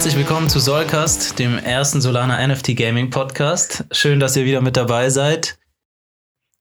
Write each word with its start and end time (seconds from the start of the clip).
Herzlich 0.00 0.16
willkommen 0.16 0.48
zu 0.48 0.60
Solcast, 0.60 1.38
dem 1.38 1.58
ersten 1.58 2.00
Solana 2.00 2.46
NFT 2.46 2.74
Gaming 2.74 3.10
Podcast. 3.10 3.84
Schön, 3.92 4.18
dass 4.18 4.34
ihr 4.34 4.46
wieder 4.46 4.62
mit 4.62 4.78
dabei 4.78 5.10
seid. 5.10 5.58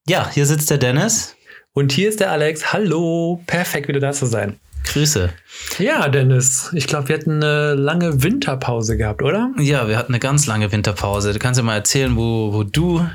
Ja, 0.05 0.29
hier 0.29 0.45
sitzt 0.45 0.69
der 0.69 0.77
Dennis. 0.77 1.37
Und 1.71 1.93
hier 1.93 2.09
ist 2.09 2.19
der 2.19 2.33
Alex. 2.33 2.73
Hallo, 2.73 3.41
perfekt 3.47 3.87
wieder 3.87 4.01
da 4.01 4.11
zu 4.11 4.25
sein. 4.25 4.59
Grüße. 4.83 5.29
Ja, 5.77 6.09
Dennis, 6.09 6.71
ich 6.73 6.85
glaube, 6.85 7.07
wir 7.07 7.15
hatten 7.15 7.41
eine 7.41 7.75
lange 7.75 8.23
Winterpause 8.23 8.97
gehabt, 8.97 9.21
oder? 9.21 9.53
Ja, 9.57 9.87
wir 9.87 9.97
hatten 9.97 10.11
eine 10.11 10.19
ganz 10.19 10.45
lange 10.45 10.73
Winterpause. 10.73 11.31
Du 11.31 11.39
kannst 11.39 11.57
ja 11.57 11.63
mal 11.63 11.75
erzählen, 11.75 12.17
wo, 12.17 12.51
wo 12.51 12.63
du 12.63 13.07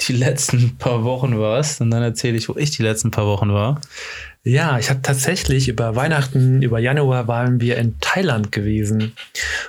die 0.00 0.14
letzten 0.14 0.78
paar 0.78 1.04
Wochen 1.04 1.38
warst. 1.38 1.80
Und 1.80 1.92
dann 1.92 2.02
erzähle 2.02 2.36
ich, 2.36 2.48
wo 2.48 2.56
ich 2.56 2.72
die 2.72 2.82
letzten 2.82 3.12
paar 3.12 3.26
Wochen 3.26 3.52
war. 3.52 3.80
Ja, 4.42 4.78
ich 4.78 4.88
habe 4.88 5.02
tatsächlich 5.02 5.68
über 5.68 5.96
Weihnachten, 5.96 6.62
über 6.62 6.78
Januar 6.78 7.28
waren 7.28 7.60
wir 7.60 7.76
in 7.76 7.98
Thailand 8.00 8.52
gewesen 8.52 9.12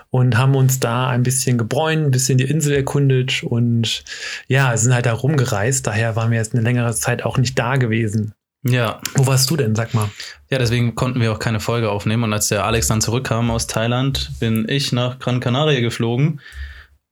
und 0.10 0.38
haben 0.38 0.56
uns 0.56 0.80
da 0.80 1.10
ein 1.10 1.24
bisschen 1.24 1.58
gebräunt, 1.58 2.06
ein 2.06 2.12
bisschen 2.12 2.38
die 2.38 2.46
Insel 2.46 2.74
erkundet 2.74 3.44
und 3.44 4.06
ja, 4.48 4.76
sind 4.78 4.94
halt 4.94 5.08
da 5.08 5.14
rumgereist. 5.14 5.86
Daher 5.86 6.16
waren 6.16 6.32
wir 6.32 6.38
jetzt 6.38 6.54
eine 6.54 6.64
längere 6.64 6.94
Zeit 6.94 7.26
auch 7.26 7.38
nicht 7.38 7.60
da 7.60 7.76
gewesen. 7.76 8.34
Ja. 8.64 9.02
Wo 9.16 9.28
warst 9.28 9.50
du 9.50 9.58
denn, 9.58 9.76
sag 9.76 9.94
mal? 9.94 10.10
Ja, 10.50 10.58
deswegen 10.58 10.96
konnten 10.96 11.20
wir 11.20 11.34
auch 11.34 11.40
keine 11.40 11.60
Folge 11.60 11.90
aufnehmen. 11.90 12.24
Und 12.24 12.34
als 12.34 12.48
der 12.48 12.64
Alex 12.64 12.88
dann 12.88 13.02
zurückkam 13.02 13.52
aus 13.52 13.68
Thailand, 13.68 14.32
bin 14.40 14.68
ich 14.70 14.94
nach 14.94 15.20
Gran 15.20 15.42
Canaria 15.42 15.82
geflogen 15.82 16.40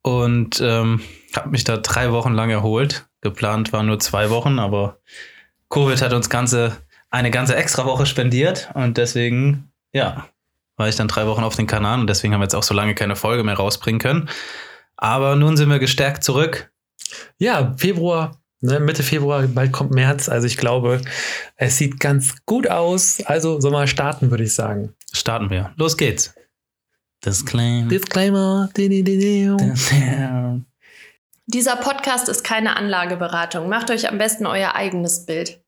und 0.02 0.62
ähm, 0.62 1.02
habe 1.36 1.50
mich 1.50 1.64
da 1.64 1.76
drei 1.76 2.12
Wochen 2.12 2.32
lang 2.32 2.48
erholt. 2.48 3.06
Geplant 3.20 3.72
waren 3.74 3.86
nur 3.86 3.98
zwei 3.98 4.30
Wochen, 4.30 4.58
aber 4.58 4.98
Covid 5.68 6.00
hat 6.00 6.14
uns 6.14 6.30
ganze 6.30 6.78
eine 7.10 7.30
ganze 7.30 7.56
extra 7.56 7.84
Woche 7.84 8.06
spendiert 8.06 8.70
und 8.74 8.96
deswegen, 8.96 9.72
ja, 9.92 10.28
war 10.76 10.88
ich 10.88 10.96
dann 10.96 11.08
drei 11.08 11.26
Wochen 11.26 11.44
auf 11.44 11.56
den 11.56 11.66
Kanaren 11.66 12.00
und 12.00 12.06
deswegen 12.06 12.32
haben 12.32 12.40
wir 12.40 12.44
jetzt 12.44 12.54
auch 12.54 12.62
so 12.62 12.74
lange 12.74 12.94
keine 12.94 13.16
Folge 13.16 13.44
mehr 13.44 13.56
rausbringen 13.56 14.00
können. 14.00 14.28
Aber 14.96 15.36
nun 15.36 15.56
sind 15.56 15.68
wir 15.68 15.78
gestärkt 15.78 16.24
zurück. 16.24 16.72
Ja, 17.38 17.74
Februar, 17.76 18.40
ne, 18.60 18.80
Mitte 18.80 19.02
Februar, 19.02 19.42
bald 19.42 19.72
kommt 19.72 19.90
März. 19.90 20.28
Also 20.28 20.46
ich 20.46 20.56
glaube, 20.56 21.00
es 21.56 21.76
sieht 21.76 22.00
ganz 22.00 22.36
gut 22.46 22.68
aus. 22.68 23.20
Also 23.26 23.60
sollen 23.60 23.74
wir 23.74 23.86
starten, 23.86 24.30
würde 24.30 24.44
ich 24.44 24.54
sagen. 24.54 24.94
Starten 25.12 25.50
wir. 25.50 25.72
Los 25.76 25.96
geht's. 25.96 26.34
Disclaimer. 27.24 27.88
Disclaimer. 27.88 28.70
Dieser 31.46 31.76
Podcast 31.76 32.28
ist 32.28 32.44
keine 32.44 32.76
Anlageberatung. 32.76 33.68
Macht 33.68 33.90
euch 33.90 34.08
am 34.08 34.18
besten 34.18 34.46
euer 34.46 34.74
eigenes 34.74 35.26
Bild. 35.26 35.60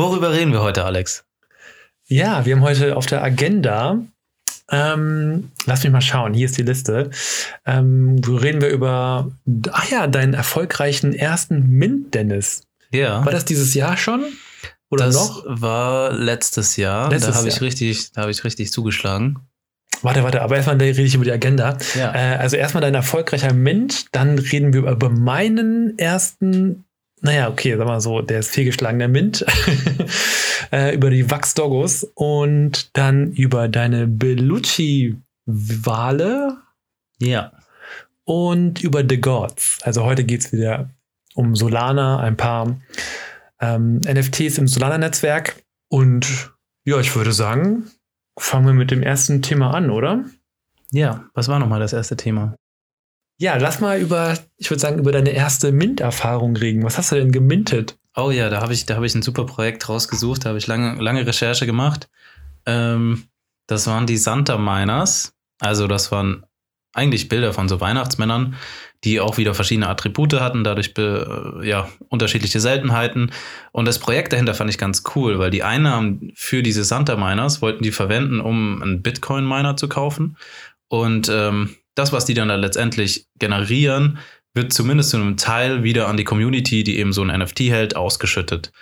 Worüber 0.00 0.32
reden 0.32 0.54
wir 0.54 0.62
heute, 0.62 0.86
Alex? 0.86 1.24
Ja, 2.06 2.46
wir 2.46 2.56
haben 2.56 2.62
heute 2.62 2.96
auf 2.96 3.04
der 3.04 3.22
Agenda, 3.22 3.98
ähm, 4.70 5.50
lass 5.66 5.82
mich 5.82 5.92
mal 5.92 6.00
schauen, 6.00 6.32
hier 6.32 6.46
ist 6.46 6.56
die 6.56 6.62
Liste. 6.62 7.10
Ähm, 7.66 8.18
reden 8.26 8.62
wir 8.62 8.70
über, 8.70 9.30
ach 9.70 9.90
ja, 9.90 10.06
deinen 10.06 10.32
erfolgreichen 10.32 11.12
ersten 11.12 11.68
Mint, 11.68 12.14
Dennis. 12.14 12.62
Ja. 12.90 13.26
War 13.26 13.32
das 13.32 13.44
dieses 13.44 13.74
Jahr 13.74 13.98
schon? 13.98 14.24
Oder 14.88 15.04
das 15.04 15.16
noch? 15.16 15.44
war 15.44 16.14
letztes 16.14 16.78
Jahr. 16.78 17.10
Letztes 17.10 17.34
da 17.34 17.38
habe 17.38 17.48
ich 17.48 17.60
richtig, 17.60 18.12
da 18.12 18.22
habe 18.22 18.30
ich 18.30 18.42
richtig 18.42 18.72
zugeschlagen. 18.72 19.40
Warte, 20.00 20.24
warte, 20.24 20.40
aber 20.40 20.56
erstmal 20.56 20.78
rede 20.78 21.02
ich 21.02 21.14
über 21.14 21.24
die 21.24 21.32
Agenda. 21.32 21.76
Ja. 21.94 22.14
Äh, 22.14 22.38
also 22.38 22.56
erstmal 22.56 22.80
dein 22.80 22.94
erfolgreicher 22.94 23.52
Mint, 23.52 24.06
dann 24.12 24.38
reden 24.38 24.72
wir 24.72 24.90
über 24.90 25.10
meinen 25.10 25.98
ersten, 25.98 26.86
naja, 27.22 27.48
okay, 27.48 27.76
sag 27.76 27.86
mal 27.86 28.00
so, 28.00 28.20
der 28.22 28.40
ist 28.40 28.50
fehlgeschlagen, 28.50 28.98
der 28.98 29.08
Mint, 29.08 29.44
äh, 30.72 30.94
über 30.94 31.10
die 31.10 31.30
Wachsdoggos 31.30 32.04
und 32.14 32.96
dann 32.96 33.32
über 33.32 33.68
deine 33.68 34.06
Bellucci-Wale 35.46 36.56
Ja. 37.18 37.52
und 38.24 38.82
über 38.82 39.02
The 39.08 39.20
Gods. 39.20 39.78
Also 39.82 40.04
heute 40.04 40.24
geht 40.24 40.40
es 40.44 40.52
wieder 40.52 40.90
um 41.34 41.54
Solana, 41.56 42.20
ein 42.20 42.36
paar 42.36 42.80
ähm, 43.60 44.00
NFTs 44.00 44.58
im 44.58 44.66
Solana-Netzwerk 44.68 45.62
und 45.88 46.50
ja, 46.84 46.98
ich 47.00 47.14
würde 47.14 47.32
sagen, 47.32 47.90
fangen 48.38 48.66
wir 48.66 48.72
mit 48.72 48.90
dem 48.90 49.02
ersten 49.02 49.42
Thema 49.42 49.72
an, 49.74 49.90
oder? 49.90 50.24
Ja. 50.92 51.24
Was 51.34 51.48
war 51.48 51.58
nochmal 51.58 51.80
das 51.80 51.92
erste 51.92 52.16
Thema? 52.16 52.56
Ja, 53.40 53.56
lass 53.56 53.80
mal 53.80 53.98
über, 53.98 54.38
ich 54.58 54.70
würde 54.70 54.82
sagen, 54.82 54.98
über 54.98 55.12
deine 55.12 55.30
erste 55.30 55.72
Mint-Erfahrung 55.72 56.56
reden. 56.56 56.82
Was 56.82 56.98
hast 56.98 57.10
du 57.10 57.16
denn 57.16 57.32
gemintet? 57.32 57.98
Oh 58.14 58.30
ja, 58.30 58.50
da 58.50 58.60
habe 58.60 58.74
ich, 58.74 58.84
da 58.84 58.96
habe 58.96 59.06
ich 59.06 59.14
ein 59.14 59.22
super 59.22 59.46
Projekt 59.46 59.88
rausgesucht, 59.88 60.44
da 60.44 60.50
habe 60.50 60.58
ich 60.58 60.66
lange, 60.66 61.00
lange 61.00 61.26
Recherche 61.26 61.64
gemacht. 61.64 62.10
Ähm, 62.66 63.24
das 63.66 63.86
waren 63.86 64.06
die 64.06 64.18
Santa 64.18 64.58
Miners. 64.58 65.32
Also 65.58 65.86
das 65.86 66.12
waren 66.12 66.44
eigentlich 66.92 67.30
Bilder 67.30 67.54
von 67.54 67.66
so 67.66 67.80
Weihnachtsmännern, 67.80 68.56
die 69.04 69.20
auch 69.20 69.38
wieder 69.38 69.54
verschiedene 69.54 69.88
Attribute 69.88 70.38
hatten, 70.38 70.62
dadurch 70.62 70.92
be, 70.92 71.62
äh, 71.62 71.66
ja, 71.66 71.88
unterschiedliche 72.10 72.60
Seltenheiten. 72.60 73.32
Und 73.72 73.88
das 73.88 73.98
Projekt 73.98 74.34
dahinter 74.34 74.52
fand 74.52 74.68
ich 74.68 74.76
ganz 74.76 75.02
cool, 75.14 75.38
weil 75.38 75.50
die 75.50 75.62
Einnahmen 75.62 76.30
für 76.34 76.62
diese 76.62 76.84
Santa 76.84 77.16
Miners 77.16 77.62
wollten 77.62 77.84
die 77.84 77.92
verwenden, 77.92 78.38
um 78.38 78.82
einen 78.82 79.00
Bitcoin-Miner 79.00 79.78
zu 79.78 79.88
kaufen. 79.88 80.36
Und 80.88 81.30
ähm, 81.30 81.76
das, 82.00 82.12
was 82.12 82.24
die 82.24 82.34
dann 82.34 82.48
da 82.48 82.56
letztendlich 82.56 83.26
generieren, 83.38 84.18
wird 84.54 84.72
zumindest 84.72 85.10
zu 85.10 85.16
einem 85.16 85.36
Teil 85.36 85.82
wieder 85.82 86.08
an 86.08 86.16
die 86.16 86.24
Community, 86.24 86.82
die 86.82 86.98
eben 86.98 87.12
so 87.12 87.22
ein 87.22 87.38
NFT 87.38 87.60
hält, 87.60 87.96
ausgeschüttet. 87.96 88.72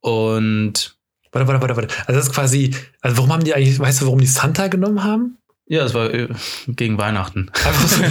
Und 0.00 0.96
Warte, 1.32 1.48
warte, 1.48 1.60
warte, 1.60 1.76
warte. 1.76 1.94
Also 2.06 2.18
das 2.18 2.28
ist 2.28 2.32
quasi, 2.32 2.74
also 3.02 3.18
warum 3.18 3.32
haben 3.32 3.44
die 3.44 3.52
eigentlich, 3.52 3.78
weißt 3.78 4.00
du, 4.00 4.06
warum 4.06 4.20
die 4.20 4.26
Santa 4.26 4.68
genommen 4.68 5.04
haben? 5.04 5.36
ja, 5.68 5.84
es 5.84 5.94
war 5.94 6.12
äh, 6.12 6.28
gegen 6.68 6.96
Weihnachten. 6.98 7.50
So. 7.86 8.02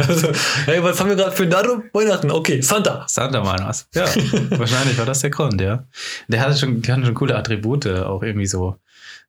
also, 0.00 0.32
hey, 0.66 0.82
was 0.82 0.98
haben 0.98 1.08
wir 1.08 1.16
gerade 1.16 1.32
für 1.32 1.42
ein 1.44 1.50
Datum? 1.50 1.84
Weihnachten. 1.92 2.30
Okay, 2.30 2.60
Santa. 2.60 3.04
Santa 3.06 3.40
Miners. 3.40 3.88
Ja, 3.94 4.04
wahrscheinlich 4.50 4.96
war 4.98 5.06
das 5.06 5.20
der 5.20 5.30
Grund, 5.30 5.60
ja. 5.60 5.84
Der 6.28 6.40
hatte 6.40 6.56
schon, 6.56 6.80
die 6.80 6.90
hatten 6.90 7.04
schon 7.04 7.14
coole 7.14 7.36
Attribute, 7.36 7.86
auch 7.86 8.22
irgendwie 8.22 8.46
so, 8.46 8.76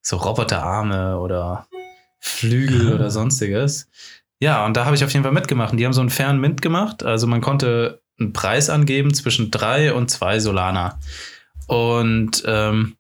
so 0.01 0.17
Roboterarme 0.17 1.17
oder 1.19 1.67
Flügel 2.25 2.93
oder 2.93 3.11
sonstiges. 3.11 3.89
Ja, 4.39 4.65
und 4.65 4.77
da 4.77 4.85
habe 4.85 4.95
ich 4.95 5.03
auf 5.03 5.11
jeden 5.11 5.23
Fall 5.23 5.33
mitgemacht. 5.33 5.71
Und 5.71 5.77
die 5.77 5.85
haben 5.85 5.91
so 5.91 5.99
einen 5.99 6.09
fairen 6.09 6.39
Mint 6.39 6.61
gemacht. 6.61 7.03
Also 7.03 7.27
man 7.27 7.41
konnte 7.41 8.01
einen 8.17 8.31
Preis 8.31 8.69
angeben 8.69 9.13
zwischen 9.13 9.51
drei 9.51 9.93
und 9.93 10.09
zwei 10.09 10.39
Solana. 10.39 10.99
Und 11.67 12.43
ähm, 12.45 12.95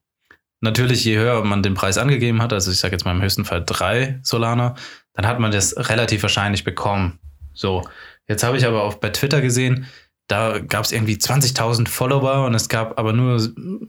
natürlich, 0.59 1.05
je 1.05 1.17
höher 1.17 1.41
man 1.45 1.63
den 1.63 1.73
Preis 1.73 1.97
angegeben 1.97 2.41
hat, 2.41 2.51
also 2.51 2.69
ich 2.69 2.79
sage 2.79 2.95
jetzt 2.95 3.05
mal 3.05 3.15
im 3.15 3.21
höchsten 3.21 3.45
Fall 3.45 3.63
drei 3.65 4.19
Solana, 4.23 4.75
dann 5.13 5.25
hat 5.25 5.39
man 5.39 5.51
das 5.51 5.73
relativ 5.89 6.23
wahrscheinlich 6.23 6.65
bekommen. 6.65 7.19
So, 7.53 7.87
jetzt 8.27 8.43
habe 8.43 8.57
ich 8.57 8.65
aber 8.65 8.83
auch 8.83 8.95
bei 8.95 9.09
Twitter 9.09 9.39
gesehen, 9.39 9.87
da 10.27 10.59
gab 10.59 10.85
es 10.85 10.91
irgendwie 10.91 11.15
20.000 11.15 11.87
Follower 11.87 12.45
und 12.45 12.55
es 12.55 12.69
gab 12.69 12.97
aber 12.97 13.13
nur, 13.13 13.41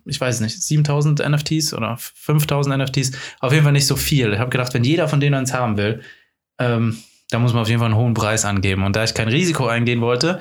ich 0.05 0.21
weiß 0.21 0.41
nicht, 0.41 0.56
7.000 0.56 1.27
NFTs 1.28 1.72
oder 1.75 1.95
5.000 1.95 2.77
NFTs. 2.77 3.12
Auf 3.41 3.53
jeden 3.53 3.65
Fall 3.65 3.72
nicht 3.72 3.87
so 3.87 3.97
viel. 3.97 4.33
Ich 4.33 4.39
habe 4.39 4.50
gedacht, 4.50 4.75
wenn 4.75 4.84
jeder 4.84 5.09
von 5.09 5.21
denen 5.21 5.34
eins 5.34 5.53
haben 5.55 5.77
will, 5.77 6.03
ähm, 6.59 6.99
da 7.31 7.39
muss 7.39 7.53
man 7.53 7.62
auf 7.62 7.69
jeden 7.69 7.78
Fall 7.81 7.91
einen 7.91 7.97
hohen 7.99 8.15
Preis 8.15 8.45
angeben. 8.45 8.83
Und 8.84 8.97
da 8.97 9.05
ich 9.05 9.15
kein 9.15 9.28
Risiko 9.28 9.67
eingehen 9.67 10.00
wollte, 10.00 10.41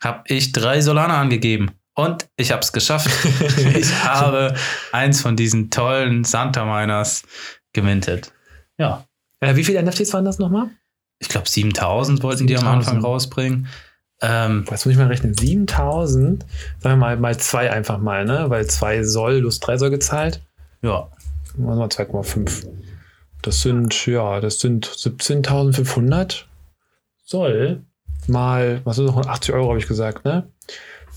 habe 0.00 0.22
ich 0.26 0.52
drei 0.52 0.80
Solana 0.80 1.20
angegeben. 1.20 1.70
Und 1.94 2.28
ich 2.36 2.52
habe 2.52 2.62
es 2.62 2.72
geschafft. 2.72 3.10
ich 3.76 3.92
habe 4.04 4.54
eins 4.92 5.20
von 5.20 5.36
diesen 5.36 5.70
tollen 5.70 6.24
Santa 6.24 6.64
Miners 6.64 7.24
gemintet. 7.72 8.32
Ja, 8.78 9.04
Äh, 9.40 9.56
wie 9.56 9.64
viele 9.64 9.82
NFTs 9.82 10.12
waren 10.12 10.24
das 10.24 10.38
nochmal? 10.38 10.70
ich 11.22 11.28
glaube 11.28 11.48
7000 11.48 12.22
wollten 12.22 12.46
die 12.46 12.56
am 12.56 12.66
Anfang 12.66 13.02
7000. 13.02 13.04
rausbringen. 13.04 13.68
Ähm, 14.22 14.64
Was 14.68 14.84
muss 14.84 14.92
ich 14.92 14.98
mal 14.98 15.06
rechnen? 15.06 15.34
7000? 15.34 16.44
Sagen 16.78 16.94
wir 16.94 16.96
mal, 16.96 17.16
mal 17.16 17.36
zwei 17.38 17.70
einfach 17.70 17.98
mal, 17.98 18.24
ne? 18.24 18.46
Weil 18.48 18.66
zwei 18.66 19.02
soll, 19.02 19.40
plus 19.40 19.60
drei 19.60 19.78
soll 19.78 19.90
gezahlt. 19.90 20.42
ja, 20.82 21.08
Machen 21.56 21.70
wir 21.70 21.76
mal 21.76 21.88
2,5. 21.88 22.66
Das 23.42 23.62
sind, 23.62 24.06
ja, 24.06 24.40
das 24.40 24.60
sind 24.60 24.86
17.500 24.86 26.44
soll 27.24 27.82
mal, 28.26 28.80
was 28.84 28.98
ist 28.98 29.06
noch, 29.06 29.26
80 29.26 29.54
Euro 29.54 29.68
habe 29.68 29.78
ich 29.78 29.88
gesagt, 29.88 30.24
ne? 30.24 30.48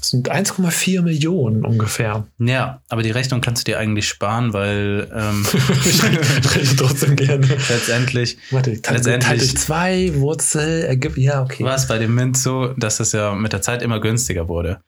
Das 0.03 0.09
sind 0.09 0.29
1,4 0.29 1.01
Millionen 1.01 1.63
ungefähr. 1.63 2.27
Ja, 2.37 2.81
aber 2.89 3.03
die 3.03 3.11
Rechnung 3.11 3.39
kannst 3.39 3.65
du 3.65 3.71
dir 3.71 3.79
eigentlich 3.79 4.05
sparen, 4.05 4.51
weil 4.51 5.09
ähm, 5.15 5.45
ich 5.85 6.03
rede 6.03 6.75
trotzdem 6.75 7.15
gerne. 7.15 7.47
letztendlich 7.69 8.37
Warte, 8.51 8.71
Letztendlich- 8.71 9.39
durch 9.39 9.55
zwei, 9.55 10.11
Wurzel, 10.15 10.83
ergibt, 10.83 11.17
ja, 11.17 11.41
okay. 11.41 11.63
war 11.63 11.75
es 11.75 11.87
bei 11.87 11.99
dem 11.99 12.13
Mint 12.15 12.35
so, 12.37 12.73
dass 12.75 12.99
es 12.99 13.13
ja 13.13 13.33
mit 13.33 13.53
der 13.53 13.61
Zeit 13.61 13.81
immer 13.81 14.01
günstiger 14.01 14.49
wurde. 14.49 14.81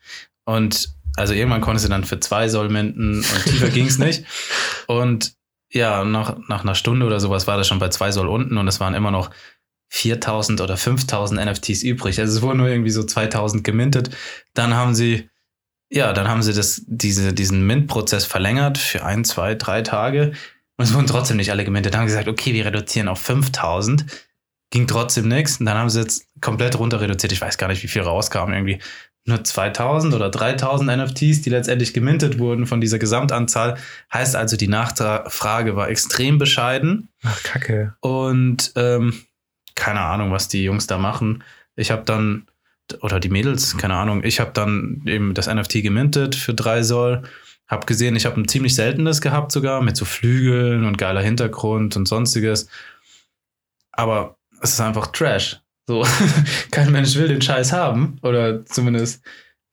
Und 0.44 0.90
also 1.16 1.32
irgendwann 1.32 1.62
konntest 1.62 1.86
du 1.86 1.88
dann 1.88 2.04
für 2.04 2.20
zwei 2.20 2.50
Soll 2.50 2.68
minten 2.68 3.20
und 3.20 3.44
tiefer 3.46 3.70
ging 3.70 3.86
es 3.86 3.96
nicht. 3.98 4.24
Und 4.86 5.32
ja, 5.72 6.04
nach, 6.04 6.36
nach 6.48 6.62
einer 6.62 6.74
Stunde 6.74 7.06
oder 7.06 7.20
sowas 7.20 7.46
war 7.46 7.56
das 7.56 7.66
schon 7.66 7.78
bei 7.78 7.88
zwei 7.88 8.12
Soll 8.12 8.28
unten 8.28 8.58
und 8.58 8.68
es 8.68 8.80
waren 8.80 8.92
immer 8.92 9.10
noch 9.10 9.30
4000 9.88 10.60
oder 10.60 10.76
5000 10.76 11.44
NFTs 11.44 11.82
übrig. 11.82 12.18
Also 12.20 12.36
es 12.36 12.42
wurden 12.42 12.58
nur 12.58 12.68
irgendwie 12.68 12.90
so 12.90 13.02
2000 13.02 13.64
gemintet. 13.64 14.10
Dann 14.54 14.74
haben 14.74 14.94
sie, 14.94 15.28
ja, 15.90 16.12
dann 16.12 16.28
haben 16.28 16.42
sie 16.42 16.52
das, 16.52 16.82
diese, 16.86 17.32
diesen 17.32 17.66
Mint-Prozess 17.66 18.24
verlängert 18.24 18.78
für 18.78 19.04
ein, 19.04 19.24
zwei, 19.24 19.54
drei 19.54 19.82
Tage. 19.82 20.32
Und 20.76 20.84
es 20.84 20.94
wurden 20.94 21.06
trotzdem 21.06 21.36
nicht 21.36 21.50
alle 21.50 21.64
gemintet. 21.64 21.94
Dann 21.94 22.00
haben 22.00 22.08
sie 22.08 22.14
gesagt, 22.14 22.28
okay, 22.28 22.52
wir 22.52 22.66
reduzieren 22.66 23.08
auf 23.08 23.20
5000. 23.20 24.04
ging 24.70 24.86
trotzdem 24.86 25.28
nichts. 25.28 25.58
Und 25.58 25.66
dann 25.66 25.78
haben 25.78 25.88
sie 25.88 26.00
jetzt 26.00 26.26
komplett 26.40 26.78
runter 26.78 27.00
reduziert. 27.00 27.32
Ich 27.32 27.40
weiß 27.40 27.56
gar 27.56 27.68
nicht, 27.68 27.82
wie 27.82 27.88
viel 27.88 28.02
rauskam. 28.02 28.52
Irgendwie 28.52 28.80
nur 29.26 29.42
2000 29.42 30.14
oder 30.14 30.30
3000 30.30 30.96
NFTs, 30.96 31.42
die 31.42 31.50
letztendlich 31.50 31.92
gemintet 31.92 32.38
wurden 32.38 32.66
von 32.66 32.80
dieser 32.80 32.98
Gesamtanzahl. 32.98 33.76
Heißt 34.12 34.36
also, 34.36 34.56
die 34.56 34.68
Nachfrage 34.68 35.76
war 35.76 35.88
extrem 35.88 36.38
bescheiden. 36.38 37.08
Ach, 37.24 37.42
kacke. 37.42 37.94
Und 38.00 38.72
ähm, 38.76 39.14
keine 39.76 40.00
Ahnung, 40.00 40.32
was 40.32 40.48
die 40.48 40.64
Jungs 40.64 40.88
da 40.88 40.98
machen. 40.98 41.44
Ich 41.76 41.92
habe 41.92 42.02
dann, 42.04 42.46
oder 43.00 43.20
die 43.20 43.28
Mädels, 43.28 43.76
keine 43.76 43.94
Ahnung, 43.94 44.24
ich 44.24 44.40
habe 44.40 44.50
dann 44.52 45.02
eben 45.06 45.34
das 45.34 45.46
NFT 45.46 45.82
gemintet 45.82 46.34
für 46.34 46.54
drei 46.54 46.82
Soll. 46.82 47.22
Hab 47.68 47.86
gesehen, 47.86 48.16
ich 48.16 48.26
habe 48.26 48.40
ein 48.40 48.48
ziemlich 48.48 48.74
seltenes 48.74 49.20
gehabt 49.20 49.52
sogar, 49.52 49.82
mit 49.82 49.96
so 49.96 50.04
Flügeln 50.04 50.84
und 50.84 50.98
geiler 50.98 51.22
Hintergrund 51.22 51.96
und 51.96 52.06
sonstiges. 52.06 52.68
Aber 53.92 54.36
es 54.60 54.72
ist 54.72 54.80
einfach 54.80 55.08
Trash. 55.08 55.60
So, 55.86 56.04
kein 56.70 56.90
Mensch 56.90 57.14
will 57.16 57.28
den 57.28 57.42
Scheiß 57.42 57.72
haben. 57.72 58.18
Oder 58.22 58.64
zumindest 58.64 59.22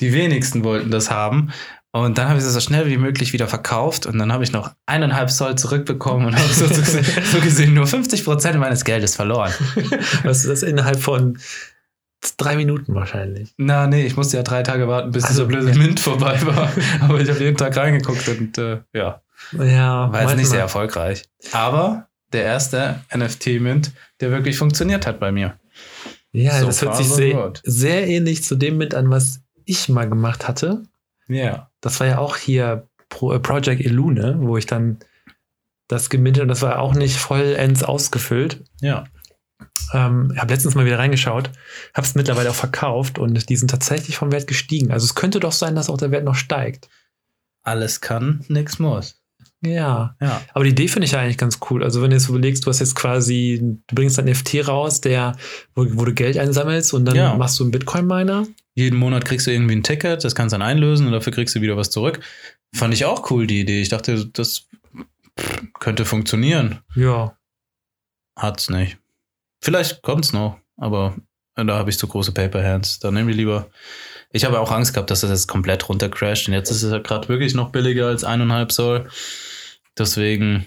die 0.01 0.13
wenigsten 0.13 0.63
wollten 0.63 0.91
das 0.91 1.09
haben. 1.09 1.51
Und 1.95 2.17
dann 2.17 2.27
habe 2.27 2.39
ich 2.39 2.45
es 2.45 2.51
so 2.51 2.59
schnell 2.59 2.87
wie 2.87 2.97
möglich 2.97 3.33
wieder 3.33 3.47
verkauft 3.47 4.07
und 4.07 4.17
dann 4.17 4.33
habe 4.33 4.43
ich 4.43 4.51
noch 4.51 4.71
eineinhalb 4.87 5.29
Zoll 5.29 5.55
zurückbekommen 5.55 6.25
und 6.25 6.35
habe 6.35 6.51
so, 6.51 6.65
so, 7.31 7.39
gesehen 7.39 7.75
nur 7.75 7.85
50 7.85 8.25
Prozent 8.25 8.57
meines 8.59 8.83
Geldes 8.83 9.15
verloren. 9.15 9.53
Was 10.23 10.39
ist 10.39 10.49
das 10.49 10.63
innerhalb 10.63 10.99
von 10.99 11.37
drei 12.37 12.55
Minuten 12.55 12.95
wahrscheinlich? 12.95 13.53
Na, 13.57 13.85
nee, 13.85 14.07
ich 14.07 14.17
musste 14.17 14.37
ja 14.37 14.43
drei 14.43 14.63
Tage 14.63 14.87
warten, 14.87 15.11
bis 15.11 15.25
also, 15.25 15.45
dieser 15.45 15.47
blöde 15.47 15.69
ja. 15.69 15.77
Mint 15.77 15.99
vorbei 15.99 16.39
war. 16.43 16.71
Aber 17.01 17.21
ich 17.21 17.29
habe 17.29 17.39
jeden 17.39 17.57
Tag 17.57 17.77
reingeguckt 17.77 18.27
und 18.27 18.57
äh, 18.57 18.79
ja. 18.91 19.21
Ja, 19.51 20.11
war 20.11 20.23
jetzt 20.23 20.37
nicht 20.37 20.49
sehr 20.49 20.61
erfolgreich. 20.61 21.25
Aber 21.51 22.07
der 22.31 22.43
erste 22.43 23.01
NFT-Mint, 23.15 23.91
der 24.19 24.31
wirklich 24.31 24.57
funktioniert 24.57 25.05
hat 25.05 25.19
bei 25.19 25.31
mir. 25.31 25.59
Ja, 26.31 26.59
so 26.59 26.65
das 26.65 26.81
hört 26.81 26.97
sich 26.97 27.07
sehr, 27.07 27.53
sehr 27.63 28.07
ähnlich 28.07 28.43
zu 28.43 28.55
dem 28.55 28.77
Mint 28.77 28.95
an, 28.95 29.11
was 29.11 29.41
ich 29.65 29.89
mal 29.89 30.09
gemacht 30.09 30.47
hatte. 30.47 30.81
Ja. 31.27 31.69
Das 31.81 31.99
war 31.99 32.07
ja 32.07 32.17
auch 32.17 32.37
hier 32.37 32.87
Pro, 33.09 33.33
äh, 33.33 33.39
Project 33.39 33.81
Illune, 33.81 34.37
wo 34.39 34.57
ich 34.57 34.65
dann 34.65 34.99
das 35.87 36.09
gemintet 36.09 36.43
und 36.43 36.47
das 36.49 36.61
war 36.61 36.79
auch 36.79 36.93
nicht 36.93 37.17
vollends 37.17 37.83
ausgefüllt. 37.83 38.63
Ja. 38.81 39.05
Ähm, 39.93 40.31
ich 40.33 40.39
habe 40.39 40.53
letztens 40.53 40.75
mal 40.75 40.85
wieder 40.85 40.99
reingeschaut, 40.99 41.51
habe 41.93 42.07
es 42.07 42.15
mittlerweile 42.15 42.49
auch 42.49 42.55
verkauft 42.55 43.19
und 43.19 43.49
die 43.49 43.55
sind 43.55 43.69
tatsächlich 43.69 44.17
vom 44.17 44.31
Wert 44.31 44.47
gestiegen. 44.47 44.91
Also 44.91 45.05
es 45.05 45.15
könnte 45.15 45.39
doch 45.39 45.51
sein, 45.51 45.75
dass 45.75 45.89
auch 45.89 45.97
der 45.97 46.11
Wert 46.11 46.23
noch 46.23 46.35
steigt. 46.35 46.89
Alles 47.63 48.01
kann, 48.01 48.43
nichts 48.47 48.79
muss. 48.79 49.23
Ja. 49.61 50.15
ja. 50.19 50.41
Aber 50.53 50.65
die 50.65 50.71
Idee 50.71 50.87
finde 50.87 51.05
ich 51.05 51.15
eigentlich 51.15 51.37
ganz 51.37 51.59
cool. 51.69 51.83
Also 51.83 52.01
wenn 52.01 52.09
du 52.09 52.17
jetzt 52.17 52.27
überlegst, 52.27 52.65
du 52.65 52.69
hast 52.69 52.79
jetzt 52.79 52.95
quasi, 52.95 53.77
du 53.87 53.95
bringst 53.95 54.19
ein 54.19 54.25
NFT 54.25 54.67
raus, 54.67 54.99
der, 54.99 55.37
wo, 55.73 55.85
wo 55.91 56.05
du 56.05 56.13
Geld 56.13 56.37
einsammelst 56.37 56.93
und 56.93 57.05
dann 57.05 57.15
ja. 57.15 57.35
machst 57.35 57.59
du 57.59 57.63
einen 57.63 57.71
Bitcoin-Miner. 57.71 58.45
Jeden 58.75 58.97
Monat 58.97 59.25
kriegst 59.25 59.47
du 59.47 59.51
irgendwie 59.51 59.75
ein 59.75 59.83
Ticket, 59.83 60.23
das 60.23 60.35
kannst 60.35 60.53
du 60.53 60.57
dann 60.57 60.67
einlösen 60.67 61.05
und 61.05 61.13
dafür 61.13 61.33
kriegst 61.33 61.55
du 61.55 61.61
wieder 61.61 61.77
was 61.77 61.91
zurück. 61.91 62.19
Fand 62.73 62.93
ich 62.93 63.05
auch 63.05 63.29
cool, 63.29 63.45
die 63.45 63.61
Idee. 63.61 63.81
Ich 63.81 63.89
dachte, 63.89 64.25
das 64.25 64.67
könnte 65.79 66.05
funktionieren. 66.05 66.79
Ja. 66.95 67.37
Hat's 68.35 68.69
nicht. 68.69 68.97
Vielleicht 69.61 70.01
kommt's 70.01 70.33
noch, 70.33 70.59
aber 70.75 71.15
da 71.55 71.77
habe 71.77 71.89
ich 71.89 71.99
zu 71.99 72.07
große 72.07 72.31
Paper 72.31 72.63
Hands. 72.63 72.99
Da 72.99 73.11
nehmen 73.11 73.27
wir 73.27 73.35
lieber. 73.35 73.69
Ich 74.31 74.45
habe 74.45 74.59
auch 74.59 74.71
Angst 74.71 74.93
gehabt, 74.93 75.11
dass 75.11 75.21
das 75.21 75.29
jetzt 75.29 75.47
komplett 75.47 75.87
runtercrasht. 75.87 76.47
Und 76.47 76.55
jetzt 76.55 76.71
ist 76.71 76.81
es 76.81 76.91
ja 76.91 76.97
gerade 76.97 77.29
wirklich 77.29 77.53
noch 77.53 77.71
billiger 77.71 78.07
als 78.07 78.23
eineinhalb 78.23 78.71
Soll. 78.71 79.07
Deswegen, 79.97 80.65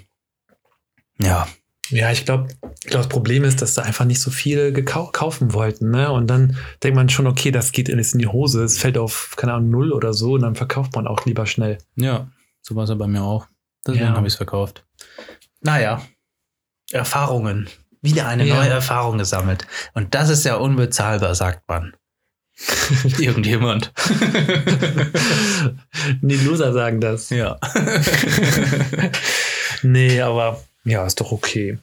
ja. 1.19 1.49
Ja, 1.91 2.11
ich 2.11 2.25
glaube, 2.25 2.49
glaub, 2.83 3.03
das 3.03 3.09
Problem 3.09 3.45
ist, 3.45 3.63
dass 3.63 3.75
da 3.75 3.83
einfach 3.83 4.05
nicht 4.05 4.21
so 4.21 4.31
viele 4.31 4.73
kaufen 4.85 5.53
wollten. 5.53 5.91
Ne? 5.91 6.11
Und 6.11 6.27
dann 6.27 6.57
denkt 6.83 6.97
man 6.97 7.09
schon, 7.09 7.27
okay, 7.27 7.51
das 7.51 7.73
geht 7.73 7.89
in 7.89 8.01
die 8.19 8.27
Hose, 8.27 8.65
es 8.65 8.79
fällt 8.79 8.99
auf, 8.99 9.35
keine 9.37 9.55
Ahnung, 9.55 9.71
null 9.71 9.93
oder 9.93 10.13
so 10.13 10.35
und 10.35 10.43
dann 10.43 10.55
verkauft 10.55 10.95
man 10.95 11.07
auch 11.07 11.25
lieber 11.27 11.47
schnell. 11.47 11.79
Ja, 11.97 12.29
so 12.61 12.75
war 12.75 12.85
es 12.85 12.91
ja 12.91 12.97
bei 12.97 13.07
mir 13.07 13.23
auch. 13.23 13.47
Deswegen 13.87 14.07
ja. 14.07 14.15
habe 14.15 14.27
ich 14.27 14.33
es 14.33 14.37
verkauft. 14.37 14.85
Naja, 15.61 16.03
Erfahrungen. 16.91 17.69
Wieder 18.03 18.29
eine 18.29 18.45
ja. 18.45 18.57
neue 18.57 18.69
Erfahrung 18.69 19.19
gesammelt. 19.19 19.67
Und 19.95 20.15
das 20.15 20.29
ist 20.29 20.45
ja 20.45 20.57
unbezahlbar, 20.57 21.35
sagt 21.35 21.69
man. 21.69 21.95
Irgendjemand. 23.19 23.93
Die 26.23 26.37
Loser 26.37 26.73
sagen 26.73 27.01
das. 27.01 27.31
Ja. 27.31 27.59
nee, 29.83 30.21
aber 30.21 30.63
ja, 30.87 31.05
ist 31.05 31.21
doch 31.21 31.33
okay. 31.33 31.79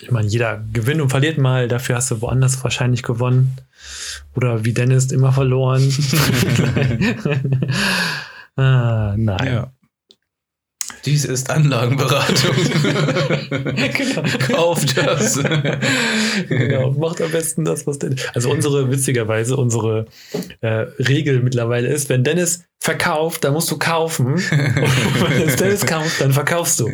Ich 0.00 0.10
meine, 0.10 0.26
jeder 0.28 0.64
gewinnt 0.72 1.02
und 1.02 1.10
verliert 1.10 1.36
mal. 1.36 1.68
Dafür 1.68 1.96
hast 1.96 2.10
du 2.10 2.22
woanders 2.22 2.64
wahrscheinlich 2.64 3.02
gewonnen. 3.02 3.56
Oder 4.34 4.64
wie 4.64 4.72
Dennis 4.72 5.12
immer 5.12 5.32
verloren. 5.32 5.82
ah, 8.56 9.14
nein. 9.18 9.46
Ja. 9.46 9.72
Dies 11.06 11.24
ist 11.24 11.50
Anlagenberatung. 11.50 12.56
genau. 13.94 14.22
Kauft 14.48 14.98
das. 14.98 15.40
genau, 16.48 16.90
macht 16.92 17.22
am 17.22 17.30
besten 17.30 17.64
das, 17.64 17.86
was 17.86 18.00
denn. 18.00 18.16
Also 18.34 18.50
unsere, 18.50 18.90
witzigerweise, 18.90 19.56
unsere 19.56 20.06
äh, 20.62 20.86
Regel 20.98 21.42
mittlerweile 21.42 21.86
ist, 21.86 22.08
wenn 22.08 22.24
Dennis 22.24 22.64
verkauft, 22.80 23.44
dann 23.44 23.52
musst 23.52 23.70
du 23.70 23.78
kaufen. 23.78 24.34
Und 24.34 24.42
wenn 24.42 25.56
Dennis 25.56 25.86
kauft, 25.86 26.20
dann 26.20 26.32
verkaufst 26.32 26.80
du. 26.80 26.90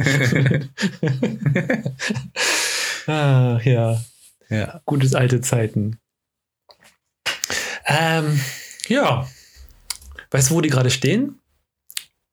ah, 3.11 3.59
ja. 3.65 3.99
Ja. 4.51 4.83
Gutes 4.85 5.15
alte 5.15 5.41
Zeiten. 5.41 5.99
Ähm, 7.87 8.39
ja. 8.89 9.27
Weißt 10.31 10.51
du, 10.51 10.55
wo 10.55 10.61
die 10.61 10.69
gerade 10.69 10.91
stehen? 10.91 11.39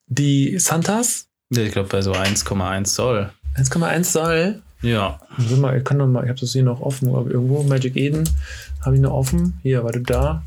Die 0.07 0.59
Santas? 0.59 1.28
Ja, 1.51 1.63
ich 1.63 1.71
glaube 1.71 1.89
bei 1.89 2.01
so 2.01 2.13
1,1 2.13 2.85
Soll. 2.87 3.29
1,1 3.55 4.03
Soll? 4.03 4.61
Ja. 4.81 5.19
Also 5.37 5.57
mal, 5.57 5.77
ich 5.77 5.83
kann 5.83 5.97
noch 5.97 6.07
mal, 6.07 6.23
ich 6.23 6.29
habe 6.29 6.39
das 6.39 6.53
hier 6.53 6.63
noch 6.63 6.81
offen, 6.81 7.09
aber 7.09 7.29
irgendwo 7.29 7.63
Magic 7.63 7.95
Eden 7.95 8.29
habe 8.85 8.95
ich 8.95 9.01
noch 9.01 9.11
offen. 9.11 9.59
Hier, 9.61 9.83
warte 9.83 10.01
da. 10.01 10.43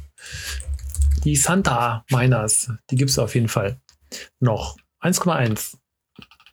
Die 1.25 1.37
Santa 1.37 2.04
Miners, 2.10 2.70
die 2.90 2.96
gibt 2.96 3.10
es 3.10 3.19
auf 3.19 3.34
jeden 3.34 3.49
Fall 3.49 3.76
noch. 4.40 4.76
1,1. 5.02 5.75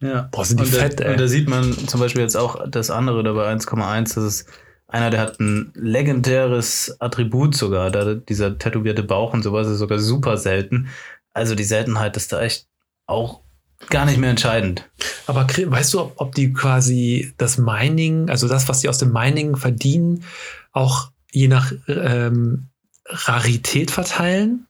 Ja. 0.01 0.29
Boah, 0.31 0.45
sind 0.45 0.59
die 0.59 0.63
und 0.63 0.71
fett, 0.71 0.99
da, 0.99 1.05
ey. 1.05 1.11
Und 1.11 1.19
da 1.19 1.27
sieht 1.27 1.47
man 1.47 1.73
zum 1.87 1.99
Beispiel 1.99 2.21
jetzt 2.21 2.35
auch 2.35 2.67
das 2.67 2.89
andere 2.89 3.23
dabei 3.23 3.53
1,1. 3.53 4.15
Das 4.15 4.23
ist 4.23 4.49
einer, 4.87 5.09
der 5.09 5.21
hat 5.21 5.39
ein 5.39 5.71
legendäres 5.75 6.95
Attribut 6.99 7.55
sogar. 7.55 7.91
Da, 7.91 8.15
dieser 8.15 8.57
tätowierte 8.57 9.03
Bauch 9.03 9.33
und 9.33 9.43
sowas 9.43 9.67
ist 9.67 9.79
sogar 9.79 9.99
super 9.99 10.37
selten. 10.37 10.89
Also 11.33 11.55
die 11.55 11.63
Seltenheit 11.63 12.17
ist 12.17 12.31
da 12.31 12.41
echt 12.41 12.67
auch 13.05 13.41
gar 13.89 14.05
nicht 14.05 14.17
mehr 14.17 14.29
entscheidend. 14.29 14.89
Aber 15.27 15.47
weißt 15.47 15.93
du, 15.93 16.01
ob, 16.01 16.13
ob 16.21 16.35
die 16.35 16.53
quasi 16.53 17.33
das 17.37 17.57
Mining, 17.57 18.29
also 18.29 18.47
das, 18.47 18.67
was 18.67 18.81
die 18.81 18.89
aus 18.89 18.97
dem 18.97 19.11
Mining 19.11 19.55
verdienen, 19.55 20.23
auch 20.71 21.11
je 21.31 21.47
nach 21.47 21.71
ähm, 21.87 22.67
Rarität 23.05 23.91
verteilen? 23.91 24.67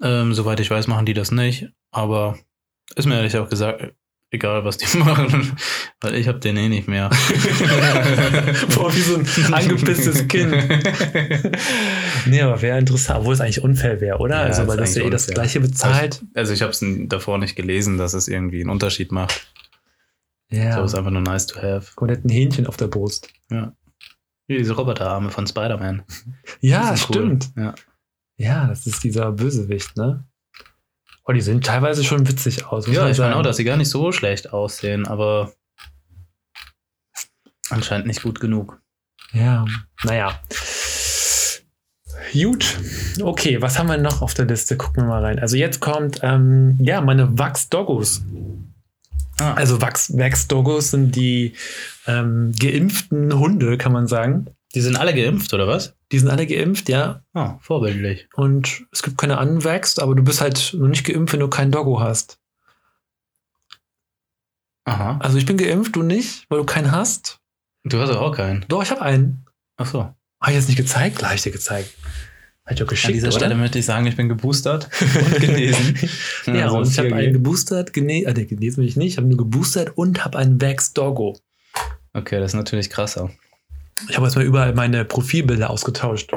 Ähm, 0.00 0.34
soweit 0.34 0.60
ich 0.60 0.70
weiß, 0.70 0.86
machen 0.86 1.06
die 1.06 1.14
das 1.14 1.30
nicht. 1.30 1.68
Aber 1.90 2.38
ist 2.96 3.06
mir 3.06 3.16
ehrlich 3.16 3.36
auch 3.36 3.48
gesagt 3.48 3.94
egal, 4.32 4.64
was 4.64 4.78
die 4.78 4.96
machen, 4.98 5.52
weil 6.00 6.16
ich 6.16 6.26
habe 6.26 6.40
den 6.40 6.56
eh 6.56 6.68
nicht 6.68 6.88
mehr. 6.88 7.10
Boah, 8.74 8.92
wie 8.94 9.00
so 9.00 9.16
ein 9.16 9.26
angepisstes 9.54 10.26
Kind. 10.26 10.54
nee, 12.26 12.40
aber 12.40 12.60
wäre 12.60 12.78
interessant, 12.78 13.20
obwohl 13.20 13.34
es 13.34 13.40
eigentlich 13.40 13.62
unfair 13.62 14.00
wäre, 14.00 14.18
oder? 14.18 14.36
Ja, 14.36 14.42
also, 14.42 14.66
weil 14.66 14.78
das 14.78 14.94
ja 14.94 15.04
eh 15.04 15.10
das 15.10 15.28
gleiche 15.28 15.60
bezahlt. 15.60 16.22
Ich, 16.22 16.36
also, 16.36 16.52
ich 16.52 16.62
habe 16.62 16.72
es 16.72 16.84
davor 17.08 17.38
nicht 17.38 17.54
gelesen, 17.54 17.98
dass 17.98 18.14
es 18.14 18.26
irgendwie 18.26 18.60
einen 18.60 18.70
Unterschied 18.70 19.12
macht. 19.12 19.46
Ja. 20.50 20.76
So 20.76 20.84
ist 20.84 20.94
einfach 20.94 21.10
nur 21.10 21.22
nice 21.22 21.46
to 21.46 21.62
have. 21.62 21.92
Und 21.96 22.10
hat 22.10 22.24
ein 22.24 22.28
Hähnchen 22.28 22.66
auf 22.66 22.76
der 22.76 22.88
Brust. 22.88 23.28
Ja. 23.50 23.72
Wie 24.46 24.58
diese 24.58 24.74
Roboterarme 24.74 25.30
von 25.30 25.46
Spider-Man. 25.46 26.02
Ja, 26.60 26.96
stimmt. 26.96 27.50
Cool. 27.56 27.64
Ja. 27.64 27.74
ja, 28.36 28.66
das 28.66 28.86
ist 28.86 29.02
dieser 29.04 29.32
Bösewicht, 29.32 29.96
ne? 29.96 30.24
Oh, 31.24 31.32
die 31.32 31.40
sehen 31.40 31.60
teilweise 31.60 32.02
schon 32.02 32.28
witzig 32.28 32.66
aus. 32.66 32.86
Ja, 32.88 33.08
ich 33.08 33.18
meine 33.18 33.36
auch, 33.36 33.42
dass 33.42 33.56
sie 33.56 33.64
gar 33.64 33.76
nicht 33.76 33.90
so 33.90 34.10
schlecht 34.10 34.52
aussehen, 34.52 35.06
aber 35.06 35.52
anscheinend 37.70 38.06
nicht 38.06 38.22
gut 38.22 38.40
genug. 38.40 38.80
Ja, 39.32 39.64
naja. 40.02 40.40
Gut. 42.32 42.78
Okay, 43.20 43.60
was 43.60 43.78
haben 43.78 43.88
wir 43.88 43.98
noch 43.98 44.22
auf 44.22 44.34
der 44.34 44.46
Liste? 44.46 44.76
Gucken 44.76 45.04
wir 45.04 45.08
mal 45.08 45.24
rein. 45.24 45.38
Also 45.38 45.56
jetzt 45.56 45.80
kommt, 45.80 46.20
ähm, 46.22 46.78
ja, 46.80 47.00
meine 47.00 47.38
Wachs-Doggos. 47.38 48.22
Ah. 49.38 49.54
Also 49.54 49.80
Wachs-Doggos 49.80 50.90
sind 50.90 51.14
die 51.14 51.54
ähm, 52.06 52.52
geimpften 52.58 53.38
Hunde, 53.38 53.78
kann 53.78 53.92
man 53.92 54.06
sagen. 54.06 54.46
Die 54.74 54.80
sind 54.80 54.96
alle 54.96 55.14
geimpft, 55.14 55.52
oder 55.52 55.66
was? 55.66 55.94
Die 56.12 56.18
sind 56.18 56.28
alle 56.28 56.46
geimpft, 56.46 56.88
ja. 56.88 57.22
Ah, 57.32 57.56
vorbildlich. 57.60 58.28
Und 58.34 58.84
es 58.92 59.02
gibt 59.02 59.18
keine 59.18 59.38
Anwächst, 59.38 60.00
aber 60.00 60.14
du 60.14 60.22
bist 60.22 60.40
halt 60.40 60.74
noch 60.78 60.88
nicht 60.88 61.04
geimpft, 61.04 61.32
wenn 61.32 61.40
du 61.40 61.48
kein 61.48 61.70
Doggo 61.72 62.00
hast. 62.00 62.38
Aha. 64.84 65.18
Also 65.22 65.38
ich 65.38 65.46
bin 65.46 65.56
geimpft, 65.56 65.96
du 65.96 66.02
nicht, 66.02 66.46
weil 66.50 66.58
du 66.58 66.64
keinen 66.66 66.92
hast. 66.92 67.38
Du 67.84 67.98
hast 68.00 68.10
doch 68.10 68.20
auch 68.20 68.36
keinen. 68.36 68.64
Doch, 68.68 68.82
ich 68.82 68.90
habe 68.90 69.02
einen. 69.02 69.46
Ach 69.76 69.86
so. 69.86 70.00
Habe 70.00 70.16
ich 70.50 70.54
jetzt 70.54 70.68
nicht 70.68 70.76
gezeigt? 70.76 71.18
Klar, 71.18 71.34
ich 71.34 71.42
dir 71.42 71.52
gezeigt. 71.52 71.90
Ich 72.70 72.76
doch 72.78 72.86
geschickt, 72.86 73.08
An 73.08 73.14
dieser 73.14 73.28
oder? 73.28 73.36
Stelle 73.38 73.54
möchte 73.56 73.78
ich 73.78 73.86
sagen, 73.86 74.06
ich 74.06 74.16
bin 74.16 74.28
geboostert 74.28 74.88
und 75.00 75.40
genesen. 75.40 75.98
Ja, 76.46 76.64
Also 76.66 76.78
und 76.78 76.88
ich 76.88 76.98
habe 76.98 77.08
4G. 77.08 77.14
einen 77.14 77.32
geboostert, 77.32 77.92
genesen, 77.92 78.28
äh, 78.28 78.34
nee, 78.34 78.44
genesen 78.44 78.76
bin 78.76 78.88
ich 78.88 78.96
nicht, 78.96 79.12
ich 79.12 79.16
habe 79.16 79.26
nur 79.26 79.36
geboostert 79.38 79.96
und 79.96 80.24
habe 80.24 80.38
einen 80.38 80.60
Vax 80.60 80.92
Doggo. 80.92 81.38
Okay, 82.12 82.38
das 82.38 82.52
ist 82.52 82.54
natürlich 82.56 82.88
krasser. 82.90 83.30
Ich 84.08 84.16
habe 84.16 84.26
jetzt 84.26 84.36
mal 84.36 84.44
überall 84.44 84.74
meine 84.74 85.04
Profilbilder 85.04 85.70
ausgetauscht. 85.70 86.32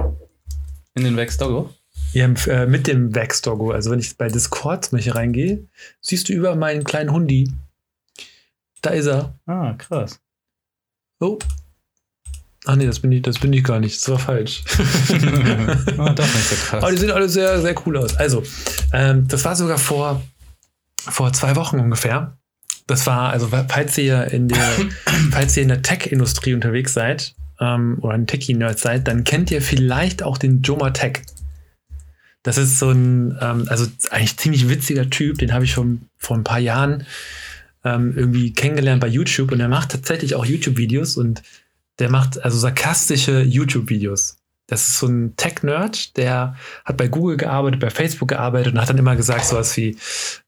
In 0.93 1.03
den 1.03 1.17
Vex 1.17 1.37
Doggo? 1.37 1.69
Ja, 2.13 2.27
äh, 2.47 2.65
mit 2.65 2.87
dem 2.87 3.13
Vax 3.13 3.41
Doggo. 3.41 3.71
Also 3.71 3.91
wenn 3.91 3.99
ich 3.99 4.17
bei 4.17 4.29
Discord 4.29 4.85
zum 4.85 4.97
Beispiel 4.97 5.13
reingehe, 5.13 5.67
siehst 5.99 6.29
du 6.29 6.33
überall 6.33 6.55
meinen 6.55 6.85
kleinen 6.85 7.11
Hundi. 7.11 7.51
Da 8.81 8.91
ist 8.91 9.07
er. 9.07 9.37
Ah, 9.45 9.73
krass. 9.73 10.21
Oh. 11.19 11.37
Ach 12.65 12.75
nee, 12.77 12.85
das 12.85 12.99
bin 12.99 13.11
ich, 13.11 13.21
das 13.21 13.37
bin 13.39 13.51
ich 13.51 13.63
gar 13.63 13.79
nicht. 13.79 13.97
Das 13.97 14.09
war 14.09 14.19
falsch. 14.19 14.63
oh, 14.69 15.13
doch 16.15 16.25
nicht 16.25 16.49
so 16.49 16.55
krass. 16.55 16.83
Aber 16.83 16.91
die 16.91 16.97
sehen 16.97 17.11
alle 17.11 17.27
sehr, 17.27 17.61
sehr 17.61 17.75
cool 17.85 17.97
aus. 17.97 18.15
Also, 18.15 18.43
ähm, 18.93 19.27
das 19.27 19.43
war 19.43 19.55
sogar 19.55 19.77
vor, 19.77 20.21
vor 20.97 21.33
zwei 21.33 21.55
Wochen 21.57 21.79
ungefähr. 21.79 22.37
Das 22.87 23.05
war, 23.07 23.31
also 23.31 23.49
falls 23.67 23.97
ihr 23.97 24.25
in 24.31 24.47
der, 24.47 24.71
falls 25.31 25.57
ihr 25.57 25.63
in 25.63 25.69
der 25.69 25.81
Tech-Industrie 25.81 26.53
unterwegs 26.53 26.93
seid 26.93 27.35
ähm, 27.59 27.97
oder 28.01 28.13
ein 28.13 28.27
Techie-Nerd 28.27 28.79
seid, 28.79 29.07
dann 29.07 29.23
kennt 29.23 29.51
ihr 29.51 29.61
vielleicht 29.61 30.23
auch 30.23 30.37
den 30.37 30.61
Joma 30.61 30.91
Tech. 30.91 31.21
Das 32.43 32.57
ist 32.57 32.77
so 32.77 32.91
ein, 32.91 33.37
ähm, 33.41 33.65
also 33.69 33.87
eigentlich 34.11 34.37
ziemlich 34.37 34.69
witziger 34.69 35.09
Typ, 35.09 35.39
den 35.39 35.53
habe 35.53 35.65
ich 35.65 35.71
schon 35.71 36.09
vor 36.17 36.37
ein 36.37 36.43
paar 36.43 36.59
Jahren 36.59 37.05
ähm, 37.83 38.13
irgendwie 38.15 38.53
kennengelernt 38.53 39.01
bei 39.01 39.07
YouTube 39.07 39.51
und 39.51 39.59
er 39.59 39.67
macht 39.67 39.91
tatsächlich 39.91 40.35
auch 40.35 40.45
YouTube-Videos 40.45 41.17
und 41.17 41.41
der 41.99 42.09
macht 42.09 42.43
also 42.43 42.57
sarkastische 42.57 43.41
YouTube-Videos. 43.41 44.37
Das 44.67 44.87
ist 44.87 44.99
so 44.99 45.07
ein 45.07 45.35
Tech-Nerd, 45.37 46.17
der 46.17 46.55
hat 46.83 46.97
bei 46.97 47.07
Google 47.07 47.37
gearbeitet, 47.37 47.79
bei 47.79 47.91
Facebook 47.91 48.29
gearbeitet 48.29 48.73
und 48.73 48.81
hat 48.81 48.89
dann 48.89 48.97
immer 48.97 49.15
gesagt, 49.15 49.45
sowas 49.45 49.77
wie, 49.77 49.97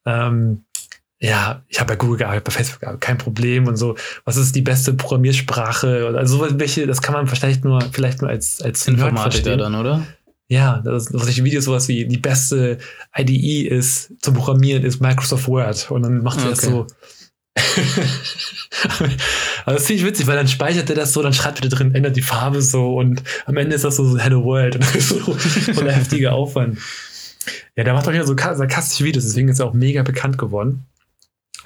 ähm, 0.05 0.63
ja, 1.19 1.63
ich 1.67 1.79
habe 1.79 1.87
bei 1.93 1.95
Google 1.95 2.17
gearbeitet, 2.17 2.43
bei 2.45 2.51
Facebook 2.51 2.79
gearbeitet, 2.81 3.01
kein 3.01 3.17
Problem 3.17 3.67
und 3.67 3.75
so, 3.77 3.95
was 4.25 4.37
ist 4.37 4.55
die 4.55 4.61
beste 4.61 4.93
Programmiersprache 4.93 6.13
also 6.15 6.37
sowas, 6.37 6.53
welche, 6.57 6.85
das 6.85 7.01
kann 7.01 7.13
man 7.13 7.27
vielleicht 7.27 7.63
nur, 7.65 7.81
vielleicht 7.91 8.21
nur 8.21 8.29
als, 8.29 8.61
als 8.61 8.87
Informatiker 8.87 9.57
dann, 9.57 9.73
oder? 9.75 10.05
Ja, 10.49 10.81
das 10.85 11.05
solche 11.05 11.43
Videos 11.43 11.65
sowas 11.65 11.87
wie 11.87 12.05
die 12.05 12.17
beste 12.17 12.77
IDE 13.17 13.67
ist 13.67 14.13
zum 14.21 14.33
Programmieren 14.35 14.83
ist 14.83 15.01
Microsoft 15.01 15.47
Word 15.47 15.89
und 15.91 16.03
dann 16.03 16.21
macht 16.23 16.39
er 16.39 16.51
das 16.51 16.59
Okay. 16.63 16.71
so. 16.71 16.87
Aber 19.65 19.73
das 19.73 19.81
ist 19.81 19.87
ziemlich 19.87 20.05
witzig, 20.05 20.27
weil 20.27 20.35
dann 20.37 20.47
speichert 20.47 20.89
er 20.89 20.95
das 20.95 21.13
so, 21.13 21.21
dann 21.21 21.33
schreibt 21.33 21.59
er 21.63 21.69
da 21.69 21.75
drin, 21.75 21.93
ändert 21.95 22.15
die 22.15 22.21
Farbe 22.21 22.61
so 22.61 22.95
und 22.95 23.23
am 23.45 23.57
Ende 23.57 23.75
ist 23.75 23.83
das 23.83 23.95
so, 23.97 24.05
so 24.07 24.17
Hello 24.17 24.43
World 24.43 24.75
und 24.75 24.83
das 24.95 25.09
so, 25.09 25.19
so 25.73 25.81
ein 25.81 25.89
heftiger 25.89 26.33
Aufwand. 26.33 26.77
Ja, 27.75 27.83
der 27.83 27.93
macht 27.93 28.07
auch 28.07 28.13
wieder 28.13 28.25
so 28.25 28.35
ka- 28.35 28.55
sarkastische 28.55 29.03
Videos, 29.03 29.23
deswegen 29.25 29.49
ist 29.49 29.59
er 29.59 29.65
auch 29.65 29.73
mega 29.73 30.03
bekannt 30.03 30.37
geworden. 30.37 30.85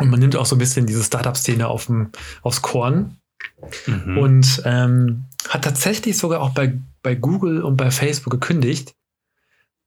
Und 0.01 0.09
man 0.09 0.19
nimmt 0.19 0.35
auch 0.35 0.45
so 0.45 0.55
ein 0.55 0.59
bisschen 0.59 0.85
diese 0.85 1.03
Startup-Szene 1.03 1.67
aufs 1.67 2.61
Korn. 2.61 3.17
Mhm. 3.85 4.17
Und 4.17 4.61
ähm, 4.65 5.23
hat 5.49 5.63
tatsächlich 5.63 6.17
sogar 6.17 6.41
auch 6.41 6.51
bei, 6.51 6.77
bei 7.03 7.15
Google 7.15 7.61
und 7.61 7.77
bei 7.77 7.91
Facebook 7.91 8.31
gekündigt, 8.31 8.95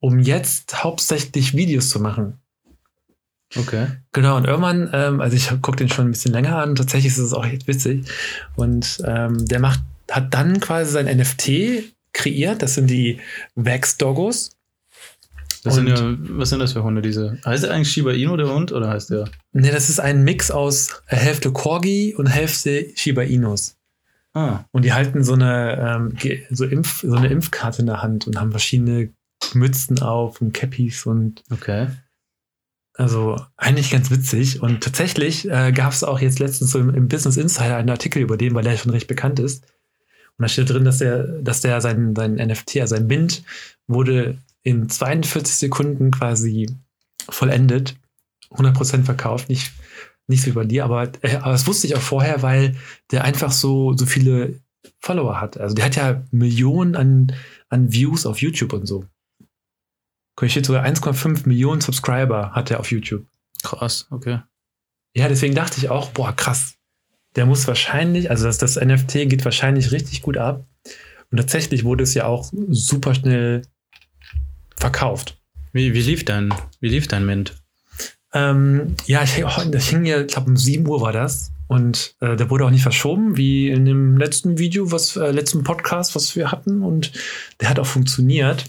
um 0.01 0.19
jetzt 0.19 0.85
hauptsächlich 0.85 1.55
Videos 1.55 1.89
zu 1.89 2.01
machen. 2.01 2.39
okay. 3.57 3.87
Genau, 4.13 4.37
und 4.37 4.45
irgendwann, 4.45 4.91
ähm, 4.93 5.21
also 5.21 5.37
ich 5.37 5.49
gucke 5.63 5.77
den 5.77 5.89
schon 5.89 6.09
ein 6.09 6.11
bisschen 6.11 6.33
länger 6.33 6.59
an, 6.59 6.75
tatsächlich 6.75 7.13
ist 7.13 7.19
es 7.19 7.33
auch 7.33 7.47
echt 7.47 7.67
witzig. 7.67 8.07
Und 8.57 9.03
ähm, 9.07 9.45
der 9.47 9.61
macht, 9.61 9.81
hat 10.11 10.35
dann 10.35 10.61
quasi 10.61 10.93
sein 10.93 11.07
NFT 11.07 11.85
kreiert, 12.13 12.63
das 12.63 12.75
sind 12.75 12.89
die 12.89 13.21
Vax 13.55 13.97
Doggos. 13.97 14.51
Das 15.65 15.77
sind 15.77 15.89
ja, 15.89 16.15
was 16.19 16.51
sind 16.51 16.59
das 16.59 16.75
für 16.75 16.83
Hunde, 16.83 17.01
diese? 17.01 17.39
Heißt 17.45 17.65
der 17.65 17.73
eigentlich 17.73 17.91
Shiba 17.91 18.13
Inu, 18.13 18.37
der 18.37 18.55
Hund, 18.55 18.71
oder 18.71 18.91
heißt 18.91 19.09
der? 19.09 19.31
Ne, 19.53 19.71
das 19.71 19.89
ist 19.89 19.99
ein 19.99 20.23
Mix 20.23 20.51
aus 20.51 21.03
Hälfte 21.07 21.53
Corgi 21.53 22.15
und 22.15 22.27
Hälfte 22.27 22.91
Shiba 22.95 23.23
Inus. 23.23 23.75
Ah, 24.35 24.65
Und 24.73 24.85
die 24.85 24.93
halten 24.93 25.25
so 25.25 25.33
eine, 25.33 26.13
ähm, 26.21 26.39
so, 26.51 26.67
Impf, 26.67 27.01
so 27.01 27.15
eine 27.15 27.29
Impfkarte 27.29 27.81
in 27.81 27.87
der 27.87 28.03
Hand 28.03 28.27
und 28.27 28.39
haben 28.39 28.51
verschiedene 28.51 29.11
Mützen 29.55 30.03
auf 30.03 30.43
und 30.43 30.53
Cappies 30.53 31.07
und 31.07 31.43
okay. 31.51 31.87
also 32.95 33.41
eigentlich 33.57 33.91
ganz 33.91 34.11
witzig. 34.11 34.61
Und 34.61 34.83
tatsächlich 34.83 35.49
äh, 35.49 35.73
gab 35.73 35.93
es 35.93 36.05
auch 36.05 36.21
jetzt 36.21 36.41
letztens 36.41 36.73
so 36.73 36.79
im, 36.79 36.93
im 36.95 37.09
Business 37.09 37.39
Insider 37.39 37.77
einen 37.77 37.91
Artikel 37.91 38.21
über 38.21 38.37
den, 38.37 38.55
weil 38.55 38.65
der 38.65 38.77
schon 38.77 38.93
recht 38.93 39.07
bekannt 39.07 39.39
ist. 39.39 39.65
Und 40.37 40.43
da 40.43 40.49
steht 40.49 40.69
drin, 40.69 40.85
dass 40.85 40.99
der, 40.99 41.23
dass 41.41 41.63
der 41.63 41.81
sein, 41.81 42.15
sein 42.15 42.35
NFT, 42.35 42.79
also 42.81 42.97
sein 42.97 43.09
Bind, 43.09 43.45
wurde 43.87 44.39
in 44.65 44.89
42 44.89 45.55
Sekunden 45.55 46.11
quasi 46.11 46.69
vollendet. 47.29 47.97
100% 48.51 49.05
verkauft, 49.05 49.49
nicht, 49.49 49.73
nicht 50.27 50.43
so 50.43 50.47
wie 50.49 50.53
bei 50.53 50.65
dir, 50.65 50.85
aber, 50.85 51.11
äh, 51.23 51.37
aber 51.37 51.53
das 51.53 51.67
wusste 51.67 51.87
ich 51.87 51.97
auch 51.97 52.01
vorher, 52.01 52.43
weil 52.43 52.77
der 53.11 53.25
einfach 53.25 53.53
so, 53.53 53.97
so 53.97 54.07
viele 54.07 54.61
Follower 55.01 55.41
hat. 55.41 55.59
Also 55.59 55.75
der 55.75 55.85
hat 55.85 55.97
ja 55.97 56.23
Millionen 56.31 56.97
an, 56.97 57.33
an 57.69 57.93
Views 57.93 58.27
auf 58.27 58.41
YouTube 58.41 58.73
und 58.73 58.87
so. 58.87 59.05
Hier 60.39 60.49
steht 60.49 60.67
sogar 60.67 60.85
1,5 60.85 61.47
Millionen 61.47 61.81
Subscriber 61.81 62.53
hat 62.53 62.71
er 62.71 62.81
auf 62.81 62.91
YouTube. 62.91 63.25
Krass, 63.63 64.07
okay. 64.11 64.41
Ja, 65.17 65.29
deswegen 65.29 65.55
dachte 65.55 65.79
ich 65.79 65.89
auch, 65.91 66.11
boah, 66.11 66.35
krass. 66.35 66.75
Der 67.37 67.47
muss 67.47 67.67
wahrscheinlich, 67.67 68.31
also 68.31 68.45
das, 68.45 68.59
das 68.59 68.77
NFT 68.77 69.29
geht 69.29 69.45
wahrscheinlich 69.45 69.93
richtig 69.93 70.23
gut 70.23 70.37
ab. 70.37 70.67
Und 71.31 71.39
tatsächlich 71.39 71.85
wurde 71.85 72.05
es 72.05 72.15
ja 72.15 72.27
auch 72.27 72.53
super 72.69 73.15
schnell 73.15 73.63
verkauft. 74.85 75.39
Wie, 75.73 75.95
wie 75.95 76.03
lief 76.03 76.27
dein, 76.27 76.53
wie 76.81 76.91
lief 76.91 77.09
dein 77.09 77.25
Mint? 77.25 77.55
Ähm, 78.35 78.97
ja, 79.07 79.23
ich, 79.23 79.43
oh, 79.43 79.71
das 79.71 79.89
hing 79.89 80.05
ja, 80.05 80.21
ich 80.21 80.27
glaube, 80.27 80.51
um 80.51 80.59
7 80.59 80.87
Uhr 80.87 81.01
war 81.01 81.13
das. 81.13 81.53
Und 81.69 82.15
äh, 82.21 82.37
der 82.37 82.51
wurde 82.51 82.67
auch 82.67 82.71
nicht 82.71 82.83
verschoben, 82.83 83.39
wie 83.39 83.71
in 83.71 83.87
dem 83.87 84.19
letzten 84.19 84.59
Video, 84.59 84.93
was, 84.93 85.17
äh, 85.17 85.31
letzten 85.31 85.65
Podcast, 85.65 86.15
was 86.15 86.37
wir 86.37 86.53
hatten. 86.53 86.83
Und 86.83 87.13
der 87.61 87.71
hat 87.71 87.79
auch 87.79 87.87
funktioniert. 87.87 88.67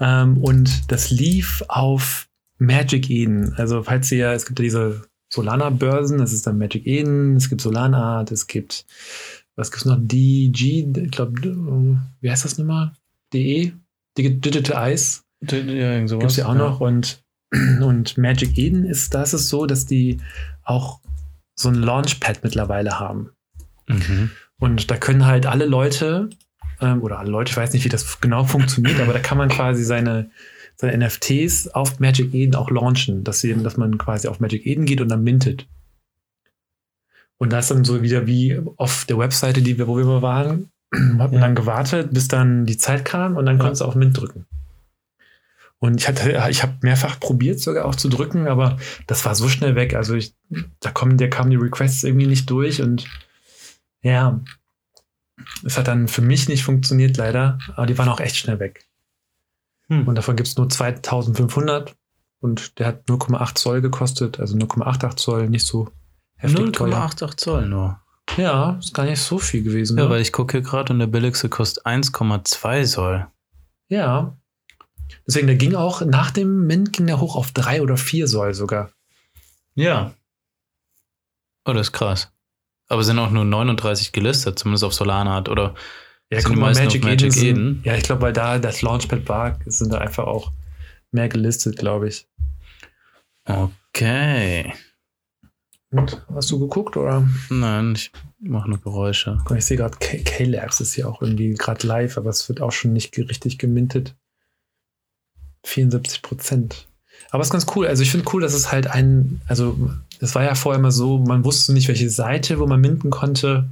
Ähm, 0.00 0.38
und 0.38 0.90
das 0.90 1.12
lief 1.12 1.62
auf 1.68 2.26
Magic 2.58 3.08
Eden. 3.08 3.54
Also, 3.56 3.84
falls 3.84 4.10
ihr, 4.10 4.30
es 4.32 4.44
gibt 4.44 4.58
ja 4.58 4.64
diese 4.64 5.02
Solana-Börsen, 5.28 6.18
das 6.18 6.32
ist 6.32 6.48
dann 6.48 6.58
Magic 6.58 6.84
Eden, 6.84 7.36
es 7.36 7.48
gibt 7.48 7.60
Solanart, 7.60 8.32
es 8.32 8.48
gibt, 8.48 8.86
was 9.54 9.70
gibt's 9.70 9.84
noch? 9.84 9.98
DG, 10.00 10.88
ich 10.96 11.10
glaube, 11.12 11.40
wie 12.20 12.30
heißt 12.30 12.44
das 12.44 12.58
nochmal? 12.58 12.92
DE? 13.32 13.72
Digi- 14.16 14.40
Digital 14.40 14.92
Ice. 14.92 15.22
Ja. 15.42 16.00
Gibt 16.00 16.24
es 16.24 16.36
ja 16.36 16.46
auch 16.46 16.54
noch. 16.54 16.80
Und, 16.80 17.22
und 17.52 18.16
Magic 18.18 18.56
Eden 18.58 18.84
ist, 18.84 19.14
da 19.14 19.22
ist 19.22 19.32
es 19.32 19.48
so, 19.48 19.66
dass 19.66 19.86
die 19.86 20.18
auch 20.62 21.00
so 21.54 21.68
ein 21.68 21.74
Launchpad 21.74 22.42
mittlerweile 22.42 22.98
haben. 22.98 23.30
Mhm. 23.88 24.30
Und 24.58 24.90
da 24.90 24.96
können 24.96 25.26
halt 25.26 25.46
alle 25.46 25.66
Leute, 25.66 26.30
ähm, 26.80 27.02
oder 27.02 27.18
alle 27.18 27.30
Leute, 27.30 27.50
ich 27.50 27.56
weiß 27.56 27.72
nicht, 27.72 27.84
wie 27.84 27.88
das 27.90 28.20
genau 28.20 28.44
funktioniert, 28.44 29.00
aber 29.00 29.12
da 29.12 29.18
kann 29.18 29.38
man 29.38 29.48
quasi 29.48 29.84
seine, 29.84 30.30
seine 30.76 31.06
NFTs 31.06 31.68
auf 31.68 32.00
Magic 32.00 32.34
Eden 32.34 32.54
auch 32.54 32.70
launchen, 32.70 33.22
dass, 33.24 33.40
sie, 33.40 33.54
dass 33.54 33.76
man 33.76 33.96
quasi 33.98 34.28
auf 34.28 34.40
Magic 34.40 34.66
Eden 34.66 34.86
geht 34.86 35.00
und 35.00 35.08
dann 35.08 35.22
mintet. 35.22 35.66
Und 37.38 37.52
das 37.52 37.68
dann 37.68 37.84
so 37.84 38.02
wieder 38.02 38.26
wie 38.26 38.58
auf 38.76 39.04
der 39.04 39.18
Webseite, 39.18 39.60
die 39.60 39.76
wir, 39.78 39.86
wo 39.86 39.98
wir 39.98 40.06
mal 40.06 40.22
waren, 40.22 40.70
hat 40.94 41.00
man 41.18 41.32
Ja. 41.32 41.40
dann 41.40 41.54
gewartet, 41.54 42.12
bis 42.12 42.28
dann 42.28 42.66
die 42.66 42.76
Zeit 42.76 43.04
kam 43.04 43.36
und 43.36 43.46
dann 43.46 43.56
Ja. 43.56 43.62
konntest 43.62 43.82
du 43.82 43.86
auf 43.86 43.94
Mint 43.94 44.18
drücken. 44.18 44.46
Und 45.78 45.96
ich 46.00 46.08
hatte, 46.08 46.46
ich 46.48 46.62
habe 46.62 46.78
mehrfach 46.80 47.20
probiert, 47.20 47.60
sogar 47.60 47.84
auch 47.84 47.94
zu 47.94 48.08
drücken, 48.08 48.48
aber 48.48 48.78
das 49.06 49.24
war 49.26 49.34
so 49.34 49.48
schnell 49.48 49.74
weg. 49.74 49.94
Also 49.94 50.14
ich, 50.14 50.34
da 50.80 50.90
kommen, 50.90 51.18
der 51.18 51.28
kamen 51.28 51.50
die 51.50 51.56
Requests 51.56 52.02
irgendwie 52.02 52.26
nicht 52.26 52.48
durch 52.48 52.80
und 52.80 53.06
ja, 54.00 54.40
es 55.64 55.76
hat 55.76 55.86
dann 55.88 56.08
für 56.08 56.22
mich 56.22 56.48
nicht 56.48 56.64
funktioniert, 56.64 57.18
leider, 57.18 57.58
aber 57.74 57.84
die 57.86 57.98
waren 57.98 58.08
auch 58.08 58.20
echt 58.20 58.36
schnell 58.36 58.58
weg. 58.58 58.86
Hm. 59.88 60.08
Und 60.08 60.14
davon 60.14 60.34
gibt 60.36 60.48
es 60.48 60.56
nur 60.56 60.68
2500 60.68 61.94
und 62.40 62.78
der 62.78 62.86
hat 62.86 63.04
0,8 63.06 63.54
Zoll 63.56 63.80
gekostet, 63.82 64.40
also 64.40 64.56
0,88 64.56 65.16
Zoll, 65.16 65.48
nicht 65.50 65.66
so 65.66 65.90
heftig 66.36 66.72
teuer. 66.72 66.88
0,88 66.94 67.36
Zoll 67.36 67.66
nur. 67.68 68.00
Ja, 68.36 68.76
ist 68.78 68.92
gar 68.94 69.04
nicht 69.04 69.20
so 69.20 69.38
viel 69.38 69.62
gewesen. 69.62 69.96
Ja, 69.96 70.04
ne? 70.04 70.10
weil 70.10 70.20
ich 70.20 70.32
gucke 70.32 70.58
hier 70.58 70.62
gerade 70.62 70.92
und 70.92 70.98
der 70.98 71.06
billigste 71.06 71.48
kostet 71.48 71.86
1,2 71.86 72.84
Soll. 72.86 73.26
ja. 73.88 74.36
Deswegen, 75.24 75.46
der 75.46 75.56
ging 75.56 75.76
auch, 75.76 76.02
nach 76.02 76.32
dem 76.32 76.66
Mint 76.66 76.92
ging 76.92 77.06
der 77.06 77.20
hoch 77.20 77.36
auf 77.36 77.52
3 77.52 77.82
oder 77.82 77.96
4 77.96 78.26
Soll 78.26 78.54
sogar. 78.54 78.90
Ja. 79.74 80.14
Oh, 81.64 81.72
das 81.72 81.88
ist 81.88 81.92
krass. 81.92 82.32
Aber 82.88 83.04
sind 83.04 83.18
auch 83.18 83.30
nur 83.30 83.44
39 83.44 84.12
gelistet, 84.12 84.58
zumindest 84.58 84.84
auf 84.84 84.94
Solana 84.94 85.34
hat, 85.34 85.48
oder? 85.48 85.74
Ja, 86.30 86.40
guck 86.42 86.56
mal, 86.56 86.74
Magic, 86.74 87.04
Magic 87.04 87.36
Eden. 87.36 87.44
Eden? 87.44 87.82
Ja, 87.84 87.94
ich 87.94 88.02
glaube, 88.02 88.22
weil 88.22 88.32
da 88.32 88.58
das 88.58 88.82
Launchpad 88.82 89.28
war, 89.28 89.58
sind 89.66 89.92
da 89.92 89.98
einfach 89.98 90.24
auch 90.24 90.52
mehr 91.12 91.28
gelistet, 91.28 91.76
glaube 91.76 92.08
ich. 92.08 92.28
Okay. 93.44 94.72
Und 95.90 96.26
hast 96.34 96.50
du 96.50 96.58
geguckt 96.58 96.96
oder? 96.96 97.28
Nein, 97.48 97.94
ich 97.94 98.10
mache 98.40 98.68
nur 98.68 98.78
Geräusche. 98.78 99.38
Ich 99.56 99.64
sehe 99.64 99.76
gerade 99.76 99.96
K-Labs 99.98 100.80
ist 100.80 100.96
ja 100.96 101.06
auch 101.06 101.22
irgendwie 101.22 101.54
gerade 101.54 101.86
live, 101.86 102.18
aber 102.18 102.30
es 102.30 102.48
wird 102.48 102.60
auch 102.60 102.72
schon 102.72 102.92
nicht 102.92 103.16
richtig 103.16 103.58
gemintet. 103.58 104.16
74 105.64 106.22
Prozent. 106.22 106.88
Aber 107.30 107.40
es 107.40 107.48
ist 107.48 107.52
ganz 107.52 107.66
cool. 107.74 107.86
Also 107.86 108.02
ich 108.02 108.10
finde 108.10 108.28
cool, 108.32 108.42
dass 108.42 108.54
es 108.54 108.72
halt 108.72 108.88
ein, 108.88 109.40
also 109.46 109.78
es 110.20 110.34
war 110.34 110.44
ja 110.44 110.54
vorher 110.54 110.78
immer 110.78 110.92
so, 110.92 111.18
man 111.18 111.44
wusste 111.44 111.72
nicht, 111.72 111.88
welche 111.88 112.10
Seite, 112.10 112.58
wo 112.58 112.66
man 112.66 112.80
minten 112.80 113.10
konnte. 113.10 113.68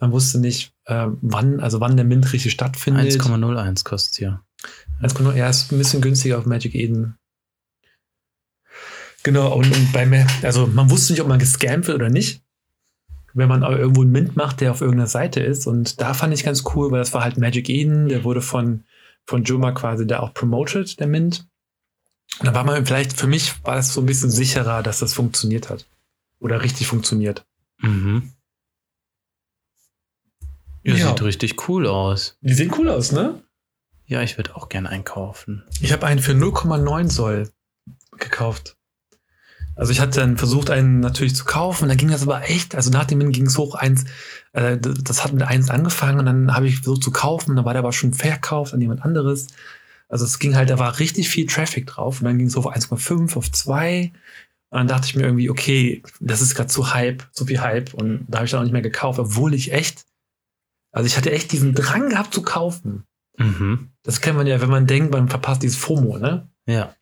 Man 0.00 0.12
wusste 0.12 0.38
nicht, 0.38 0.72
äh, 0.86 1.06
wann, 1.20 1.60
also 1.60 1.80
wann 1.80 1.96
der 1.96 2.04
Mint 2.04 2.32
richtig 2.32 2.52
stattfindet. 2.52 3.12
1,01 3.12 3.84
kostet 3.84 4.20
ja. 4.20 4.42
1,0, 5.02 5.34
ja, 5.34 5.48
ist 5.48 5.72
ein 5.72 5.78
bisschen 5.78 6.00
günstiger 6.00 6.38
auf 6.38 6.46
Magic 6.46 6.74
Eden. 6.74 7.16
Genau, 9.24 9.52
und, 9.56 9.74
und 9.74 9.92
bei, 9.92 10.26
also 10.42 10.66
man 10.68 10.90
wusste 10.90 11.12
nicht, 11.12 11.22
ob 11.22 11.28
man 11.28 11.38
gescampt 11.40 11.88
wird 11.88 11.96
oder 11.96 12.10
nicht. 12.10 12.42
Wenn 13.32 13.48
man 13.48 13.62
irgendwo 13.62 14.02
einen 14.02 14.12
Mint 14.12 14.36
macht, 14.36 14.60
der 14.60 14.70
auf 14.70 14.80
irgendeiner 14.80 15.08
Seite 15.08 15.40
ist. 15.40 15.66
Und 15.66 16.00
da 16.00 16.14
fand 16.14 16.32
ich 16.32 16.44
ganz 16.44 16.62
cool, 16.74 16.92
weil 16.92 17.00
das 17.00 17.12
war 17.14 17.24
halt 17.24 17.36
Magic 17.36 17.68
Eden, 17.68 18.08
der 18.08 18.22
wurde 18.22 18.40
von, 18.40 18.84
von 19.26 19.42
Juma 19.42 19.72
quasi 19.72 20.06
da 20.06 20.20
auch 20.20 20.32
promoted, 20.34 21.00
der 21.00 21.08
Mint. 21.08 21.48
Und 22.38 22.46
da 22.46 22.54
war 22.54 22.62
man 22.64 22.86
vielleicht, 22.86 23.12
für 23.14 23.26
mich 23.26 23.64
war 23.64 23.74
das 23.74 23.92
so 23.92 24.00
ein 24.02 24.06
bisschen 24.06 24.30
sicherer, 24.30 24.82
dass 24.84 25.00
das 25.00 25.14
funktioniert 25.14 25.68
hat. 25.68 25.86
Oder 26.38 26.62
richtig 26.62 26.86
funktioniert. 26.86 27.44
Mhm. 27.80 28.30
Ja, 30.84 30.94
Ja. 30.94 31.08
sieht 31.08 31.22
richtig 31.22 31.68
cool 31.68 31.86
aus. 31.86 32.36
Die 32.40 32.54
sehen 32.54 32.72
cool 32.78 32.88
aus, 32.90 33.10
ne? 33.10 33.42
Ja, 34.06 34.20
ich 34.22 34.36
würde 34.36 34.54
auch 34.54 34.68
gerne 34.68 34.90
einkaufen. 34.90 35.64
Ich 35.80 35.92
habe 35.92 36.06
einen 36.06 36.20
für 36.20 36.32
0,9 36.32 37.08
Soll 37.10 37.50
gekauft. 38.18 38.76
Also 39.76 39.92
ich 39.92 40.00
hatte 40.00 40.20
dann 40.20 40.36
versucht, 40.36 40.70
einen 40.70 41.00
natürlich 41.00 41.34
zu 41.34 41.44
kaufen, 41.44 41.88
dann 41.88 41.96
ging 41.96 42.10
das 42.10 42.22
aber 42.22 42.48
echt, 42.48 42.74
also 42.74 42.90
nach 42.90 43.06
dem 43.06 43.18
Min 43.18 43.32
ging 43.32 43.46
es 43.46 43.58
hoch 43.58 43.74
eins, 43.74 44.04
äh, 44.52 44.78
das 44.78 45.24
hat 45.24 45.32
mit 45.32 45.42
eins 45.42 45.70
angefangen 45.70 46.20
und 46.20 46.26
dann 46.26 46.54
habe 46.54 46.68
ich 46.68 46.76
versucht 46.76 47.02
zu 47.02 47.10
kaufen, 47.10 47.56
dann 47.56 47.64
war 47.64 47.72
der 47.72 47.80
aber 47.80 47.92
schon 47.92 48.14
verkauft 48.14 48.72
an 48.72 48.80
jemand 48.80 49.02
anderes. 49.02 49.48
Also 50.08 50.24
es 50.24 50.38
ging 50.38 50.54
halt, 50.54 50.70
da 50.70 50.78
war 50.78 51.00
richtig 51.00 51.28
viel 51.28 51.46
Traffic 51.46 51.86
drauf 51.86 52.20
und 52.20 52.26
dann 52.26 52.38
ging 52.38 52.46
es 52.46 52.56
hoch 52.56 52.66
auf 52.66 52.76
1,5, 52.76 53.36
auf 53.36 53.50
2 53.50 54.12
und 54.70 54.78
dann 54.78 54.86
dachte 54.86 55.06
ich 55.06 55.16
mir 55.16 55.24
irgendwie, 55.24 55.50
okay, 55.50 56.02
das 56.20 56.40
ist 56.40 56.54
gerade 56.54 56.68
zu 56.68 56.94
Hype, 56.94 57.24
zu 57.32 57.46
viel 57.46 57.60
Hype 57.60 57.94
und 57.94 58.26
da 58.28 58.38
habe 58.38 58.44
ich 58.44 58.52
dann 58.52 58.60
auch 58.60 58.64
nicht 58.64 58.72
mehr 58.72 58.82
gekauft, 58.82 59.18
obwohl 59.18 59.54
ich 59.54 59.72
echt, 59.72 60.04
also 60.92 61.06
ich 61.06 61.16
hatte 61.16 61.32
echt 61.32 61.50
diesen 61.50 61.74
Drang 61.74 62.10
gehabt 62.10 62.32
zu 62.32 62.42
kaufen. 62.42 63.04
Mhm. 63.38 63.90
Das 64.04 64.20
kennt 64.20 64.36
man 64.36 64.46
ja, 64.46 64.60
wenn 64.60 64.70
man 64.70 64.86
denkt, 64.86 65.10
man 65.12 65.28
verpasst 65.28 65.62
dieses 65.62 65.78
FOMO, 65.78 66.18
ne? 66.18 66.48
Ja. 66.66 66.94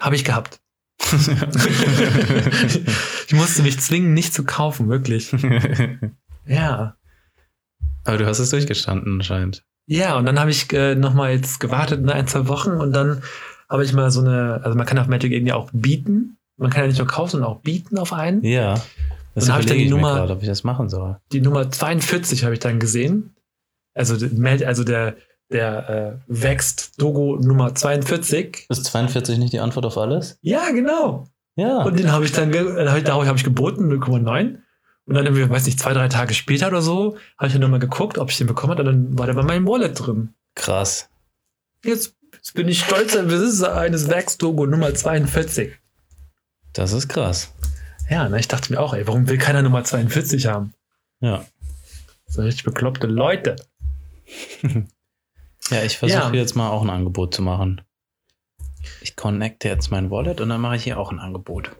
Habe 0.00 0.16
ich 0.16 0.24
gehabt. 0.24 0.60
ich 3.26 3.34
musste 3.34 3.62
mich 3.62 3.78
zwingen, 3.80 4.14
nicht 4.14 4.34
zu 4.34 4.44
kaufen, 4.44 4.88
wirklich. 4.88 5.34
Ja. 6.46 6.94
Aber 8.04 8.18
du 8.18 8.26
hast 8.26 8.38
es 8.38 8.50
durchgestanden 8.50 9.14
anscheinend. 9.14 9.64
Ja, 9.86 10.18
und 10.18 10.26
dann 10.26 10.38
habe 10.38 10.50
ich 10.50 10.70
äh, 10.74 10.94
nochmal 10.94 11.32
jetzt 11.32 11.58
gewartet 11.58 12.00
in 12.00 12.10
ein, 12.10 12.26
zwei 12.26 12.48
Wochen 12.48 12.72
und 12.72 12.92
dann 12.92 13.22
habe 13.70 13.82
ich 13.82 13.94
mal 13.94 14.10
so 14.10 14.20
eine, 14.20 14.60
also 14.62 14.76
man 14.76 14.84
kann 14.86 14.98
auf 14.98 15.06
Magic 15.06 15.32
irgendwie 15.32 15.54
auch 15.54 15.70
bieten. 15.72 16.36
Man 16.58 16.68
kann 16.70 16.82
ja 16.82 16.88
nicht 16.88 16.98
nur 16.98 17.06
kaufen, 17.06 17.30
sondern 17.32 17.50
auch 17.50 17.60
bieten 17.62 17.96
auf 17.96 18.12
einen. 18.12 18.44
Ja. 18.44 18.74
Das 19.34 19.46
Dann 19.46 19.54
hab 19.54 19.60
ich 19.60 19.66
dann 19.66 19.78
die 19.78 19.84
ich 19.84 19.90
Nummer- 19.90 20.16
gerade, 20.16 20.34
ob 20.34 20.42
ich 20.42 20.48
das 20.48 20.64
machen 20.64 20.90
soll. 20.90 21.16
Die 21.32 21.40
Nummer 21.40 21.70
42 21.70 22.44
habe 22.44 22.52
ich 22.52 22.60
dann 22.60 22.78
gesehen. 22.78 23.34
Also, 23.94 24.16
Mel- 24.36 24.66
also 24.66 24.84
der, 24.84 25.16
der 25.50 25.88
äh, 25.88 26.12
wächst 26.26 27.00
Dogo 27.00 27.36
Nummer 27.36 27.74
42. 27.74 28.66
Ist 28.68 28.84
42 28.84 29.38
nicht 29.38 29.52
die 29.52 29.60
Antwort 29.60 29.86
auf 29.86 29.98
alles? 29.98 30.38
Ja, 30.42 30.70
genau. 30.70 31.28
Ja. 31.56 31.82
Und 31.82 31.98
den 31.98 32.10
habe 32.10 32.24
ich 32.24 32.32
dann, 32.32 32.52
äh, 32.52 33.02
darauf 33.02 33.26
habe 33.26 33.38
ich 33.38 33.44
geboten, 33.44 33.92
0,9. 33.92 34.58
Und 35.06 35.14
dann 35.14 35.26
irgendwie, 35.26 35.48
weiß 35.48 35.66
nicht, 35.66 35.78
zwei, 35.78 35.92
drei 35.92 36.08
Tage 36.08 36.32
später 36.34 36.68
oder 36.68 36.80
so, 36.80 37.16
habe 37.36 37.48
ich 37.48 37.52
dann 37.52 37.60
nochmal 37.60 37.78
geguckt, 37.78 38.18
ob 38.18 38.30
ich 38.30 38.38
den 38.38 38.46
bekommen 38.46 38.70
habe. 38.72 38.82
Und 38.82 38.86
dann 38.86 39.18
war 39.18 39.26
der 39.26 39.34
bei 39.34 39.42
meinem 39.42 39.66
Wallet 39.66 39.98
drin. 39.98 40.34
Krass. 40.54 41.10
Jetzt, 41.84 42.16
jetzt 42.32 42.54
bin 42.54 42.68
ich 42.68 42.80
stolzer 42.80 43.22
Besitzer 43.24 43.76
eines 43.76 44.08
Werksdogo 44.08 44.66
Nummer 44.66 44.94
42. 44.94 45.72
Das 46.72 46.92
ist 46.92 47.08
krass. 47.08 47.52
Ja, 48.08 48.28
ne, 48.28 48.40
ich 48.40 48.48
dachte 48.48 48.72
mir 48.72 48.80
auch, 48.80 48.94
ey, 48.94 49.06
warum 49.06 49.28
will 49.28 49.38
keiner 49.38 49.62
Nummer 49.62 49.84
42 49.84 50.46
haben? 50.46 50.72
Ja. 51.20 51.44
So 52.26 52.42
richtig 52.42 52.64
bekloppte 52.64 53.06
Leute. 53.06 53.56
Ja, 55.70 55.82
ich 55.82 55.96
versuche 55.98 56.18
Ja. 56.18 56.32
jetzt 56.32 56.56
mal 56.56 56.68
auch 56.70 56.82
ein 56.82 56.90
Angebot 56.90 57.34
zu 57.34 57.42
machen. 57.42 57.80
Ich 59.00 59.16
connecte 59.16 59.68
jetzt 59.68 59.90
mein 59.90 60.10
Wallet 60.10 60.40
und 60.40 60.48
dann 60.50 60.60
mache 60.60 60.76
ich 60.76 60.84
hier 60.84 60.98
auch 60.98 61.10
ein 61.10 61.18
Angebot. 61.18 61.70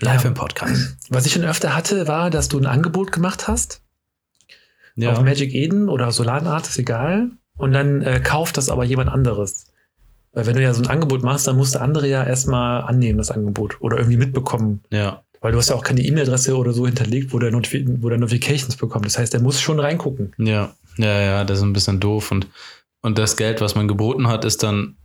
Live 0.00 0.22
Ja. 0.24 0.28
im 0.28 0.34
Podcast. 0.34 0.96
Was 1.08 1.26
ich 1.26 1.32
schon 1.32 1.44
öfter 1.44 1.76
hatte, 1.76 2.08
war, 2.08 2.30
dass 2.30 2.48
du 2.48 2.58
ein 2.58 2.66
Angebot 2.66 3.12
gemacht 3.12 3.48
hast 3.48 3.82
Ja. 4.96 5.12
auf 5.12 5.22
Magic 5.22 5.54
Eden 5.54 5.88
oder 5.88 6.10
Solanart, 6.10 6.66
ist 6.66 6.78
egal. 6.78 7.30
Und 7.56 7.72
dann 7.72 8.00
äh, 8.02 8.20
kauft 8.20 8.56
das 8.56 8.70
aber 8.70 8.84
jemand 8.84 9.10
anderes. 9.10 9.66
Weil 10.32 10.46
wenn 10.46 10.54
du 10.56 10.62
ja 10.62 10.72
so 10.72 10.82
ein 10.82 10.88
Angebot 10.88 11.22
machst, 11.22 11.46
dann 11.46 11.56
muss 11.56 11.72
der 11.72 11.82
andere 11.82 12.08
ja 12.08 12.24
erstmal 12.24 12.82
annehmen, 12.82 13.18
das 13.18 13.30
Angebot. 13.30 13.80
Oder 13.80 13.98
irgendwie 13.98 14.16
mitbekommen. 14.16 14.82
ja. 14.90 15.22
Weil 15.42 15.52
du 15.52 15.58
hast 15.58 15.70
ja 15.70 15.74
auch 15.74 15.82
keine 15.84 16.02
E-Mail-Adresse 16.02 16.54
oder 16.54 16.74
so 16.74 16.84
hinterlegt, 16.84 17.32
wo 17.32 17.38
der, 17.38 17.50
wo 17.50 18.08
der 18.10 18.18
Notifications 18.18 18.76
bekommt. 18.76 19.06
Das 19.06 19.16
heißt, 19.16 19.32
der 19.32 19.40
muss 19.40 19.58
schon 19.58 19.80
reingucken. 19.80 20.34
Ja. 20.36 20.74
Ja, 20.98 21.18
ja, 21.18 21.44
das 21.44 21.58
ist 21.60 21.64
ein 21.64 21.72
bisschen 21.72 21.98
doof. 21.98 22.30
Und, 22.30 22.46
und 23.02 23.18
das 23.18 23.36
Geld, 23.36 23.60
was 23.60 23.74
man 23.74 23.88
geboten 23.88 24.28
hat, 24.28 24.44
ist 24.44 24.62
dann 24.62 24.96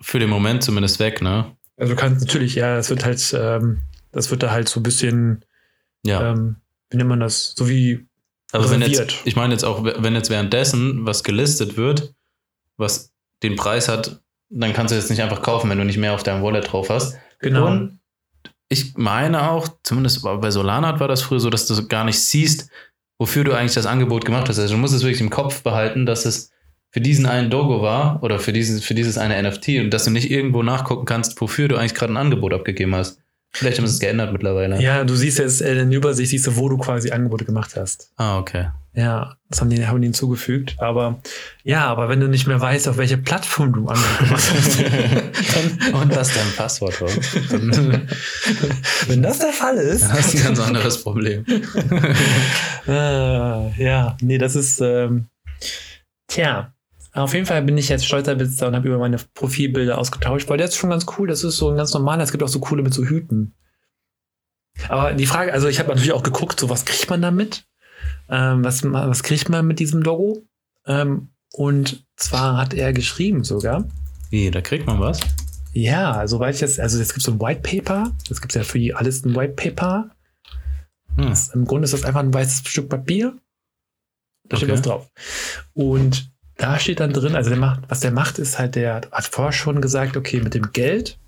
für 0.00 0.18
den 0.18 0.30
Moment 0.30 0.62
zumindest 0.62 0.98
weg, 1.00 1.20
ne? 1.22 1.56
Also 1.76 1.94
du 1.94 1.98
kannst 2.00 2.20
natürlich, 2.26 2.54
ja, 2.54 2.76
das 2.76 2.90
wird 2.90 3.04
halt, 3.04 3.34
ähm, 3.38 3.82
das 4.12 4.30
wird 4.30 4.42
da 4.42 4.50
halt 4.50 4.68
so 4.68 4.80
ein 4.80 4.82
bisschen, 4.82 5.44
Ja. 6.04 6.30
ähm, 6.32 6.56
wie 6.90 6.96
nennt 6.96 7.08
man 7.08 7.20
das? 7.20 7.54
So 7.56 7.68
wie 7.68 8.06
Aber 8.52 8.70
wenn 8.70 8.82
jetzt, 8.82 9.14
ich 9.24 9.36
meine 9.36 9.52
jetzt 9.54 9.64
auch, 9.64 9.84
wenn 9.84 10.14
jetzt 10.14 10.30
währenddessen 10.30 11.06
was 11.06 11.24
gelistet 11.24 11.76
wird, 11.76 12.14
was 12.76 13.12
den 13.42 13.56
Preis 13.56 13.88
hat, 13.88 14.20
dann 14.48 14.72
kannst 14.72 14.90
du 14.92 14.96
jetzt 14.96 15.10
nicht 15.10 15.22
einfach 15.22 15.42
kaufen, 15.42 15.70
wenn 15.70 15.78
du 15.78 15.84
nicht 15.84 15.98
mehr 15.98 16.12
auf 16.14 16.22
deinem 16.22 16.42
Wallet 16.42 16.70
drauf 16.72 16.90
hast. 16.90 17.16
genau. 17.38 17.66
Und 17.68 18.00
ich 18.68 18.96
meine 18.96 19.50
auch, 19.50 19.68
zumindest 19.82 20.22
bei 20.22 20.50
Solanat 20.50 21.00
war 21.00 21.08
das 21.08 21.22
früher 21.22 21.40
so, 21.40 21.50
dass 21.50 21.66
du 21.66 21.86
gar 21.88 22.04
nicht 22.04 22.20
siehst, 22.20 22.68
wofür 23.18 23.42
du 23.44 23.52
eigentlich 23.52 23.74
das 23.74 23.86
Angebot 23.86 24.24
gemacht 24.24 24.48
hast. 24.48 24.58
Also 24.58 24.74
du 24.74 24.80
musst 24.80 24.94
es 24.94 25.02
wirklich 25.02 25.20
im 25.20 25.30
Kopf 25.30 25.62
behalten, 25.62 26.06
dass 26.06 26.24
es 26.24 26.49
für 26.90 27.00
diesen 27.00 27.26
einen 27.26 27.50
Dogo 27.50 27.82
war 27.82 28.22
oder 28.22 28.38
für 28.38 28.52
dieses, 28.52 28.84
für 28.84 28.94
dieses 28.94 29.16
eine 29.16 29.40
NFT 29.42 29.80
und 29.80 29.90
dass 29.90 30.04
du 30.04 30.10
nicht 30.10 30.30
irgendwo 30.30 30.62
nachgucken 30.62 31.06
kannst, 31.06 31.40
wofür 31.40 31.68
du 31.68 31.76
eigentlich 31.76 31.94
gerade 31.94 32.12
ein 32.12 32.16
Angebot 32.16 32.52
abgegeben 32.52 32.94
hast. 32.94 33.20
Vielleicht 33.52 33.78
haben 33.78 33.86
sie 33.86 33.94
es 33.94 34.00
geändert 34.00 34.32
mittlerweile. 34.32 34.80
Ja, 34.80 35.02
du 35.04 35.16
siehst 35.16 35.38
jetzt 35.38 35.60
äh, 35.60 35.80
in 35.80 35.90
der 35.90 35.98
Übersicht, 35.98 36.30
siehst 36.30 36.46
du, 36.46 36.56
wo 36.56 36.68
du 36.68 36.78
quasi 36.78 37.10
Angebote 37.10 37.44
gemacht 37.44 37.74
hast. 37.76 38.12
Ah, 38.16 38.38
okay. 38.38 38.68
Ja, 38.92 39.36
das 39.48 39.60
haben 39.60 39.70
die, 39.70 39.86
haben 39.86 40.00
die 40.00 40.06
hinzugefügt. 40.06 40.76
Aber 40.78 41.20
ja, 41.64 41.86
aber 41.86 42.08
wenn 42.08 42.20
du 42.20 42.28
nicht 42.28 42.46
mehr 42.46 42.60
weißt, 42.60 42.88
auf 42.88 42.96
welche 42.96 43.18
Plattform 43.18 43.72
du 43.72 43.88
Angebot 43.88 44.18
gemacht 44.18 44.52
hast, 44.54 44.80
dann, 45.90 45.94
und 45.94 46.16
was 46.16 46.34
dein 46.34 46.52
Passwort 46.56 47.00
war. 47.00 47.10
Dann 47.50 48.08
wenn 49.08 49.22
das 49.22 49.40
der 49.40 49.52
Fall 49.52 49.76
ist, 49.76 50.12
hast 50.12 50.34
du 50.34 50.38
ein 50.38 50.44
ganz 50.44 50.60
anderes 50.60 51.02
Problem. 51.02 51.44
äh, 52.86 53.82
ja, 53.82 54.16
nee, 54.20 54.38
das 54.38 54.54
ist, 54.54 54.80
ähm, 54.80 55.26
tja. 56.28 56.72
Auf 57.12 57.34
jeden 57.34 57.46
Fall 57.46 57.62
bin 57.62 57.76
ich 57.76 57.88
jetzt 57.88 58.06
stolzer 58.06 58.34
Besitzer 58.36 58.68
und 58.68 58.76
habe 58.76 58.86
über 58.88 58.98
meine 58.98 59.16
Profilbilder 59.34 59.98
ausgetauscht, 59.98 60.48
weil 60.48 60.58
das 60.58 60.70
ist 60.70 60.76
schon 60.76 60.90
ganz 60.90 61.06
cool. 61.18 61.26
Das 61.28 61.42
ist 61.42 61.56
so 61.56 61.68
ein 61.70 61.76
ganz 61.76 61.92
normaler. 61.92 62.22
Es 62.22 62.30
gibt 62.30 62.42
auch 62.42 62.48
so 62.48 62.60
coole 62.60 62.82
mit 62.82 62.94
so 62.94 63.04
Hüten. 63.04 63.54
Aber 64.88 65.12
die 65.12 65.26
Frage, 65.26 65.52
also 65.52 65.66
ich 65.68 65.78
habe 65.78 65.88
natürlich 65.88 66.12
auch 66.12 66.22
geguckt, 66.22 66.60
so 66.60 66.70
was 66.70 66.84
kriegt 66.84 67.10
man 67.10 67.20
damit? 67.20 67.66
Ähm, 68.28 68.64
was, 68.64 68.84
was 68.84 69.22
kriegt 69.24 69.48
man 69.48 69.66
mit 69.66 69.80
diesem 69.80 70.02
Logo? 70.02 70.44
Ähm, 70.86 71.30
und 71.52 72.06
zwar 72.16 72.56
hat 72.56 72.74
er 72.74 72.92
geschrieben 72.92 73.42
sogar, 73.42 73.88
Wie, 74.30 74.50
da 74.52 74.60
kriegt 74.60 74.86
man 74.86 75.00
was? 75.00 75.20
ja, 75.72 76.26
soweit 76.28 76.54
ich 76.54 76.60
jetzt, 76.60 76.78
also 76.78 77.00
es 77.00 77.12
gibt 77.12 77.24
so 77.24 77.32
ein 77.32 77.40
White 77.40 77.60
Paper, 77.62 78.12
es 78.30 78.40
gibt 78.40 78.54
ja 78.54 78.62
für 78.62 78.78
die 78.78 78.94
alles 78.94 79.24
ein 79.24 79.34
White 79.34 79.54
Paper. 79.54 80.10
Hm. 81.16 81.28
Das, 81.28 81.48
Im 81.48 81.64
Grunde 81.64 81.84
ist 81.86 81.92
das 81.92 82.04
einfach 82.04 82.20
ein 82.20 82.32
weißes 82.32 82.68
Stück 82.68 82.88
Papier. 82.88 83.36
Da 84.48 84.56
steht 84.56 84.68
Okay. 84.68 84.78
was 84.78 84.82
drauf. 84.82 85.10
Und 85.74 86.30
da 86.60 86.78
steht 86.78 87.00
dann 87.00 87.12
drin, 87.12 87.34
also 87.34 87.48
der 87.50 87.58
macht, 87.58 87.80
was 87.88 88.00
der 88.00 88.10
macht, 88.10 88.38
ist 88.38 88.58
halt, 88.58 88.74
der 88.74 89.02
hat 89.10 89.26
vorher 89.26 89.52
schon 89.52 89.80
gesagt, 89.80 90.16
okay, 90.16 90.40
mit 90.40 90.54
dem 90.54 90.72
Geld 90.72 91.18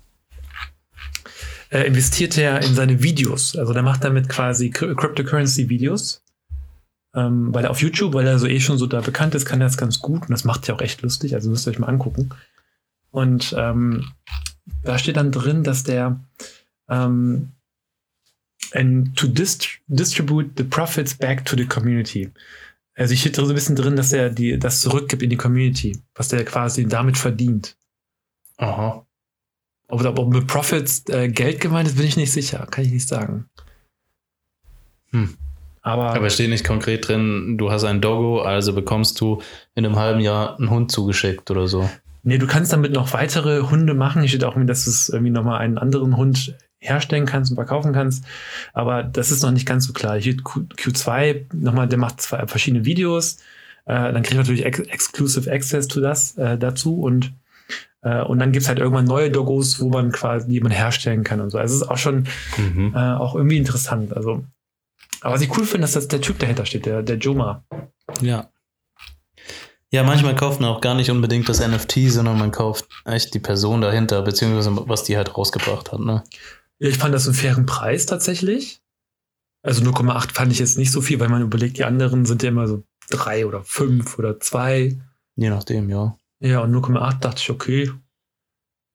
äh, 1.69 1.87
investiert 1.87 2.37
er 2.37 2.61
in 2.61 2.75
seine 2.75 3.01
Videos. 3.01 3.55
Also 3.55 3.73
der 3.73 3.83
macht 3.83 4.03
damit 4.03 4.29
quasi 4.29 4.69
Cry- 4.69 4.95
Cryptocurrency-Videos. 4.95 6.21
Ähm, 7.15 7.53
weil 7.53 7.65
er 7.65 7.71
auf 7.71 7.81
YouTube, 7.81 8.15
weil 8.15 8.25
er 8.25 8.39
so 8.39 8.47
eh 8.47 8.59
schon 8.59 8.79
so 8.79 8.87
da 8.87 9.01
bekannt 9.01 9.35
ist, 9.35 9.45
kann 9.45 9.61
er 9.61 9.67
das 9.67 9.77
ganz 9.77 9.99
gut 9.99 10.21
und 10.21 10.31
das 10.31 10.45
macht 10.45 10.67
ja 10.67 10.73
auch 10.73 10.81
echt 10.81 11.03
lustig, 11.03 11.35
also 11.35 11.49
müsst 11.49 11.67
ihr 11.67 11.71
euch 11.71 11.77
mal 11.77 11.87
angucken. 11.87 12.29
Und 13.11 13.53
ähm, 13.55 14.11
da 14.81 14.97
steht 14.97 15.17
dann 15.17 15.31
drin, 15.31 15.63
dass 15.63 15.83
der 15.83 16.19
ähm, 16.89 17.51
and 18.73 19.15
to 19.15 19.27
dist 19.27 19.67
distribute 19.87 20.53
the 20.57 20.63
profits 20.63 21.13
back 21.13 21.45
to 21.45 21.55
the 21.55 21.65
community. 21.65 22.31
Also 22.95 23.13
ich 23.13 23.21
steht 23.21 23.35
so 23.35 23.47
ein 23.47 23.53
bisschen 23.53 23.75
drin, 23.75 23.95
dass 23.95 24.13
er 24.13 24.29
die, 24.29 24.59
das 24.59 24.81
zurückgibt 24.81 25.23
in 25.23 25.29
die 25.29 25.37
Community, 25.37 25.97
was 26.15 26.27
der 26.27 26.45
quasi 26.45 26.85
damit 26.85 27.17
verdient. 27.17 27.75
Aha. 28.57 29.05
Ob, 29.87 30.05
ob 30.05 30.33
mit 30.33 30.47
Profits 30.47 31.03
äh, 31.09 31.27
Geld 31.29 31.59
gemeint 31.59 31.87
ist, 31.87 31.97
bin 31.97 32.05
ich 32.05 32.17
nicht 32.17 32.31
sicher. 32.31 32.67
Kann 32.69 32.85
ich 32.85 32.91
nicht 32.91 33.07
sagen. 33.07 33.49
Hm. 35.11 35.37
Aber, 35.81 36.15
Aber 36.15 36.29
steht 36.29 36.49
nicht 36.49 36.65
konkret 36.65 37.07
drin, 37.07 37.57
du 37.57 37.69
hast 37.69 37.83
ein 37.83 37.99
Doggo, 37.99 38.41
also 38.41 38.73
bekommst 38.73 39.19
du 39.19 39.41
in 39.75 39.85
einem 39.85 39.97
halben 39.97 40.21
Jahr 40.21 40.57
einen 40.57 40.69
Hund 40.69 40.91
zugeschickt 40.91 41.51
oder 41.51 41.67
so. 41.67 41.89
nee, 42.23 42.37
du 42.37 42.47
kannst 42.47 42.71
damit 42.71 42.93
noch 42.93 43.11
weitere 43.11 43.63
Hunde 43.63 43.93
machen. 43.93 44.21
Hier 44.21 44.29
steht 44.29 44.45
auch, 44.45 44.55
dass 44.65 44.87
es 44.87 45.09
irgendwie 45.09 45.31
nochmal 45.31 45.59
einen 45.59 45.77
anderen 45.77 46.15
Hund 46.15 46.55
herstellen 46.83 47.25
kannst 47.25 47.51
und 47.51 47.55
verkaufen 47.55 47.93
kannst. 47.93 48.25
Aber 48.73 49.03
das 49.03 49.31
ist 49.31 49.41
noch 49.43 49.51
nicht 49.51 49.65
ganz 49.65 49.85
so 49.85 49.93
klar. 49.93 50.19
Hier 50.19 50.37
Q, 50.37 50.61
Q2, 50.77 51.45
nochmal, 51.53 51.87
der 51.87 51.97
macht 51.99 52.21
zwei 52.21 52.45
verschiedene 52.47 52.85
Videos. 52.85 53.37
Äh, 53.85 54.13
dann 54.13 54.23
kriegt 54.23 54.35
man 54.35 54.39
natürlich 54.45 54.65
ex 54.65 54.79
Exclusive 54.79 55.51
Access 55.51 55.87
zu 55.87 55.99
das, 56.01 56.37
äh, 56.37 56.57
dazu 56.57 57.01
und 57.01 57.33
äh, 58.01 58.21
und 58.21 58.39
dann 58.39 58.51
gibt's 58.51 58.67
halt 58.67 58.79
irgendwann 58.79 59.05
neue 59.05 59.31
Doggos, 59.31 59.79
wo 59.79 59.89
man 59.89 60.11
quasi, 60.11 60.47
die 60.49 60.59
man 60.59 60.71
herstellen 60.71 61.23
kann 61.23 61.39
und 61.41 61.49
so. 61.49 61.57
Also 61.57 61.75
es 61.75 61.81
ist 61.81 61.87
auch 61.89 61.97
schon 61.97 62.27
Mhm. 62.57 62.93
äh, 62.95 63.13
auch 63.13 63.35
irgendwie 63.35 63.57
interessant. 63.57 64.15
Also, 64.15 64.43
aber 65.21 65.35
was 65.35 65.41
ich 65.41 65.57
cool 65.57 65.65
finde, 65.65 65.85
ist, 65.85 65.95
dass 65.95 66.07
der 66.09 66.21
Typ 66.21 66.37
dahinter 66.39 66.65
steht, 66.65 66.85
der, 66.85 67.01
der 67.01 67.17
Joma. 67.17 67.63
Ja. 68.21 68.49
Ja, 69.91 70.01
manchmal 70.03 70.35
kauft 70.35 70.59
man 70.59 70.69
auch 70.71 70.81
gar 70.81 70.95
nicht 70.95 71.11
unbedingt 71.11 71.47
das 71.47 71.65
NFT, 71.65 72.09
sondern 72.11 72.39
man 72.39 72.49
kauft 72.51 72.85
echt 73.05 73.33
die 73.35 73.39
Person 73.39 73.79
dahinter, 73.81 74.23
beziehungsweise 74.23 74.71
was 74.89 75.03
die 75.03 75.15
halt 75.15 75.37
rausgebracht 75.37 75.91
hat. 75.91 75.99
Ne? 75.99 76.23
Ich 76.89 76.97
fand 76.97 77.13
das 77.13 77.27
einen 77.27 77.35
fairen 77.35 77.65
Preis 77.65 78.05
tatsächlich. 78.05 78.81
Also 79.61 79.81
0,8 79.83 80.33
fand 80.33 80.51
ich 80.51 80.59
jetzt 80.59 80.77
nicht 80.77 80.91
so 80.91 80.99
viel, 80.99 81.17
weil 81.21 81.29
man 81.29 81.41
überlegt, 81.41 81.77
die 81.77 81.85
anderen 81.85 82.25
sind 82.25 82.43
ja 82.43 82.49
immer 82.49 82.67
so 82.67 82.83
drei 83.09 83.45
oder 83.45 83.63
fünf 83.63 84.19
oder 84.19 84.41
zwei. 84.41 84.97
Je 85.37 85.49
nachdem, 85.49 85.89
ja. 85.89 86.17
Ja, 86.41 86.59
und 86.59 86.75
0,8 86.75 87.19
dachte 87.19 87.39
ich, 87.39 87.49
okay, 87.49 87.89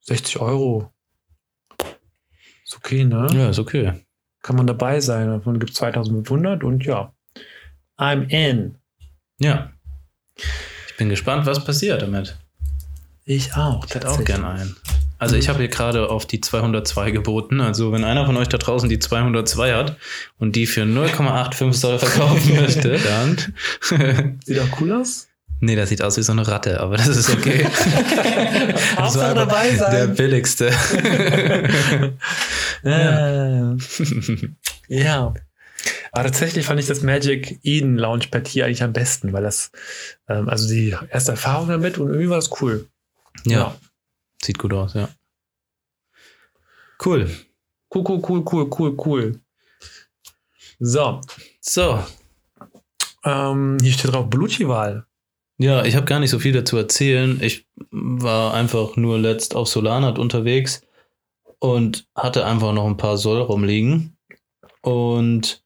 60 0.02 0.38
Euro. 0.38 0.92
Ist 2.62 2.76
okay, 2.76 3.04
ne? 3.04 3.26
Ja, 3.32 3.48
ist 3.48 3.58
okay. 3.58 4.04
Kann 4.42 4.56
man 4.56 4.66
dabei 4.66 5.00
sein. 5.00 5.28
Davon 5.28 5.58
gibt 5.58 5.70
es 5.70 5.78
2500 5.78 6.62
und 6.64 6.84
ja. 6.84 7.14
I'm 7.96 8.28
in. 8.28 8.76
Ja. 9.40 9.72
Ich 10.36 10.96
bin 10.98 11.08
gespannt, 11.08 11.46
was 11.46 11.64
passiert 11.64 12.02
damit. 12.02 12.38
Ich 13.24 13.54
auch. 13.54 13.86
Ich 13.86 13.94
hätte 13.94 14.10
auch 14.10 14.22
gern 14.22 14.44
einen. 14.44 14.76
Also 15.18 15.36
ich 15.36 15.48
habe 15.48 15.58
hier 15.58 15.68
gerade 15.68 16.10
auf 16.10 16.26
die 16.26 16.40
202 16.40 17.10
geboten. 17.10 17.60
Also 17.60 17.92
wenn 17.92 18.04
einer 18.04 18.24
von 18.24 18.36
euch 18.36 18.48
da 18.48 18.58
draußen 18.58 18.88
die 18.88 18.98
202 18.98 19.74
hat 19.74 19.96
und 20.38 20.54
die 20.54 20.66
für 20.66 20.82
0,85 20.82 21.72
Soll 21.72 21.98
verkaufen 21.98 22.56
möchte, 22.60 22.98
dann... 22.98 24.38
Sieht 24.44 24.60
auch 24.60 24.80
cool 24.80 24.92
aus. 24.92 25.28
nee, 25.60 25.74
das 25.74 25.88
sieht 25.88 26.02
aus 26.02 26.16
wie 26.16 26.22
so 26.22 26.32
eine 26.32 26.46
Ratte, 26.46 26.80
aber 26.80 26.96
das 26.96 27.08
ist 27.08 27.30
okay. 27.30 27.64
Einfach 28.96 29.34
dabei 29.34 29.74
sein. 29.74 29.92
Der 29.92 30.06
billigste. 30.06 30.70
Ja. 32.84 33.76
ja. 34.88 35.34
Aber 36.12 36.24
tatsächlich 36.24 36.64
fand 36.64 36.78
ich 36.80 36.86
das 36.86 37.02
Magic 37.02 37.58
Eden 37.64 37.96
Launchpad 37.96 38.46
hier 38.46 38.66
eigentlich 38.66 38.82
am 38.82 38.92
besten, 38.92 39.32
weil 39.32 39.42
das, 39.42 39.72
ähm, 40.28 40.48
also 40.48 40.68
die 40.68 40.94
erste 41.10 41.32
Erfahrung 41.32 41.68
damit 41.68 41.98
und 41.98 42.08
irgendwie 42.08 42.30
war 42.30 42.36
das 42.36 42.62
cool. 42.62 42.86
ja. 43.44 43.76
Sieht 44.42 44.58
gut 44.58 44.72
aus, 44.72 44.94
ja. 44.94 45.08
Cool. 47.04 47.30
Cool, 47.94 48.04
cool, 48.06 48.22
cool, 48.28 48.44
cool, 48.52 48.70
cool, 48.78 48.96
cool. 49.06 49.40
So, 50.78 51.20
So. 51.60 52.04
ähm, 53.24 53.78
hier 53.80 53.92
steht 53.92 54.12
drauf 54.12 54.28
Belucci-Wahl. 54.30 55.06
Ja, 55.58 55.84
ich 55.84 55.96
habe 55.96 56.06
gar 56.06 56.20
nicht 56.20 56.30
so 56.30 56.38
viel 56.38 56.52
dazu 56.52 56.76
erzählen. 56.76 57.40
Ich 57.42 57.66
war 57.90 58.54
einfach 58.54 58.94
nur 58.96 59.18
letzt 59.18 59.56
auf 59.56 59.68
Solanat 59.68 60.18
unterwegs 60.18 60.82
und 61.58 62.06
hatte 62.14 62.46
einfach 62.46 62.72
noch 62.72 62.86
ein 62.86 62.96
paar 62.96 63.16
Soll 63.16 63.40
rumliegen 63.40 64.16
und 64.82 65.64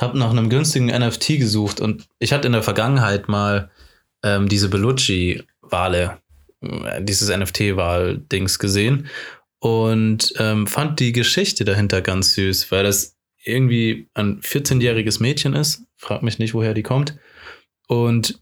habe 0.00 0.18
nach 0.18 0.30
einem 0.30 0.50
günstigen 0.50 0.86
NFT 0.88 1.38
gesucht 1.38 1.80
und 1.80 2.08
ich 2.18 2.34
hatte 2.34 2.46
in 2.46 2.52
der 2.52 2.62
Vergangenheit 2.62 3.28
mal 3.28 3.70
ähm, 4.22 4.48
diese 4.50 4.68
Bellucci-Wale, 4.68 6.02
äh, 6.02 6.10
dieses 7.00 7.28
NFT-Wahl-Dings 7.28 8.58
gesehen 8.58 9.08
und 9.58 10.32
ähm, 10.38 10.66
fand 10.66 11.00
die 11.00 11.12
Geschichte 11.12 11.64
dahinter 11.64 12.02
ganz 12.02 12.34
süß, 12.34 12.70
weil 12.70 12.84
das 12.84 13.16
irgendwie 13.44 14.08
ein 14.14 14.40
14-jähriges 14.40 15.20
Mädchen 15.20 15.54
ist, 15.54 15.84
frag 15.96 16.22
mich 16.22 16.38
nicht, 16.38 16.54
woher 16.54 16.74
die 16.74 16.82
kommt 16.82 17.18
und 17.88 18.40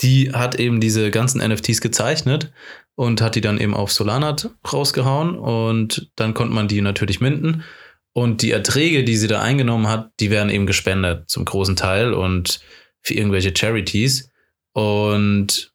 die 0.00 0.32
hat 0.32 0.56
eben 0.56 0.80
diese 0.80 1.10
ganzen 1.10 1.40
NFTs 1.40 1.80
gezeichnet 1.80 2.52
und 2.94 3.20
hat 3.20 3.34
die 3.34 3.40
dann 3.40 3.58
eben 3.58 3.74
auf 3.74 3.92
Solanat 3.92 4.50
rausgehauen 4.70 5.36
und 5.36 6.10
dann 6.16 6.34
konnte 6.34 6.54
man 6.54 6.68
die 6.68 6.80
natürlich 6.80 7.20
minden. 7.20 7.64
Und 8.12 8.42
die 8.42 8.50
Erträge, 8.50 9.04
die 9.04 9.16
sie 9.16 9.28
da 9.28 9.40
eingenommen 9.40 9.88
hat, 9.88 10.12
die 10.20 10.30
werden 10.30 10.50
eben 10.50 10.66
gespendet 10.66 11.30
zum 11.30 11.44
großen 11.44 11.76
Teil 11.76 12.12
und 12.12 12.60
für 13.00 13.14
irgendwelche 13.14 13.54
Charities. 13.56 14.30
Und 14.72 15.72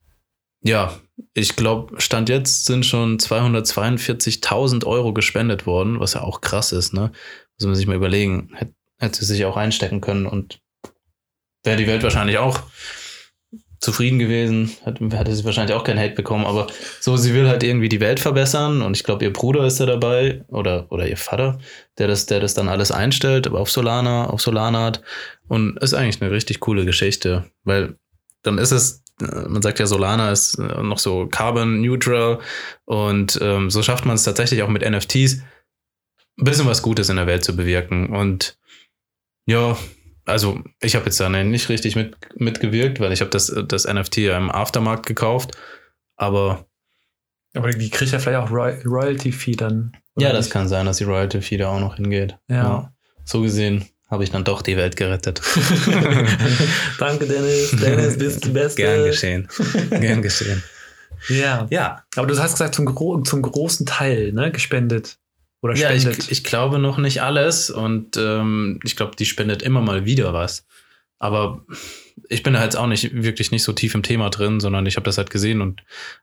ja, 0.61 0.99
ich 1.33 1.55
glaube, 1.55 1.99
Stand 1.99 2.29
jetzt 2.29 2.65
sind 2.65 2.85
schon 2.85 3.17
242.000 3.17 4.85
Euro 4.85 5.13
gespendet 5.13 5.65
worden, 5.65 5.99
was 5.99 6.13
ja 6.13 6.21
auch 6.21 6.41
krass 6.41 6.71
ist, 6.71 6.93
ne? 6.93 7.11
Muss 7.59 7.65
man 7.65 7.75
sich 7.75 7.87
mal 7.87 7.95
überlegen. 7.95 8.51
Hätte, 8.53 8.73
hätte 8.99 9.19
sie 9.19 9.33
sich 9.33 9.45
auch 9.45 9.57
einstecken 9.57 10.01
können 10.01 10.25
und 10.25 10.59
wäre 11.63 11.77
die 11.77 11.87
Welt 11.87 12.03
wahrscheinlich 12.03 12.37
auch 12.37 12.61
zufrieden 13.79 14.17
gewesen, 14.17 14.71
hat, 14.85 14.99
hätte 14.99 15.35
sie 15.35 15.45
wahrscheinlich 15.45 15.75
auch 15.75 15.83
keinen 15.83 15.99
Hate 15.99 16.15
bekommen, 16.15 16.45
aber 16.45 16.67
so, 16.99 17.15
sie 17.15 17.33
will 17.33 17.47
halt 17.47 17.63
irgendwie 17.63 17.89
die 17.89 17.99
Welt 17.99 18.19
verbessern 18.19 18.81
und 18.81 18.97
ich 18.97 19.03
glaube, 19.03 19.23
ihr 19.23 19.31
Bruder 19.31 19.65
ist 19.65 19.79
da 19.79 19.85
dabei 19.85 20.43
oder, 20.47 20.91
oder 20.91 21.07
ihr 21.07 21.17
Vater, 21.17 21.59
der 21.99 22.07
das, 22.07 22.25
der 22.25 22.39
das 22.39 22.55
dann 22.55 22.69
alles 22.69 22.91
einstellt, 22.91 23.45
aber 23.45 23.59
auf 23.59 23.69
Solana, 23.69 24.29
auf 24.29 24.41
Solanat 24.41 25.03
und 25.47 25.77
ist 25.77 25.93
eigentlich 25.93 26.21
eine 26.21 26.31
richtig 26.31 26.59
coole 26.59 26.85
Geschichte, 26.85 27.51
weil 27.63 27.97
dann 28.41 28.57
ist 28.57 28.71
es, 28.71 29.03
man 29.19 29.61
sagt 29.61 29.79
ja, 29.79 29.87
Solana 29.87 30.31
ist 30.31 30.59
äh, 30.59 30.83
noch 30.83 30.99
so 30.99 31.27
carbon 31.27 31.81
neutral 31.81 32.39
und 32.85 33.39
ähm, 33.41 33.69
so 33.69 33.81
schafft 33.81 34.05
man 34.05 34.15
es 34.15 34.23
tatsächlich 34.23 34.61
auch 34.63 34.69
mit 34.69 34.87
NFTs 34.87 35.41
ein 36.39 36.43
bisschen 36.45 36.67
was 36.67 36.81
Gutes 36.83 37.09
in 37.09 37.15
der 37.15 37.27
Welt 37.27 37.43
zu 37.43 37.55
bewirken 37.55 38.15
und 38.15 38.57
ja, 39.47 39.77
also 40.25 40.61
ich 40.81 40.95
habe 40.95 41.05
jetzt 41.05 41.19
da 41.19 41.29
nicht 41.29 41.69
richtig 41.69 41.95
mit, 41.95 42.15
mitgewirkt, 42.35 42.99
weil 42.99 43.13
ich 43.13 43.21
habe 43.21 43.31
das, 43.31 43.53
das 43.67 43.87
NFT 43.87 44.17
ja 44.17 44.37
im 44.37 44.51
Aftermarkt 44.51 45.05
gekauft. 45.05 45.57
Aber 46.17 46.65
Aber 47.55 47.69
die 47.71 47.89
kriegt 47.89 48.11
ja 48.11 48.19
vielleicht 48.19 48.39
auch 48.39 48.51
Roy 48.51 48.73
Royalty-Fee 48.85 49.55
dann. 49.55 49.93
ja, 50.17 50.33
das 50.33 50.47
nicht? 50.47 50.53
kann 50.53 50.67
sein, 50.67 50.85
dass 50.85 50.97
die 50.97 51.05
Royalty 51.05 51.41
Fee 51.41 51.55
da 51.57 51.69
auch 51.69 51.79
noch 51.79 51.95
hingeht. 51.95 52.37
Ja. 52.49 52.93
So 53.23 53.41
gesehen 53.41 53.85
habe 54.09 54.23
ich 54.23 54.31
dann 54.31 54.43
doch 54.43 54.61
die 54.61 54.77
Welt 54.77 54.95
gerettet. 54.95 55.41
Danke, 56.99 57.25
Dennis. 57.25 57.71
Dennis, 57.71 58.17
bist 58.17 58.45
du 58.45 58.53
Beste. 58.53 58.81
Gern 58.81 59.03
geschehen. 59.05 59.47
Gern 59.89 60.21
geschehen. 60.21 60.63
Ja. 61.29 61.67
Ja, 61.69 62.03
Aber 62.15 62.27
du 62.27 62.37
hast 62.37 62.53
gesagt, 62.53 62.75
zum, 62.75 62.85
gro 62.85 63.21
zum 63.21 63.41
großen 63.41 63.85
Teil, 63.85 64.31
ne, 64.31 64.51
gespendet. 64.51 65.17
Oder 65.61 65.75
ja 65.75 65.89
spendet. 65.89 66.25
ich, 66.25 66.31
ich 66.31 66.43
glaube 66.43 66.79
noch 66.79 66.97
nicht 66.97 67.21
alles 67.21 67.69
und 67.69 68.15
ähm, 68.15 68.79
ich 68.83 68.95
glaube, 68.95 69.15
die 69.17 69.25
spendet 69.25 69.63
immer 69.63 69.81
mal 69.81 70.05
wieder 70.05 70.33
was. 70.33 70.65
Aber 71.19 71.65
ich 72.29 72.43
bin 72.43 72.53
da 72.53 72.63
jetzt 72.63 72.77
auch 72.77 72.87
nicht 72.87 73.23
wirklich 73.23 73.51
nicht 73.51 73.63
so 73.63 73.73
tief 73.73 73.95
im 73.95 74.03
Thema 74.03 74.29
drin, 74.29 74.59
sondern 74.59 74.85
ich 74.85 74.95
habe 74.95 75.05
das 75.05 75.17
halt 75.17 75.31
gesehen 75.31 75.61
und 75.61 75.81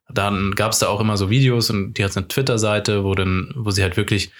dann 0.08 0.52
gab 0.54 0.72
es 0.72 0.78
da 0.78 0.88
auch 0.88 1.00
immer 1.00 1.16
so 1.16 1.30
Videos 1.30 1.70
und 1.70 1.94
die 1.94 2.04
hat 2.04 2.16
eine 2.16 2.28
Twitter-Seite, 2.28 3.04
wo 3.04 3.14
dann, 3.14 3.52
wo 3.56 3.70
sie 3.70 3.82
halt 3.82 3.96
wirklich 3.96 4.30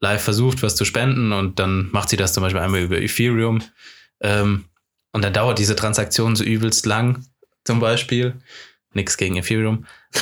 live 0.00 0.22
versucht, 0.22 0.62
was 0.62 0.76
zu 0.76 0.84
spenden 0.84 1.32
und 1.32 1.58
dann 1.58 1.90
macht 1.92 2.08
sie 2.08 2.16
das 2.16 2.32
zum 2.32 2.42
Beispiel 2.42 2.60
einmal 2.60 2.80
über 2.80 3.00
Ethereum 3.00 3.62
ähm, 4.20 4.64
und 5.12 5.24
dann 5.24 5.32
dauert 5.32 5.58
diese 5.58 5.76
Transaktion 5.76 6.36
so 6.36 6.44
übelst 6.44 6.86
lang, 6.86 7.24
zum 7.64 7.80
Beispiel. 7.80 8.34
Nix 8.92 9.16
gegen 9.18 9.36
Ethereum. 9.36 9.86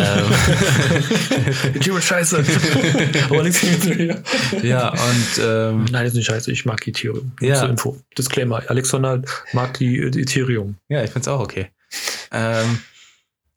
Ethereum 1.75 1.99
ist 1.99 2.07
scheiße. 2.07 2.45
Aber 3.31 3.43
nichts 3.45 3.61
gegen 3.61 3.75
Ethereum. 3.75 4.23
ja, 4.63 4.89
und 4.91 5.41
ähm, 5.41 5.85
Nein, 5.93 6.07
ist 6.07 6.15
nicht 6.15 6.27
scheiße. 6.27 6.51
Ich 6.51 6.65
mag 6.65 6.87
Ethereum. 6.87 7.33
Ja. 7.41 7.61
Zur 7.61 7.71
Info. 7.71 7.97
Disclaimer. 8.19 8.63
Alexander 8.67 9.23
mag 9.53 9.79
die, 9.79 10.11
die 10.11 10.23
Ethereum. 10.23 10.75
Ja, 10.89 11.05
ich 11.05 11.11
find's 11.11 11.29
auch 11.29 11.41
okay. 11.41 11.69
ähm, 12.33 12.81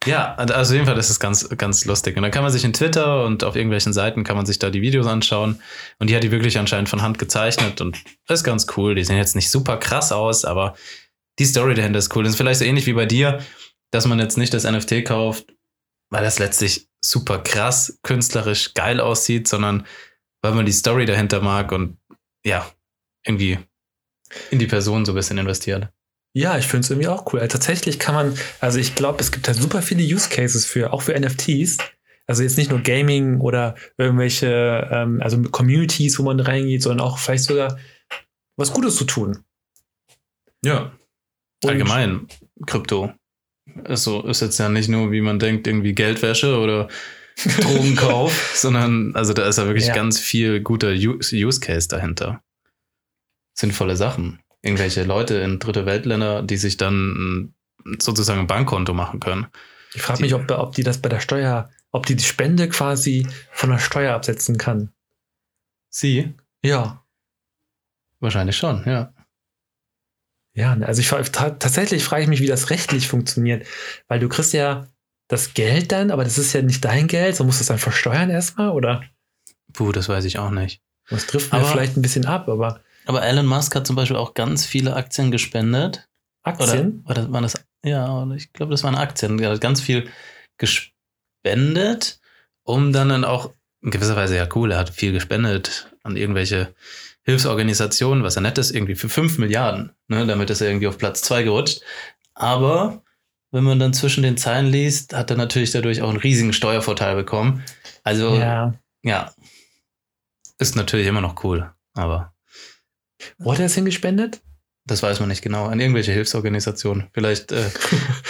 ja, 0.08 0.36
also 0.36 0.74
jeden 0.74 0.86
Fall 0.86 0.96
das 0.96 1.10
ist 1.10 1.20
ganz, 1.20 1.48
ganz 1.50 1.86
lustig. 1.86 2.15
Und 2.15 2.24
dann 2.24 2.32
kann 2.32 2.43
man 2.43 2.52
sich 2.52 2.63
in 2.63 2.74
Twitter 2.74 3.26
und 3.26 3.43
auf 3.43 3.56
irgendwelchen 3.56 3.93
Seiten 3.93 4.24
kann 4.24 4.38
man 4.38 4.46
sich 4.46 4.58
da 4.58 4.70
die 4.70 4.82
Videos 4.82 5.06
anschauen. 5.06 5.62
Und 6.00 6.10
die 6.10 6.15
hat 6.15 6.24
die 6.24 6.32
wirklich 6.32 6.58
anscheinend 6.58 6.89
von 6.89 7.02
Hand 7.02 7.20
gezeichnet 7.20 7.82
und 7.82 7.98
ist 8.28 8.43
ganz 8.43 8.67
cool. 8.78 8.96
Die 8.96 9.04
sehen 9.04 9.17
jetzt 9.17 9.36
nicht 9.36 9.52
super 9.52 9.78
krass 9.78 10.12
aus, 10.12 10.46
aber 10.46 10.76
die 11.39 11.46
Story 11.46 11.76
dahinter 11.76 12.00
ist 12.00 12.15
cool. 12.15 12.24
Das 12.24 12.34
ist 12.34 12.38
vielleicht 12.38 12.60
so 12.60 12.65
ähnlich 12.65 12.88
wie 12.88 12.93
bei 12.93 13.06
dir, 13.06 13.39
dass 13.91 14.08
man 14.08 14.20
jetzt 14.20 14.38
nicht 14.38 14.54
das 14.54 14.63
NFT 14.63 15.06
kauft, 15.06 15.54
weil 16.10 16.24
das 16.24 16.39
letztlich 16.39 16.88
super 17.04 17.39
krass, 17.39 18.00
künstlerisch 18.04 18.74
geil 18.74 19.00
aussieht, 19.00 19.48
sondern 19.48 19.86
weil 20.41 20.54
man 20.54 20.65
die 20.65 20.72
Story 20.72 21.06
dahinter 21.06 21.41
mag 21.41 21.72
und 21.72 21.98
ja, 22.46 22.70
irgendwie 23.26 23.60
in 24.52 24.60
die 24.60 24.67
Person 24.67 25.06
so 25.06 25.12
ein 25.12 25.15
bisschen 25.15 25.38
investiert. 25.38 25.89
Ja, 26.38 26.58
ich 26.58 26.67
finde 26.67 26.82
es 26.86 26.89
irgendwie 26.91 27.08
auch 27.08 27.32
cool. 27.34 27.39
Also 27.39 27.54
tatsächlich 27.54 27.97
kann 27.97 28.13
man, 28.13 28.38
also 28.60 28.78
ich 28.78 28.93
glaube, 28.93 29.19
es 29.21 29.32
gibt 29.32 29.47
da 29.47 29.54
super 29.56 29.82
viele 29.82 30.04
Use 30.04 30.30
Cases 30.30 30.65
für, 30.67 30.93
auch 30.93 31.02
für 31.02 31.19
NFTs. 31.19 31.78
Also 32.28 32.43
jetzt 32.43 32.58
nicht 32.58 32.69
nur 32.69 32.82
Gaming 32.82 33.39
oder 33.39 33.73
irgendwelche, 33.97 34.88
ähm, 34.91 35.19
also 35.21 35.41
Communities, 35.41 36.19
wo 36.19 36.23
man 36.23 36.39
reingeht, 36.39 36.84
sondern 36.84 37.08
auch 37.08 37.17
vielleicht 37.17 37.45
sogar 37.45 37.80
was 38.56 38.71
Gutes 38.71 38.97
zu 38.97 39.06
tun. 39.06 39.39
Ja. 40.63 40.91
Und- 41.63 41.69
Allgemein, 41.71 42.28
Krypto. 42.67 43.13
Also 43.86 44.21
ist 44.28 44.41
jetzt 44.41 44.60
ja 44.60 44.69
nicht 44.69 44.89
nur, 44.89 45.12
wie 45.12 45.21
man 45.21 45.39
denkt, 45.39 45.65
irgendwie 45.67 45.93
Geldwäsche 45.93 46.60
oder 46.60 46.88
Drogenkauf, 47.62 48.52
sondern 48.56 49.15
also 49.15 49.34
da 49.34 49.47
ist 49.47 49.58
ja 49.58 49.65
wirklich 49.65 49.88
Ja. 49.88 49.95
ganz 49.95 50.19
viel 50.19 50.62
guter 50.62 50.91
Use 50.91 51.36
Use 51.36 51.60
Case 51.60 51.88
dahinter. 51.88 52.41
Sinnvolle 53.58 53.95
Sachen. 53.95 54.39
Irgendwelche 54.67 55.03
Leute 55.03 55.36
in 55.36 55.60
dritte 55.60 55.86
Weltländer, 55.86 56.43
die 56.43 56.58
sich 56.58 56.77
dann 56.77 57.53
sozusagen 57.99 58.41
ein 58.41 58.47
Bankkonto 58.47 58.93
machen 58.93 59.19
können. 59.19 59.47
Ich 59.93 60.01
frage 60.01 60.21
mich, 60.21 60.34
ob, 60.34 60.51
ob 60.51 60.75
die 60.75 60.84
das 60.84 61.01
bei 61.01 61.08
der 61.10 61.21
Steuer, 61.21 61.69
ob 61.91 62.06
die 62.06 62.15
die 62.15 62.23
Spende 62.23 62.67
quasi 62.67 63.25
von 63.51 63.69
der 63.69 63.80
Steuer 63.80 64.13
absetzen 64.13 64.58
kann. 64.58 64.91
Sie? 65.89 66.34
Ja. 66.63 67.03
Wahrscheinlich 68.19 68.58
schon, 68.58 68.84
ja. 68.86 69.13
Ja, 70.53 70.73
also 70.82 71.01
ich 71.01 71.10
tatsächlich 71.32 72.03
frage 72.03 72.23
ich 72.23 72.30
mich, 72.30 72.41
wie 72.41 72.47
das 72.47 72.71
rechtlich 72.71 73.08
funktioniert, 73.08 73.65
weil 74.08 74.19
du 74.19 74.27
kriegst 74.27 74.53
ja 74.53 74.88
das 75.27 75.53
Geld 75.53 75.91
dann, 75.91 76.10
aber 76.12 76.23
das 76.23 76.38
ist 76.38 76.51
ja 76.53 76.62
nicht 76.62 76.84
dein 76.84 77.08
Geld, 77.08 77.36
so 77.36 77.43
musst 77.43 77.60
du 77.60 77.62
es 77.62 77.67
dann 77.67 77.77
versteuern 77.77 78.30
erstmal 78.30 78.69
oder 78.71 79.03
Puh, 79.73 79.91
das 79.91 80.10
weiß 80.10 80.25
ich 80.25 80.39
auch 80.39 80.49
nicht. 80.49 80.82
das 81.10 81.27
trifft 81.27 81.53
mir 81.53 81.60
Aber- 81.60 81.67
vielleicht 81.69 81.95
ein 81.95 82.01
bisschen 82.01 82.25
ab, 82.25 82.49
aber 82.49 82.82
Aber 83.08 83.24
Elon 83.24 83.46
Musk 83.46 83.74
hat 83.76 83.88
zum 83.88 83.96
Beispiel 83.96 84.17
auch 84.17 84.34
ganz 84.34 84.65
viele 84.65 84.96
Aktien 84.96 85.32
gespendet. 85.32 86.08
Aktien? 86.43 87.04
Oder, 87.06 87.24
oder 87.24 87.32
waren 87.32 87.43
das, 87.43 87.56
ja, 87.84 88.30
ich 88.36 88.52
glaube, 88.54 88.72
das 88.72 88.84
waren 88.84 88.96
Aktien. 88.96 89.39
Er 89.39 89.52
hat 89.52 89.62
ganz 89.62 89.82
viel 89.82 90.10
gespendet, 90.58 92.20
um 92.63 92.91
dann, 92.91 93.10
dann 93.10 93.24
auch 93.24 93.54
in 93.82 93.91
gewisser 93.91 94.15
Weise 94.15 94.36
ja 94.36 94.48
cool, 94.56 94.72
er 94.72 94.80
hat 94.80 94.89
viel 94.89 95.13
gespendet 95.13 95.89
an 96.04 96.17
irgendwelche 96.17 96.74
Hilfsorganisationen, 97.24 98.24
was 98.24 98.36
ja 98.36 98.41
nett 98.41 98.58
ist, 98.58 98.72
irgendwie 98.72 98.96
für 98.96 99.10
5 99.10 99.38
Milliarden. 99.38 99.93
Ne? 100.08 100.26
Damit 100.26 100.50
ist 100.50 100.62
er 100.62 100.67
irgendwie 100.67 100.88
auf 100.88 100.98
Platz 100.98 101.22
2 101.22 101.43
gerutscht. 101.43 101.82
Aber 102.34 103.04
wenn 103.52 103.63
man 103.63 103.80
dann 103.80 103.93
zwischen 103.93 104.24
den 104.24 104.38
Zeilen 104.38 104.67
liest, 104.67 105.13
hat 105.13 105.32
er 105.32 105.38
natürlich 105.38 105.72
dadurch 105.72 106.02
auch 106.02 106.10
einen 106.10 106.20
riesigen 106.20 106.54
Steuervorteil 106.54 107.15
bekommen. 107.15 107.63
Also, 108.04 108.36
ja, 108.36 108.74
ja. 109.04 109.34
ist 110.58 110.76
natürlich 110.76 111.08
immer 111.08 111.22
noch 111.22 111.43
cool. 111.43 111.72
Aber 111.93 112.34
Er 113.39 113.60
es 113.60 113.75
hingespendet? 113.75 114.41
das 114.89 115.03
weiß 115.03 115.19
man 115.19 115.27
nicht 115.27 115.41
genau. 115.41 115.65
An 115.65 115.82
irgendwelche 115.82 116.13
Hilfsorganisationen. 116.13 117.08
Vielleicht 117.13 117.51
äh, 117.51 117.65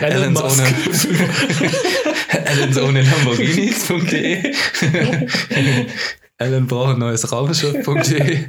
Ellen's 0.00 0.40
Musk. 0.40 0.62
ohne, 0.62 2.44
Ellen's 2.46 2.78
ohne 2.78 3.02
Lamborghinis.de 3.02 4.54
Ellen 6.38 6.66
braucht 6.68 6.94
ein 6.94 6.98
neues 7.00 7.32
Raumschiff.de 7.32 8.44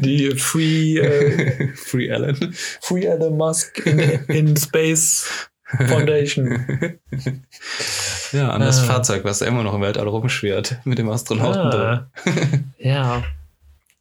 Die 0.00 0.30
Free, 0.36 0.98
äh, 0.98 1.68
Free 1.76 2.08
Ellen. 2.08 2.52
Free 2.80 3.04
Elon 3.04 3.36
Musk 3.36 3.86
in, 3.86 4.00
in 4.26 4.56
Space 4.56 5.48
Foundation. 5.86 6.98
Ja, 8.32 8.50
an 8.50 8.60
das 8.60 8.80
Ah. 8.80 8.84
Fahrzeug, 8.86 9.22
was 9.24 9.40
immer 9.40 9.62
noch 9.62 9.74
im 9.74 9.82
Weltall 9.82 10.08
rumschwirrt 10.08 10.80
mit 10.84 10.98
dem 10.98 11.08
Astronauten 11.08 11.70
drin. 11.70 11.80
Ah, 11.84 12.10
ja. 12.78 13.22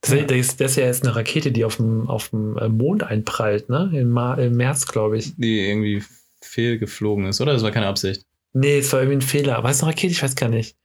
Das 0.10 0.20
ist, 0.20 0.30
das 0.30 0.38
ist- 0.38 0.62
das 0.62 0.72
ist 0.72 0.78
ja 0.78 0.86
jetzt 0.86 1.04
eine 1.04 1.15
Rakete, 1.15 1.52
die 1.52 1.65
auf 1.65 1.78
dem, 1.78 2.08
auf 2.10 2.30
dem 2.30 2.58
äh, 2.58 2.68
Mond 2.70 3.04
einprallt, 3.04 3.70
ne? 3.70 3.91
Im, 3.94 4.10
Ma 4.12 4.34
im 4.36 4.54
März, 4.58 4.86
glaube 4.88 5.18
ich. 5.18 5.36
Die 5.38 5.68
irgendwie 5.68 6.04
fehlgeflogen 6.41 7.26
ist, 7.26 7.41
oder? 7.41 7.54
Das 7.54 7.63
war 7.63 7.72
keine 7.72 7.88
Absicht. 7.88 8.26
Nee, 8.54 8.78
es 8.80 8.91
war 8.94 9.00
irgendwie 9.02 9.18
ein 9.18 9.22
Fehler. 9.22 9.63
War 9.63 9.72
es 9.72 9.82
eine 9.82 9.91
Rakete? 9.91 10.12
Ich 10.13 10.24
weiß 10.24 10.36
gar 10.36 10.50
nicht. 10.50 10.78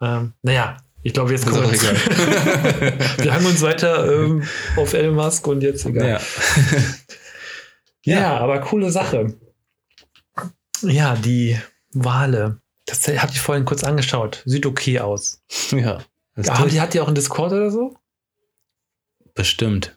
Ähm, 0.00 0.32
naja, 0.42 0.76
ich 1.02 1.12
glaube, 1.12 1.32
jetzt 1.32 1.46
kommen 1.46 1.62
wir. 1.70 1.80
Wir 3.24 3.34
hangen 3.34 3.46
uns 3.46 3.60
weiter 3.62 4.12
ähm, 4.24 4.42
auf 4.76 4.92
Elon 4.94 5.14
Musk 5.16 5.46
und 5.48 5.62
jetzt 5.62 5.84
egal. 5.86 6.08
ja. 6.08 6.20
Ja, 8.04 8.36
aber 8.38 8.60
coole 8.60 8.90
Sache. 8.90 9.34
Ja, 10.82 11.14
die 11.14 11.56
Wale. 11.92 12.58
Das 12.86 13.06
habe 13.06 13.30
ich 13.32 13.40
vorhin 13.40 13.64
kurz 13.64 13.84
angeschaut. 13.84 14.42
Sieht 14.44 14.66
okay 14.66 14.98
aus. 14.98 15.40
ja. 15.70 15.98
Aber 16.48 16.68
die 16.68 16.80
hat 16.80 16.94
die 16.94 17.00
auch 17.00 17.08
in 17.08 17.14
Discord 17.14 17.52
oder 17.52 17.70
so? 17.70 17.94
Bestimmt. 19.34 19.96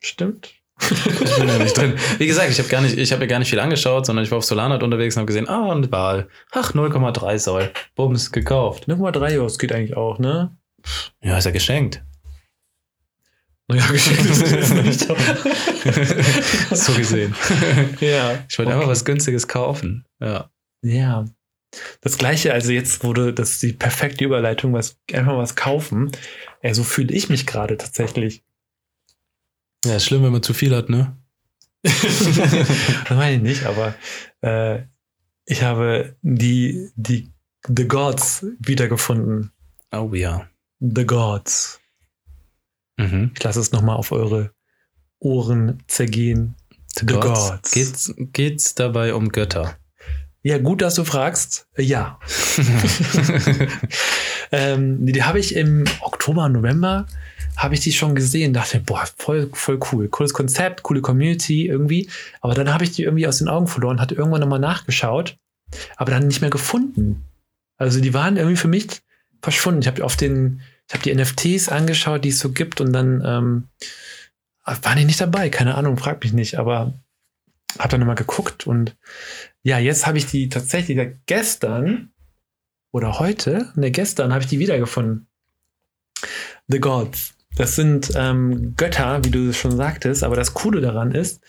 Stimmt. 0.00 0.54
Ich 0.80 1.36
bin 1.36 1.48
ja 1.48 1.58
nicht 1.58 1.76
drin. 1.76 1.94
Wie 2.18 2.26
gesagt, 2.26 2.50
ich 2.50 2.58
habe 2.58 2.68
gar 2.68 2.80
nicht, 2.80 2.96
ich 2.96 3.10
habe 3.10 3.20
mir 3.20 3.26
gar 3.26 3.40
nicht 3.40 3.50
viel 3.50 3.58
angeschaut, 3.58 4.06
sondern 4.06 4.24
ich 4.24 4.30
war 4.30 4.38
auf 4.38 4.44
Solanat 4.44 4.82
unterwegs 4.84 5.16
und 5.16 5.20
habe 5.20 5.26
gesehen, 5.26 5.48
ah, 5.48 5.72
ein 5.72 5.90
Wal. 5.90 6.28
Ach, 6.52 6.72
0,3 6.72 7.38
Soll. 7.38 7.72
Bums, 7.96 8.30
gekauft. 8.30 8.86
Nummer 8.86 9.10
3, 9.10 9.34
ja, 9.34 9.42
das 9.42 9.58
geht 9.58 9.72
eigentlich 9.72 9.96
auch, 9.96 10.18
ne? 10.20 10.56
Ja, 11.20 11.38
ist 11.38 11.44
ja 11.44 11.50
geschenkt. 11.50 12.02
Naja, 13.70 13.86
geschenkt 13.88 14.24
ist 14.24 14.50
es 14.50 14.70
nicht. 14.72 15.00
so 16.74 16.92
gesehen. 16.94 17.34
ja. 18.00 18.42
Ich 18.48 18.58
wollte 18.58 18.70
Okay. 18.70 18.78
einfach 18.78 18.88
was 18.88 19.04
Günstiges 19.04 19.46
kaufen. 19.46 20.06
Ja. 20.20 20.48
Ja. 20.82 21.26
Das 22.00 22.16
gleiche, 22.16 22.54
also 22.54 22.72
jetzt 22.72 23.04
wurde 23.04 23.34
das 23.34 23.58
die 23.60 23.74
perfekte 23.74 24.24
Überleitung, 24.24 24.72
was 24.72 24.96
einfach 25.12 25.36
was 25.36 25.54
kaufen. 25.54 26.10
Ja, 26.62 26.72
so 26.72 26.82
fühle 26.82 27.12
ich 27.12 27.28
mich 27.28 27.46
gerade 27.46 27.76
tatsächlich. 27.76 28.42
Ja, 29.84 29.96
ist 29.96 30.04
schlimm, 30.06 30.22
wenn 30.22 30.32
man 30.32 30.42
zu 30.42 30.54
viel 30.54 30.74
hat, 30.74 30.88
ne? 30.88 31.16
das 31.82 33.10
meine 33.10 33.36
ich 33.36 33.42
nicht, 33.42 33.64
aber 33.64 33.94
äh, 34.40 34.82
ich 35.46 35.62
habe 35.62 36.16
die, 36.22 36.90
die 36.96 37.30
The 37.66 37.86
Gods 37.86 38.46
wiedergefunden. 38.58 39.52
Oh 39.92 40.12
ja. 40.12 40.48
The 40.80 41.06
Gods. 41.06 41.80
Mhm. 42.96 43.32
Ich 43.34 43.42
lasse 43.42 43.60
es 43.60 43.72
nochmal 43.72 43.96
auf 43.96 44.12
eure 44.12 44.52
Ohren 45.20 45.82
zergehen. 45.86 46.56
The 46.94 47.06
Gods. 47.06 47.50
Gods. 47.50 47.70
Geht's, 47.72 48.14
geht's 48.32 48.74
dabei 48.74 49.14
um 49.14 49.30
Götter? 49.30 49.78
Ja, 50.42 50.58
gut, 50.58 50.82
dass 50.82 50.94
du 50.94 51.04
fragst. 51.04 51.66
Äh, 51.74 51.82
Ja. 51.82 52.18
ähm, 54.52 55.04
die 55.06 55.22
habe 55.22 55.38
ich 55.38 55.54
im 55.54 55.84
Oktober, 56.00 56.48
November, 56.48 57.06
habe 57.56 57.74
ich 57.74 57.80
die 57.80 57.92
schon 57.92 58.14
gesehen. 58.14 58.52
Dachte, 58.52 58.80
boah, 58.80 59.04
voll, 59.16 59.50
voll 59.52 59.80
cool. 59.92 60.08
Cooles 60.08 60.32
Konzept, 60.32 60.82
coole 60.82 61.00
Community 61.00 61.66
irgendwie. 61.66 62.08
Aber 62.40 62.54
dann 62.54 62.72
habe 62.72 62.84
ich 62.84 62.92
die 62.92 63.02
irgendwie 63.02 63.26
aus 63.26 63.38
den 63.38 63.48
Augen 63.48 63.66
verloren, 63.66 64.00
hatte 64.00 64.14
irgendwann 64.14 64.40
nochmal 64.40 64.60
nachgeschaut, 64.60 65.36
aber 65.96 66.12
dann 66.12 66.28
nicht 66.28 66.40
mehr 66.40 66.50
gefunden. 66.50 67.24
Also 67.76 68.00
die 68.00 68.14
waren 68.14 68.36
irgendwie 68.36 68.56
für 68.56 68.68
mich 68.68 68.86
verschwunden. 69.42 69.80
Ich 69.80 69.86
habe 69.86 70.04
auf 70.04 70.16
den, 70.16 70.60
ich 70.88 70.94
habe 70.94 71.02
die 71.02 71.14
NFTs 71.14 71.68
angeschaut, 71.68 72.24
die 72.24 72.30
es 72.30 72.38
so 72.38 72.50
gibt 72.52 72.80
und 72.80 72.92
dann 72.92 73.22
ähm, 73.24 73.68
waren 74.64 74.98
die 74.98 75.04
nicht 75.04 75.20
dabei. 75.20 75.48
Keine 75.48 75.74
Ahnung, 75.74 75.96
frag 75.96 76.22
mich 76.22 76.32
nicht, 76.32 76.58
aber 76.58 76.94
habe 77.78 77.88
dann 77.88 78.00
nochmal 78.00 78.16
geguckt 78.16 78.66
und 78.66 78.96
ja, 79.62 79.78
jetzt 79.78 80.06
habe 80.06 80.18
ich 80.18 80.26
die 80.26 80.48
tatsächlich 80.48 80.98
gestern 81.26 82.10
oder 82.92 83.18
heute, 83.18 83.72
ne, 83.74 83.90
gestern 83.90 84.32
habe 84.32 84.42
ich 84.42 84.48
die 84.48 84.58
wiedergefunden. 84.58 85.26
The 86.68 86.80
Gods. 86.80 87.34
Das 87.56 87.74
sind 87.74 88.12
ähm, 88.14 88.74
Götter, 88.76 89.24
wie 89.24 89.30
du 89.30 89.52
schon 89.52 89.76
sagtest, 89.76 90.22
aber 90.22 90.36
das 90.36 90.54
Coole 90.54 90.80
daran 90.80 91.12
ist, 91.12 91.40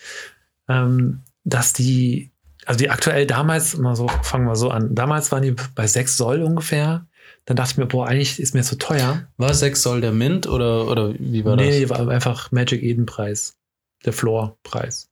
ähm, 0.68 1.22
dass 1.44 1.72
die, 1.72 2.30
also 2.66 2.78
die 2.78 2.90
aktuell 2.90 3.26
damals, 3.26 3.76
mal 3.76 3.94
so, 3.94 4.08
fangen 4.22 4.46
wir 4.46 4.56
so 4.56 4.70
an, 4.70 4.94
damals 4.94 5.30
waren 5.30 5.42
die 5.42 5.54
bei 5.74 5.86
6 5.86 6.16
Soll 6.16 6.42
ungefähr. 6.42 7.06
Dann 7.44 7.56
dachte 7.56 7.72
ich 7.72 7.78
mir, 7.78 7.86
boah, 7.86 8.06
eigentlich 8.06 8.40
ist 8.40 8.54
mir 8.54 8.60
das 8.60 8.68
so 8.68 8.76
teuer. 8.76 9.28
War 9.36 9.54
6 9.54 9.82
Soll 9.82 10.00
der 10.00 10.12
Mint 10.12 10.46
oder, 10.46 10.88
oder 10.88 11.14
wie 11.18 11.44
war 11.44 11.56
nee, 11.56 11.66
das? 11.66 11.76
nee, 11.76 11.88
war 11.88 12.08
einfach 12.08 12.50
Magic 12.50 12.82
Eden 12.82 13.06
Preis. 13.06 13.56
Der 14.04 14.12
Floor-Preis. 14.12 15.09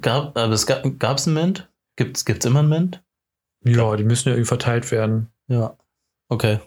Gab, 0.00 0.36
aber 0.36 0.52
es 0.52 0.66
gab 0.66 0.84
gab's 0.98 1.26
einen 1.26 1.34
Mint? 1.34 1.68
Gibt's, 1.96 2.24
gibt's 2.24 2.46
immer 2.46 2.60
einen 2.60 2.68
Mint? 2.68 3.02
Ja, 3.64 3.96
die 3.96 4.04
müssen 4.04 4.28
ja 4.28 4.34
irgendwie 4.34 4.48
verteilt 4.48 4.90
werden. 4.90 5.28
Ja. 5.48 5.76
Okay. 6.28 6.60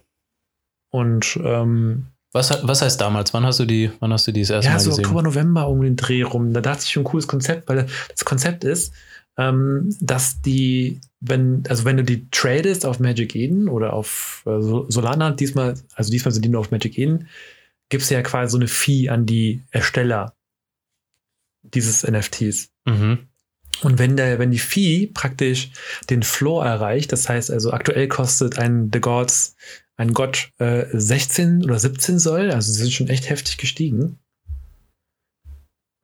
Und 0.89 1.39
ähm, 1.43 2.07
Was, 2.33 2.49
was 2.63 2.81
heißt 2.81 2.99
damals? 2.99 3.33
Wann 3.33 3.45
hast 3.45 3.59
du 3.59 3.65
die, 3.65 3.91
wann 3.99 4.11
hast 4.13 4.27
du 4.27 4.31
die 4.31 4.41
das 4.41 4.49
erste 4.49 4.67
ja, 4.67 4.73
Mal 4.73 4.79
so 4.79 4.89
gesehen? 4.91 5.05
Oktober, 5.05 5.23
November 5.23 5.67
um 5.67 5.81
den 5.81 5.95
Dreh 5.95 6.21
rum. 6.23 6.53
Da 6.53 6.61
dachte 6.61 6.83
ich 6.83 6.91
schon, 6.91 7.03
cooles 7.03 7.27
Konzept, 7.27 7.67
weil 7.69 7.87
das 8.09 8.25
Konzept 8.25 8.63
ist, 8.63 8.93
ähm, 9.37 9.95
dass 10.01 10.41
die, 10.41 10.99
wenn, 11.19 11.63
also 11.69 11.85
wenn 11.85 11.97
du 11.97 12.03
die 12.03 12.29
tradest 12.31 12.85
auf 12.85 12.99
Magic 12.99 13.35
Eden 13.35 13.69
oder 13.69 13.93
auf 13.93 14.43
äh, 14.45 14.61
Sol- 14.61 14.85
Solana, 14.89 15.31
diesmal, 15.31 15.75
also 15.95 16.11
diesmal 16.11 16.31
sind 16.31 16.43
die 16.43 16.49
nur 16.49 16.61
auf 16.61 16.71
Magic 16.71 16.97
Eden, 16.97 17.27
gibst 17.89 18.09
du 18.09 18.15
ja 18.15 18.21
quasi 18.21 18.51
so 18.51 18.57
eine 18.57 18.67
Fee 18.67 19.09
an 19.09 19.25
die 19.25 19.61
Ersteller 19.71 20.33
dieses 21.61 22.03
NFTs. 22.03 22.69
Mhm. 22.87 23.27
Und 23.83 23.99
wenn 23.99 24.17
der, 24.17 24.39
wenn 24.39 24.49
die 24.49 24.59
Fee 24.59 25.07
praktisch 25.13 25.71
den 26.09 26.23
Floor 26.23 26.65
erreicht, 26.65 27.11
das 27.11 27.29
heißt 27.29 27.51
also 27.51 27.71
aktuell 27.71 28.07
kostet 28.07 28.57
ein 28.57 28.89
The 28.91 28.99
Gods, 28.99 29.55
ein 29.97 30.13
Gott 30.13 30.51
äh, 30.57 30.85
16 30.91 31.63
oder 31.63 31.77
17 31.77 32.17
Soll, 32.17 32.51
also 32.51 32.71
sie 32.71 32.79
sind 32.79 32.93
schon 32.93 33.09
echt 33.09 33.29
heftig 33.29 33.57
gestiegen, 33.57 34.19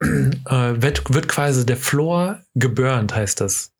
äh, 0.00 0.74
wird, 0.76 1.12
wird 1.12 1.28
quasi 1.28 1.66
der 1.66 1.76
Floor 1.76 2.44
geburnt, 2.54 3.14
heißt 3.14 3.40
das. 3.40 3.72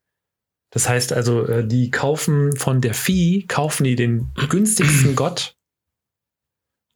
Das 0.71 0.88
heißt 0.88 1.12
also, 1.12 1.47
äh, 1.47 1.67
die 1.67 1.90
kaufen 1.90 2.57
von 2.57 2.81
der 2.81 2.95
Fee, 2.95 3.45
kaufen 3.47 3.85
die 3.85 3.95
den 3.95 4.33
günstigsten 4.49 5.14
Gott 5.14 5.57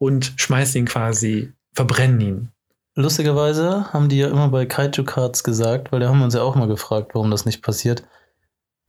und 0.00 0.34
schmeißen 0.36 0.80
ihn 0.80 0.86
quasi, 0.86 1.52
verbrennen 1.74 2.20
ihn. 2.20 2.52
Lustigerweise 2.98 3.92
haben 3.92 4.08
die 4.08 4.18
ja 4.18 4.28
immer 4.28 4.48
bei 4.48 4.66
Kaiju 4.66 5.04
Cards 5.04 5.44
gesagt, 5.44 5.92
weil 5.92 6.00
da 6.00 6.08
haben 6.08 6.18
wir 6.18 6.24
uns 6.24 6.34
ja 6.34 6.42
auch 6.42 6.56
mal 6.56 6.68
gefragt, 6.68 7.14
warum 7.14 7.30
das 7.30 7.46
nicht 7.46 7.62
passiert, 7.62 8.02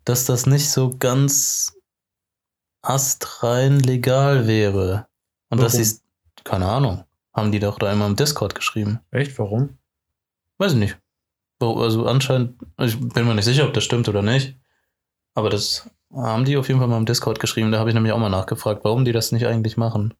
dass 0.03 0.25
das 0.25 0.45
nicht 0.45 0.69
so 0.71 0.95
ganz 0.97 1.77
astrein 2.81 3.79
legal 3.79 4.47
wäre. 4.47 5.07
Und 5.49 5.61
dass 5.61 5.73
Warum? 5.73 5.85
sie 5.85 5.99
keine 6.43 6.67
Ahnung, 6.67 7.03
haben 7.33 7.51
die 7.51 7.59
doch 7.59 7.77
da 7.77 7.91
immer 7.91 8.07
im 8.07 8.15
Discord 8.15 8.55
geschrieben. 8.55 8.99
Echt? 9.11 9.37
Warum? 9.37 9.77
Weiß 10.57 10.73
ich 10.73 10.79
nicht. 10.79 10.97
Also 11.59 12.05
anscheinend, 12.05 12.55
ich 12.79 12.99
bin 12.99 13.27
mir 13.27 13.35
nicht 13.35 13.45
sicher, 13.45 13.65
ob 13.65 13.73
das 13.73 13.83
stimmt 13.83 14.07
oder 14.07 14.21
nicht. 14.21 14.57
Aber 15.35 15.49
das 15.49 15.89
haben 16.11 16.45
die 16.45 16.57
auf 16.57 16.67
jeden 16.67 16.79
Fall 16.79 16.87
mal 16.87 16.97
im 16.97 17.05
Discord 17.05 17.39
geschrieben. 17.39 17.71
Da 17.71 17.79
habe 17.79 17.89
ich 17.89 17.93
nämlich 17.93 18.13
auch 18.13 18.19
mal 18.19 18.29
nachgefragt, 18.29 18.83
warum 18.83 19.05
die 19.05 19.11
das 19.11 19.31
nicht 19.31 19.45
eigentlich 19.45 19.77
machen. 19.77 20.13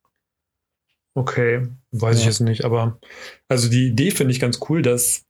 Okay, 1.19 1.67
weiß 1.91 2.17
ich 2.17 2.23
Ja. 2.23 2.29
jetzt 2.29 2.39
nicht, 2.39 2.63
aber 2.63 2.97
also 3.49 3.67
die 3.69 3.87
Idee 3.87 4.11
finde 4.11 4.31
ich 4.31 4.39
ganz 4.39 4.59
cool, 4.69 4.81
dass, 4.81 5.25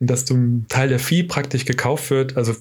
dass 0.00 0.26
du 0.26 0.34
ein 0.36 0.66
Teil 0.68 0.88
der 0.90 0.98
Fee 0.98 1.22
praktisch 1.22 1.64
gekauft 1.64 2.10
wird, 2.10 2.36
also 2.36 2.54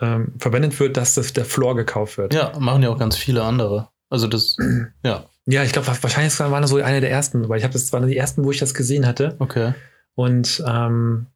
ähm, 0.00 0.34
verwendet 0.38 0.78
wird, 0.78 0.96
dass 0.96 1.14
das 1.14 1.32
der 1.32 1.44
Floor 1.44 1.74
gekauft 1.74 2.16
wird. 2.16 2.32
Ja, 2.32 2.56
machen 2.58 2.82
ja 2.84 2.90
auch 2.90 2.98
ganz 2.98 3.16
viele 3.16 3.42
andere. 3.42 3.88
Also 4.08 4.28
das, 4.28 4.56
ja, 5.04 5.24
Ja, 5.46 5.64
ich 5.64 5.72
glaube, 5.72 5.88
wahrscheinlich 5.88 6.38
waren 6.38 6.62
das 6.62 6.70
so 6.70 6.76
eine 6.76 7.00
der 7.00 7.10
ersten, 7.10 7.48
weil 7.48 7.58
ich 7.58 7.64
habe 7.64 7.72
das 7.72 7.92
waren 7.92 8.06
die 8.06 8.16
ersten, 8.16 8.44
wo 8.44 8.52
ich 8.52 8.58
das 8.58 8.72
gesehen 8.74 9.04
hatte. 9.06 9.34
okay. 9.40 9.74
Und 10.14 10.62
ähm, 10.66 11.26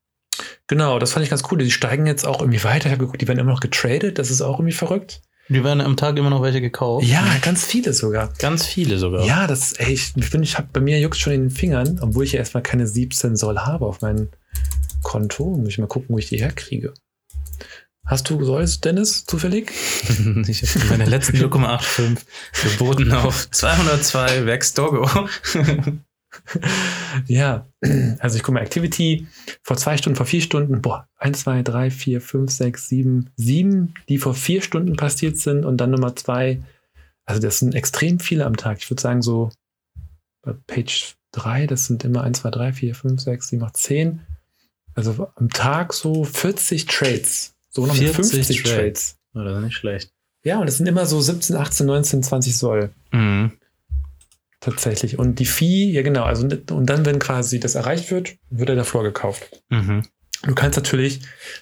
genau, 0.69 0.99
das 1.01 1.13
fand 1.13 1.25
ich 1.25 1.31
ganz 1.31 1.43
cool. 1.51 1.59
Die 1.59 1.71
steigen 1.71 2.07
jetzt 2.07 2.27
auch 2.27 2.41
irgendwie 2.41 2.63
weiter. 2.63 2.87
Ich 2.87 2.93
habe 2.93 3.01
geguckt, 3.05 3.21
die 3.21 3.27
werden 3.29 3.39
immer 3.41 3.53
noch 3.53 3.61
getradet. 3.61 4.19
Das 4.19 4.31
ist 4.31 4.41
auch 4.43 4.59
irgendwie 4.59 4.73
verrückt. 4.77 5.21
Die 5.49 5.63
werden 5.63 5.81
am 5.81 5.97
Tag 5.97 6.17
immer 6.17 6.31
noch 6.31 6.43
welche 6.43 6.61
gekauft. 6.61 7.07
Ja, 7.07 7.23
ganz 7.43 7.65
viele 7.67 7.93
sogar. 7.93 8.33
Ganz 8.39 8.65
viele 8.65 8.99
sogar. 8.99 9.25
Ja, 9.27 9.47
das, 9.47 9.75
ey, 9.75 9.93
ich 9.93 10.13
finde, 10.13 10.45
ich 10.45 10.57
habe 10.57 10.69
bei 10.73 10.81
mir 10.81 10.99
juckt 10.99 11.17
schon 11.17 11.35
in 11.35 11.43
den 11.43 11.51
Fingern, 11.51 11.99
obwohl 12.01 12.25
ich 12.25 12.33
ja 12.33 12.39
erstmal 12.39 12.63
keine 12.63 12.87
17 12.87 13.37
Soll 13.37 13.59
habe 13.59 13.85
auf 13.85 14.01
meinem 14.01 14.29
Konto. 15.03 15.57
Muss 15.57 15.69
ich 15.69 15.79
mal 15.79 15.87
gucken, 15.87 16.15
wo 16.15 16.19
ich 16.19 16.29
die 16.29 16.39
herkriege. 16.39 16.95
Hast 18.07 18.29
du 18.29 18.43
Solls, 18.45 18.81
Dennis, 18.81 19.25
zufällig? 19.25 19.71
ich 20.47 20.63
habe 20.63 20.87
meine 20.89 21.07
letzten 21.07 21.37
0,85 21.39 22.19
geboten 22.63 23.13
auf 23.13 23.51
202 23.51 24.47
Vex 24.47 24.75
Doggo. 24.75 25.09
Ja, 27.29 27.69
also 28.19 28.37
ich 28.37 28.43
gucke 28.43 28.55
mal, 28.55 28.63
Activity 28.63 29.27
vor 29.63 29.77
zwei 29.77 29.97
Stunden, 29.97 30.17
vor 30.17 30.27
vier 30.27 30.41
Stunden, 30.41 30.83
boah, 30.83 31.09
eins, 31.17 31.41
zwei, 31.41 31.63
drei, 31.63 31.91
vier, 31.91 32.21
fünf, 32.21 32.51
sechs, 32.51 32.89
sieben, 32.89 33.31
sieben, 33.37 33.95
die 34.09 34.19
vor 34.19 34.35
vier 34.35 34.63
Stunden 34.63 34.97
passiert 34.97 35.37
sind 35.37 35.65
und 35.65 35.79
dann 35.79 35.91
Nummer 35.91 36.17
zwei. 36.17 36.63
Also 37.25 37.41
das 37.41 37.59
sind 37.59 37.75
extrem 37.75 38.21
viele 38.21 38.47
am 38.47 38.57
Tag. 38.57 38.79
Ich 38.79 38.91
würde 38.91 39.01
sagen, 39.01 39.23
so 39.23 39.51
bei 40.43 40.55
Page 40.67 41.15
drei, 41.33 41.67
das 41.67 41.87
sind 41.87 42.05
immer 42.05 42.23
eins, 42.23 42.41
zwei, 42.41 42.51
drei, 42.51 42.73
vier, 42.73 42.95
fünf, 42.95 43.21
sechs, 43.21 43.49
sieben, 43.49 43.65
acht, 43.65 43.77
zehn. 43.77 44.21
Also 44.95 45.29
am 45.35 45.51
Tag 45.51 45.93
so 45.93 46.25
40 46.25 46.87
Trades. 46.87 47.55
So 47.71 47.87
noch 47.87 47.97
40 47.97 48.17
50 48.17 48.63
Trades. 48.63 48.75
Trades. 48.75 49.19
Oh, 49.35 49.41
das 49.41 49.59
ist 49.59 49.65
nicht 49.65 49.77
schlecht. 49.77 50.13
Ja, 50.45 50.59
und 50.61 50.67
das 50.67 50.77
sind 50.77 50.87
immer 50.87 51.07
so 51.07 51.21
17, 51.21 51.57
18, 51.57 51.87
19, 51.87 52.23
20 52.23 52.57
Soll. 52.57 52.91
Mhm. 53.13 53.53
Tatsächlich. 54.65 55.19
Und 55.19 55.39
die 55.41 55.47
Fee, 55.47 55.91
ja 55.91 56.01
genau, 56.01 56.25
also 56.25 56.47
und 56.47 56.87
dann, 56.87 57.05
wenn 57.05 57.19
quasi 57.19 57.61
das 57.61 57.75
erreicht 57.75 58.11
wird, 58.11 58.37
wird 58.49 58.71
er 58.71 58.77
davor 58.77 59.03
gekauft. 59.03 59.63
Mhm. 59.69 60.05
Du 60.43 60.55
kannst 60.55 60.77
natürlich, 60.77 61.21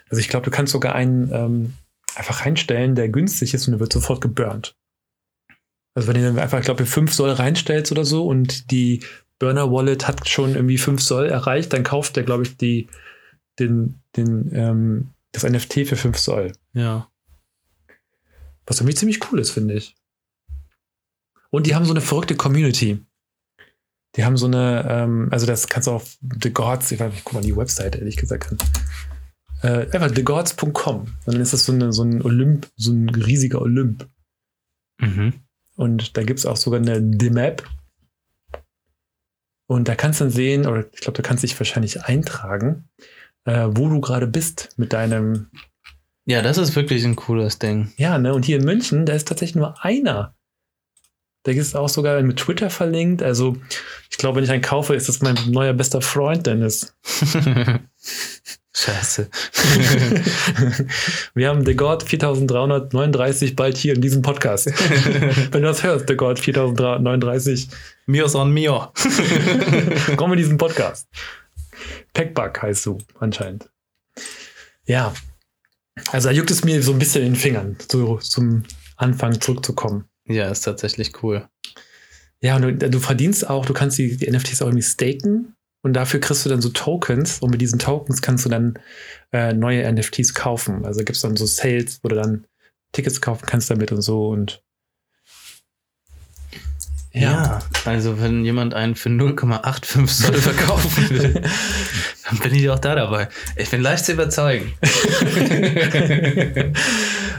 also 0.09 0.21
ich 0.21 0.29
glaube, 0.29 0.45
du 0.45 0.53
kannst 0.53 0.73
sogar 0.73 0.95
einen 0.95 1.31
ähm, 1.33 1.73
einfach 2.15 2.47
reinstellen, 2.47 2.95
der 2.95 3.09
günstig 3.09 3.55
ist 3.55 3.67
und 3.67 3.73
der 3.73 3.81
wird 3.81 3.93
sofort 3.93 4.21
geburnt. 4.21 4.77
Also 5.95 6.09
wenn 6.09 6.15
du 6.15 6.23
dann 6.23 6.39
einfach, 6.39 6.61
ich 6.61 6.65
glaube, 6.65 6.87
5 6.87 7.13
Soll 7.13 7.31
reinstellst 7.31 7.91
oder 7.91 8.05
so 8.05 8.25
und 8.25 8.71
die 8.71 9.01
Burner 9.41 9.73
Wallet 9.73 10.07
hat 10.07 10.29
schon 10.29 10.55
irgendwie 10.55 10.79
5 10.79 11.03
Soll 11.03 11.27
erreicht, 11.27 11.73
dann 11.73 11.83
kauft 11.83 12.15
der, 12.15 12.23
glaube 12.23 12.45
ich, 12.45 12.57
die, 12.57 12.89
den, 13.59 14.01
den, 14.17 14.55
ähm, 14.55 15.11
das 15.33 15.43
NFT 15.43 15.89
für 15.89 15.97
5 15.97 16.19
Soll. 16.19 16.53
Ja. 16.73 17.09
Was 18.65 18.79
irgendwie 18.79 18.95
ziemlich 18.95 19.33
cool 19.33 19.41
ist, 19.41 19.51
finde 19.51 19.75
ich. 19.75 19.97
Und 21.53 21.67
die 21.67 21.75
haben 21.75 21.85
so 21.85 21.93
eine 21.93 22.01
verrückte 22.01 22.35
Community. 22.35 23.05
Die 24.17 24.25
haben 24.25 24.37
so 24.37 24.47
eine, 24.47 24.87
ähm, 24.89 25.29
also 25.31 25.47
das 25.47 25.69
kannst 25.69 25.87
du 25.87 25.93
auf 25.93 26.17
The 26.43 26.53
Gods, 26.53 26.91
ich, 26.93 27.01
weiß 27.01 27.11
nicht, 27.11 27.19
ich 27.19 27.25
guck 27.25 27.35
mal 27.35 27.43
die 27.43 27.57
Webseite, 27.57 27.99
ehrlich 27.99 28.17
gesagt. 28.17 28.55
Äh, 29.63 29.87
einfach 29.93 30.11
thegods.com. 30.11 31.01
Und 31.01 31.35
dann 31.35 31.41
ist 31.41 31.53
das 31.53 31.65
so, 31.67 31.73
eine, 31.73 31.93
so 31.93 32.03
ein 32.03 32.23
Olymp, 32.23 32.69
so 32.77 32.91
ein 32.91 33.09
riesiger 33.11 33.61
Olymp. 33.61 34.09
Mhm. 34.99 35.35
Und 35.77 36.17
da 36.17 36.23
gibt 36.23 36.39
es 36.39 36.47
auch 36.47 36.57
sogar 36.57 36.81
eine 36.81 37.03
D-Map. 37.03 37.69
Und 39.67 39.89
da 39.89 39.95
kannst 39.95 40.21
du 40.21 40.25
dann 40.25 40.33
sehen, 40.33 40.67
oder 40.67 40.87
ich 40.93 41.01
glaube, 41.01 41.17
du 41.17 41.23
kannst 41.23 41.43
dich 41.43 41.59
wahrscheinlich 41.59 42.03
eintragen, 42.05 42.89
äh, 43.45 43.69
wo 43.71 43.89
du 43.89 44.01
gerade 44.01 44.27
bist 44.27 44.71
mit 44.77 44.93
deinem 44.93 45.51
Ja, 46.25 46.41
das 46.41 46.59
ist 46.59 46.77
wirklich 46.77 47.05
ein 47.05 47.17
cooles 47.17 47.59
Ding. 47.59 47.93
Ja, 47.97 48.19
ne? 48.19 48.35
Und 48.35 48.45
hier 48.45 48.57
in 48.59 48.65
München, 48.65 49.07
da 49.07 49.13
ist 49.13 49.29
tatsächlich 49.29 49.57
nur 49.57 49.85
einer. 49.85 50.35
Da 51.45 51.51
ist 51.51 51.75
auch 51.75 51.89
sogar 51.89 52.23
mit 52.23 52.37
Twitter 52.37 52.71
verlinkt. 52.71 53.23
Also, 53.23 53.57
ich 54.11 54.17
glaube, 54.17 54.37
wenn 54.37 54.45
ich 54.45 54.51
einen 54.51 54.63
kaufe, 54.63 54.95
ist 54.95 55.09
das 55.09 55.23
mein 55.23 55.37
neuer 55.49 55.73
bester 55.73 56.01
Freund, 56.01 56.47
Dennis. 56.47 56.95
Scheiße. 58.75 59.29
Wir 61.35 61.49
haben 61.49 61.67
The 61.67 61.75
God 61.75 62.05
4339 62.05 63.55
bald 63.55 63.77
hier 63.77 63.95
in 63.95 64.01
diesem 64.01 64.23
Podcast. 64.23 64.67
wenn 65.53 65.63
du 65.63 65.69
das 65.69 65.83
hörst, 65.83 66.09
The 66.09 66.17
God 66.17 66.39
4039, 66.39 67.69
Mios 68.07 68.35
on 68.35 68.53
Mio. 68.53 68.93
komm 70.17 70.33
in 70.33 70.39
diesen 70.39 70.57
Podcast. 70.57 71.09
Packbug 72.15 72.63
heißt 72.63 72.87
du 72.87 72.99
anscheinend. 73.19 73.69
Ja. 74.87 75.13
Also, 76.11 76.29
da 76.29 76.35
juckt 76.35 76.51
es 76.51 76.65
mir 76.65 76.83
so 76.83 76.93
ein 76.93 76.99
bisschen 76.99 77.25
in 77.25 77.33
den 77.33 77.39
Fingern, 77.39 77.77
so 77.91 78.17
zum 78.19 78.63
Anfang 78.97 79.39
zurückzukommen. 79.41 80.05
Ja, 80.27 80.49
ist 80.51 80.63
tatsächlich 80.63 81.23
cool. 81.23 81.49
Ja, 82.41 82.57
und 82.57 82.63
du, 82.63 82.91
du 82.91 82.99
verdienst 83.01 83.49
auch, 83.49 83.67
du 83.67 83.73
kannst 83.73 83.99
die, 83.99 84.17
die 84.17 84.31
NFTs 84.31 84.63
auch 84.63 84.67
irgendwie 84.67 84.83
staken 84.83 85.55
und 85.85 85.95
dafür 85.95 86.21
kriegst 86.21 86.45
du 86.45 86.49
dann 86.49 86.61
so 86.63 86.71
Tokens 86.71 87.39
und 87.41 87.51
mit 87.51 87.61
diesen 87.61 87.79
Tokens 87.79 88.21
kannst 88.23 88.45
du 88.45 88.49
dann 88.49 88.79
äh, 89.33 89.53
neue 89.53 89.91
NFTs 89.93 90.35
kaufen. 90.35 90.85
Also 90.85 90.99
gibt 91.01 91.17
es 91.17 91.23
dann 91.23 91.37
so 91.37 91.47
Sales, 91.47 92.01
wo 92.03 92.09
du 92.09 92.17
dann 92.17 92.47
Tickets 92.93 93.21
kaufen 93.21 93.47
kannst 93.47 93.71
damit 93.71 93.91
und 93.93 94.03
so 94.03 94.29
und 94.29 94.63
Ja. 97.13 97.61
also 97.85 98.21
wenn 98.21 98.45
jemand 98.45 98.75
einen 98.75 98.95
für 98.97 99.09
0,85 99.09 100.07
Soll 100.09 100.35
verkaufen 100.41 101.11
will, 101.11 101.43
dann 102.29 102.39
bin 102.39 102.55
ich 102.55 102.69
auch 102.71 102.79
da 102.79 102.95
dabei. 102.95 103.29
Ich 103.57 103.71
bin 103.71 103.83
leicht 103.83 104.05
zu 104.05 104.13
überzeugen. 104.13 104.73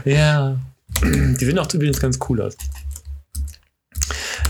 ja. 0.04 0.58
Die 1.40 1.44
sehen 1.44 1.58
auch 1.58 1.72
übrigens 1.72 2.00
ganz 2.00 2.18
cool 2.28 2.40
aus. 2.42 2.56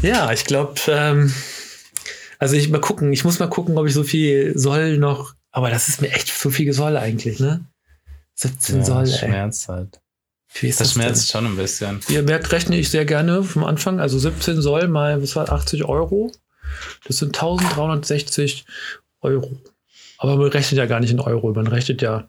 Ja, 0.03 0.33
ich 0.33 0.45
glaube, 0.45 0.75
ähm, 0.89 1.33
also 2.39 2.57
ich 2.57 2.69
mal 2.69 2.81
gucken, 2.81 3.13
ich 3.13 3.25
muss 3.25 3.39
mal 3.39 3.49
gucken, 3.49 3.79
ob 3.79 3.87
ich 3.87 3.95
so 3.95 4.05
viel 4.05 4.53
soll 4.59 4.99
noch, 4.99 5.35
aber 5.51 5.71
das 5.71 5.89
ist 5.89 6.01
mir 6.03 6.11
echt 6.13 6.29
so 6.29 6.51
viel 6.51 6.73
Soll 6.73 6.97
eigentlich, 6.97 7.41
ne? 7.41 7.65
17 8.35 8.79
Ja, 8.79 8.85
soll, 8.85 9.05
das 9.05 9.13
ey. 9.13 9.19
schmerzt 9.29 9.69
halt. 9.69 10.01
Wie 10.61 10.69
ist 10.69 10.81
Das 10.81 10.89
das 10.89 10.95
schmerzt 10.95 11.31
schon 11.31 11.47
ein 11.47 11.57
bisschen. 11.57 12.01
Ihr 12.09 12.23
merkt, 12.23 12.53
rechne 12.53 12.77
ich 12.77 12.91
sehr 12.91 13.05
gerne 13.05 13.43
vom 13.43 13.65
Anfang. 13.65 13.99
Also 13.99 14.19
17 14.19 14.61
soll 14.61 14.89
mal, 14.89 15.23
was 15.23 15.35
war 15.37 15.51
80 15.51 15.85
Euro? 15.85 16.31
Das 17.07 17.17
sind 17.17 17.35
1360 17.37 18.65
Euro. 19.21 19.61
Aber 20.19 20.37
man 20.37 20.49
rechnet 20.49 20.79
ja 20.79 20.87
gar 20.87 21.01
nicht 21.01 21.11
in 21.11 21.21
Euro, 21.21 21.53
man 21.53 21.67
rechnet 21.67 22.03
ja 22.03 22.29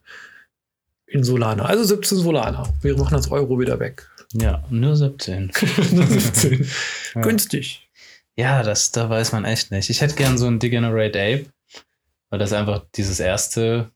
in 1.08 1.24
Solana. 1.24 1.66
Also 1.66 1.84
17 1.84 2.18
Solana. 2.18 2.74
Wir 2.82 2.98
machen 2.98 3.14
das 3.14 3.32
Euro 3.32 3.60
wieder 3.60 3.80
weg. 3.80 4.10
Ja, 4.34 4.64
nur 4.70 4.96
17. 4.96 5.52
17. 5.54 6.68
Ja. 7.16 7.22
Günstig. 7.22 7.90
Ja, 8.38 8.64
das, 8.64 8.92
da 8.92 9.10
weiß 9.10 9.32
man 9.32 9.46
echt 9.46 9.72
nicht. 9.72 9.90
Ich 9.90 10.02
hätte 10.02 10.16
gern 10.16 10.38
so 10.38 10.48
ein 10.48 10.60
Degenerate 10.60 11.18
Ape, 11.20 11.46
weil 12.30 12.40
das 12.40 12.52
einfach 12.52 12.84
dieses 12.96 13.20
erste 13.22 13.90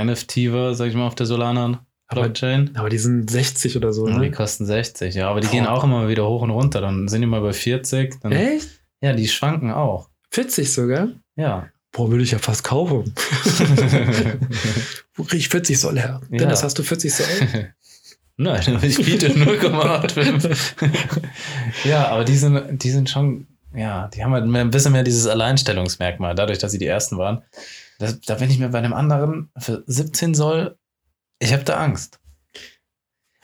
NFT 0.00 0.36
war, 0.52 0.74
sag 0.74 0.88
ich 0.88 0.94
mal, 0.94 1.06
auf 1.06 1.14
der 1.14 1.26
Solana 1.26 1.84
Aber- 2.06 2.22
Blockchain. 2.22 2.70
Aber 2.76 2.88
die 2.88 2.96
sind 2.98 3.30
60 3.30 3.76
oder 3.76 3.92
so. 3.92 4.04
Und 4.04 4.14
die 4.14 4.18
Ne? 4.20 4.30
kosten 4.30 4.64
60, 4.64 5.14
ja, 5.14 5.28
aber 5.28 5.40
die 5.40 5.48
Boah. 5.48 5.52
gehen 5.52 5.66
auch 5.66 5.84
immer 5.84 6.08
wieder 6.08 6.26
hoch 6.26 6.40
und 6.42 6.50
runter. 6.50 6.80
Dann 6.80 7.08
sind 7.08 7.20
die 7.20 7.26
mal 7.26 7.42
bei 7.42 7.52
40. 7.52 8.18
Dann, 8.22 8.32
Echt? 8.32 8.68
Ja, 9.02 9.12
die 9.12 9.28
schwanken 9.28 9.70
auch. 9.72 10.08
40 10.30 10.72
sogar? 10.72 11.08
Ja. 11.36 11.68
Boah, 11.92 12.08
würde 12.10 12.22
ich 12.22 12.30
ja 12.30 12.38
fast 12.38 12.62
kaufen. 12.64 13.12
Wo 15.14 15.24
krieg 15.24 15.40
ich 15.40 15.48
40 15.48 15.78
Soll 15.78 15.98
her? 15.98 16.20
Ja. 16.30 16.38
Dennis, 16.38 16.62
hast 16.62 16.78
du 16.78 16.82
40 16.82 17.12
Soll? 17.12 17.26
Nein, 18.42 18.78
ich 18.82 18.96
biete 18.96 19.28
0,85. 19.28 21.22
ja, 21.84 22.08
aber 22.08 22.24
die 22.24 22.36
sind, 22.36 22.82
die 22.82 22.90
sind 22.90 23.10
schon, 23.10 23.46
ja, 23.74 24.08
die 24.08 24.24
haben 24.24 24.32
halt 24.32 24.46
mehr, 24.46 24.62
ein 24.62 24.70
bisschen 24.70 24.92
mehr 24.92 25.02
dieses 25.02 25.26
Alleinstellungsmerkmal, 25.26 26.34
dadurch, 26.34 26.58
dass 26.58 26.72
sie 26.72 26.78
die 26.78 26.86
ersten 26.86 27.18
waren. 27.18 27.42
Das, 27.98 28.18
da 28.20 28.36
bin 28.36 28.50
ich 28.50 28.58
mir 28.58 28.70
bei 28.70 28.80
dem 28.80 28.94
anderen 28.94 29.50
für 29.58 29.84
17 29.86 30.34
Soll, 30.34 30.76
ich 31.38 31.52
habe 31.52 31.64
da 31.64 31.76
Angst. 31.76 32.18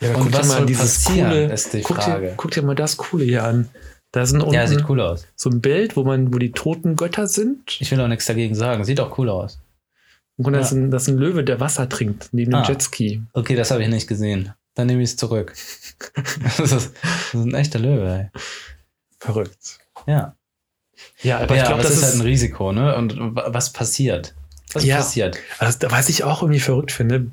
Ja, 0.01 0.09
aber 0.09 0.17
Und 0.19 0.23
guck 0.25 0.31
dir 0.31 0.37
was 0.39 0.47
mal 0.47 0.57
soll 0.57 0.65
dieses 0.67 1.03
coole, 1.05 1.45
ist 1.53 1.73
die 1.73 1.81
guck 1.81 1.97
Frage. 2.01 2.27
Dir, 2.27 2.33
guck 2.37 2.51
dir 2.51 2.61
mal 2.63 2.75
das 2.75 2.97
Coole 2.97 3.23
hier 3.25 3.43
an. 3.43 3.69
Da 4.11 4.25
sind 4.25 4.41
unten 4.41 4.53
Ja, 4.55 4.65
sieht 4.67 4.87
cool 4.89 5.01
aus. 5.01 5.27
so 5.35 5.49
ein 5.49 5.59
Bild, 5.61 5.95
wo 5.95 6.03
man, 6.03 6.33
wo 6.33 6.37
die 6.37 6.51
toten 6.51 6.95
Götter 6.95 7.27
sind. 7.27 7.77
Ich 7.81 7.91
will 7.91 7.99
auch 8.01 8.07
nichts 8.07 8.25
dagegen 8.25 8.55
sagen. 8.55 8.83
Sieht 8.83 8.99
auch 8.99 9.17
cool 9.17 9.29
aus. 9.29 9.59
Und 10.37 10.53
da 10.53 10.59
ist, 10.59 10.71
Ja. 10.71 10.77
ein, 10.77 10.91
das 10.91 11.03
ist 11.03 11.09
ein 11.09 11.17
Löwe, 11.17 11.43
der 11.43 11.59
Wasser 11.59 11.89
trinkt, 11.89 12.29
neben 12.31 12.51
dem 12.51 12.61
Ah. 12.61 12.67
Jetski. 12.67 13.21
Okay, 13.33 13.55
das 13.55 13.69
habe 13.71 13.81
ich 13.83 13.89
nicht 13.89 14.07
gesehen. 14.07 14.53
Dann 14.77 14.87
nehme 14.87 15.01
ich 15.01 15.09
es 15.09 15.15
zurück. 15.17 15.53
das, 16.43 16.59
ist, 16.59 16.71
das 16.71 17.33
ist 17.33 17.33
ein 17.33 17.53
echter 17.55 17.79
Löwe, 17.79 18.31
Verrückt. 19.19 19.79
ey. 20.05 20.13
Ja. 20.13 20.35
Ja, 21.21 21.39
aber 21.39 21.55
ja, 21.55 21.61
ich 21.63 21.67
glaube, 21.67 21.83
das 21.83 21.91
es 21.91 21.97
ist, 21.97 22.03
ist 22.03 22.09
halt 22.11 22.21
ein 22.21 22.27
Risiko, 22.27 22.71
ne? 22.71 22.95
Und 22.95 23.35
wa- 23.35 23.47
was 23.49 23.73
passiert? 23.73 24.35
Was 24.73 24.83
Ja. 24.85 24.97
passiert? 24.97 25.37
also, 25.59 25.79
was 25.89 26.09
ich 26.09 26.23
auch 26.23 26.41
irgendwie 26.41 26.59
verrückt 26.59 26.91
finde, 26.91 27.31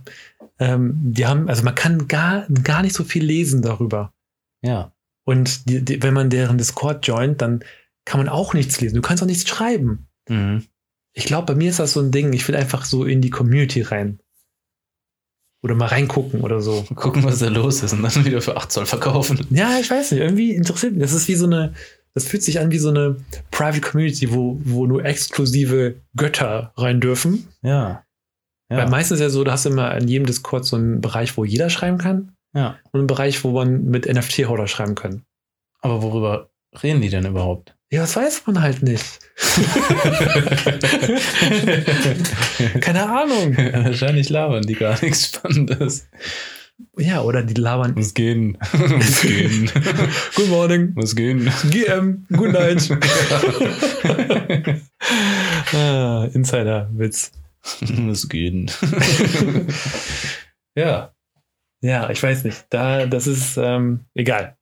ähm, 0.59 0.95
die 0.97 1.27
haben, 1.27 1.49
also 1.49 1.63
man 1.63 1.75
kann 1.75 2.09
gar, 2.09 2.47
gar 2.63 2.83
nicht 2.83 2.95
so 2.95 3.05
viel 3.05 3.25
lesen 3.25 3.61
darüber. 3.63 4.13
Ja. 4.63 4.93
Und 5.25 5.69
die, 5.69 5.83
die, 5.85 6.03
wenn 6.03 6.15
man 6.15 6.31
deren 6.31 6.59
Discord 6.59 7.07
joint, 7.07 7.41
dann 7.43 7.65
kann 8.05 8.21
man 8.21 8.29
auch 8.29 8.55
nichts 8.55 8.81
lesen. 8.81 8.97
Du 8.97 9.03
kannst 9.03 9.23
auch 9.23 9.27
nichts 9.27 9.49
schreiben. 9.49 10.07
Mhm. 10.29 10.65
Ich 11.13 11.25
glaube, 11.27 11.47
bei 11.53 11.55
mir 11.55 11.71
ist 11.71 11.79
das 11.79 11.93
so 11.93 12.01
ein 12.01 12.11
Ding, 12.11 12.33
ich 12.33 12.47
will 12.49 12.57
einfach 12.57 12.85
so 12.85 13.05
in 13.05 13.21
die 13.23 13.31
Community 13.31 13.83
rein. 13.83 14.21
Oder 15.65 15.75
mal 15.75 15.87
reingucken 15.87 16.43
oder 16.43 16.61
so. 16.61 16.85
Gucken, 16.95 17.25
was 17.25 17.39
da 17.39 17.49
los 17.49 17.83
ist 17.83 17.95
und 17.95 18.03
dann 18.03 18.25
wieder 18.27 18.43
für 18.43 18.55
8 18.55 18.71
Zoll 18.71 18.85
verkaufen. 18.85 19.41
Ja, 19.49 19.79
ich 19.81 19.91
weiß 19.91 20.13
nicht, 20.13 20.21
irgendwie 20.21 20.53
interessiert 20.53 20.93
mich. 20.93 21.01
Das 21.01 21.15
ist 21.15 21.27
wie 21.27 21.37
so 21.37 21.47
eine, 21.47 21.73
das 22.13 22.27
fühlt 22.27 22.43
sich 22.43 22.61
an 22.61 22.71
wie 22.71 22.79
so 22.79 22.91
eine 22.91 23.17
Private 23.51 23.81
Community, 23.81 24.31
wo, 24.31 24.61
wo 24.63 24.85
nur 24.85 25.03
exklusive 25.07 25.95
Götter 26.17 26.73
rein 26.77 27.01
dürfen. 27.01 27.49
Ja. 27.63 28.05
Weil 28.69 28.81
Ja. 28.81 28.89
meistens 28.89 29.17
ist 29.17 29.23
ja 29.23 29.31
so, 29.31 29.43
da 29.43 29.53
hast 29.53 29.65
du 29.65 29.71
immer 29.71 29.97
in 29.97 30.07
jedem 30.07 30.27
Discord 30.27 30.67
so 30.67 30.77
einen 30.77 31.01
Bereich, 31.01 31.35
wo 31.39 31.47
jeder 31.47 31.71
schreiben 31.71 31.97
kann 31.97 32.33
ja. 32.55 32.77
und 32.93 33.01
einen 33.01 33.07
Bereich, 33.07 33.43
wo 33.43 33.53
man 33.53 33.85
mit 33.87 34.05
NFT-Holder 34.07 34.67
schreiben 34.67 34.95
kann. 34.95 35.23
Aber 35.81 36.03
worüber 36.03 36.51
reden 36.83 37.01
die 37.01 37.09
denn 37.09 37.25
überhaupt? 37.25 37.75
Ja, 37.95 38.01
das 38.01 38.17
weiß 38.17 38.43
man 38.47 38.61
halt 38.61 38.83
nicht. 38.83 39.21
Keine 42.81 43.09
Ahnung. 43.09 43.57
Wahrscheinlich 43.57 44.31
labern 44.31 44.67
die 44.67 44.75
gar 44.75 45.01
nichts 45.01 45.29
Spannendes. 45.29 46.09
Ja, 46.99 47.23
oder 47.23 47.45
die 47.45 47.55
labern. 47.55 47.95
Muss 47.95 48.15
gehen. 48.15 48.59
Muss 48.73 49.21
gehen. 49.21 49.71
Good 50.35 50.49
morning. 50.49 50.93
Muss 50.97 51.15
gehen. 51.15 51.49
GM, 51.71 52.27
good 52.33 52.51
night. 52.51 52.91
ah, 55.73 56.25
Insider-Witz. 56.33 57.31
Muss 57.93 58.29
gehen. 58.29 58.69
ja. 60.75 61.15
Ja, 61.81 62.11
ich 62.11 62.21
weiß 62.21 62.43
nicht. 62.43 62.67
Da, 62.71 63.07
das 63.07 63.29
ist 63.29 63.57
ähm, 63.57 64.01
egal. 64.15 64.57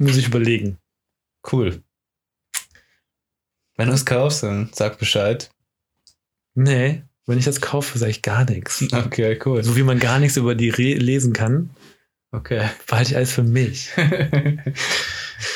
Muss 0.00 0.16
ich 0.16 0.26
überlegen. 0.26 0.78
Cool. 1.52 1.80
Wenn 3.76 3.88
du 3.88 3.94
es 3.94 4.06
kaufst, 4.06 4.42
dann 4.42 4.70
sag 4.72 4.98
Bescheid. 4.98 5.50
Nee, 6.54 7.02
wenn 7.26 7.38
ich 7.38 7.44
das 7.44 7.60
kaufe, 7.60 7.98
sage 7.98 8.10
ich 8.10 8.22
gar 8.22 8.44
nichts. 8.44 8.84
Okay, 8.92 9.38
cool. 9.44 9.62
So 9.62 9.76
wie 9.76 9.82
man 9.82 9.98
gar 9.98 10.18
nichts 10.18 10.36
über 10.36 10.54
die 10.54 10.70
Re 10.70 10.94
lesen 10.94 11.32
kann, 11.32 11.70
Okay. 12.32 12.68
behalte 12.86 13.10
ich 13.10 13.16
alles 13.16 13.32
für 13.32 13.42
mich. 13.42 13.90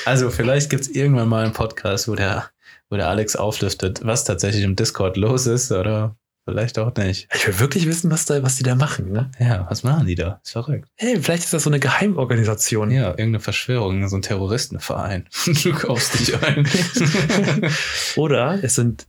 Also, 0.05 0.31
vielleicht 0.31 0.69
gibt 0.69 0.83
es 0.83 0.89
irgendwann 0.91 1.29
mal 1.29 1.43
einen 1.45 1.55
Podcast, 1.55 2.07
wo 2.07 2.15
der, 2.15 2.51
wo 2.91 2.97
der 2.97 3.09
Alex 3.09 3.35
auflistet, 3.35 4.05
was 4.05 4.25
tatsächlich 4.25 4.63
im 4.63 4.77
Discord 4.77 5.17
los 5.17 5.47
ist, 5.47 5.73
oder 5.73 6.17
vielleicht 6.51 6.79
auch 6.79 6.95
nicht. 6.97 7.29
Ich 7.35 7.47
will 7.47 7.59
wirklich 7.59 7.87
wissen, 7.87 8.11
was, 8.11 8.25
da, 8.27 8.43
was 8.43 8.57
die 8.57 8.63
da 8.63 8.75
machen. 8.75 9.13
Ne? 9.13 9.31
Ja, 9.39 9.67
was 9.71 9.83
machen 9.83 10.07
die 10.07 10.15
da? 10.15 10.41
Ist 10.45 10.53
verrückt. 10.53 10.89
Hey, 10.97 11.21
vielleicht 11.21 11.45
ist 11.45 11.53
das 11.53 11.63
so 11.63 11.71
eine 11.71 11.81
Geheimorganisation. 11.81 12.91
Ja, 12.91 13.09
irgendeine 13.11 13.41
Verschwörung, 13.41 14.07
so 14.09 14.17
ein 14.17 14.23
Terroristenverein. 14.23 15.29
Du 15.63 15.73
kaufst 15.73 16.19
dich 16.19 16.35
ein. 16.43 16.67
Oder 18.17 18.59
es 18.63 18.75
sind 18.75 19.07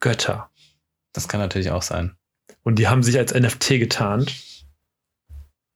Götter. 0.00 0.50
Das 1.12 1.28
kann 1.28 1.40
natürlich 1.40 1.70
auch 1.70 1.82
sein. 1.82 2.16
Und 2.62 2.78
die 2.78 2.88
haben 2.88 3.02
sich 3.02 3.18
als 3.18 3.34
NFT 3.34 3.68
getarnt. 3.80 4.34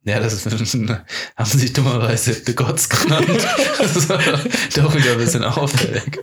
Ja, 0.05 0.21
das 0.21 0.33
ist, 0.33 0.47
haben 1.37 1.45
sie 1.51 1.59
sich 1.59 1.73
dummerweise 1.73 2.33
The 2.33 2.55
Gods 2.55 2.89
genannt. 2.89 3.29
Das 3.79 3.97
ist 3.97 4.11
doch 4.11 4.95
wieder 4.95 5.13
ein 5.13 5.19
bisschen 5.19 5.45
auffällig. 5.45 6.19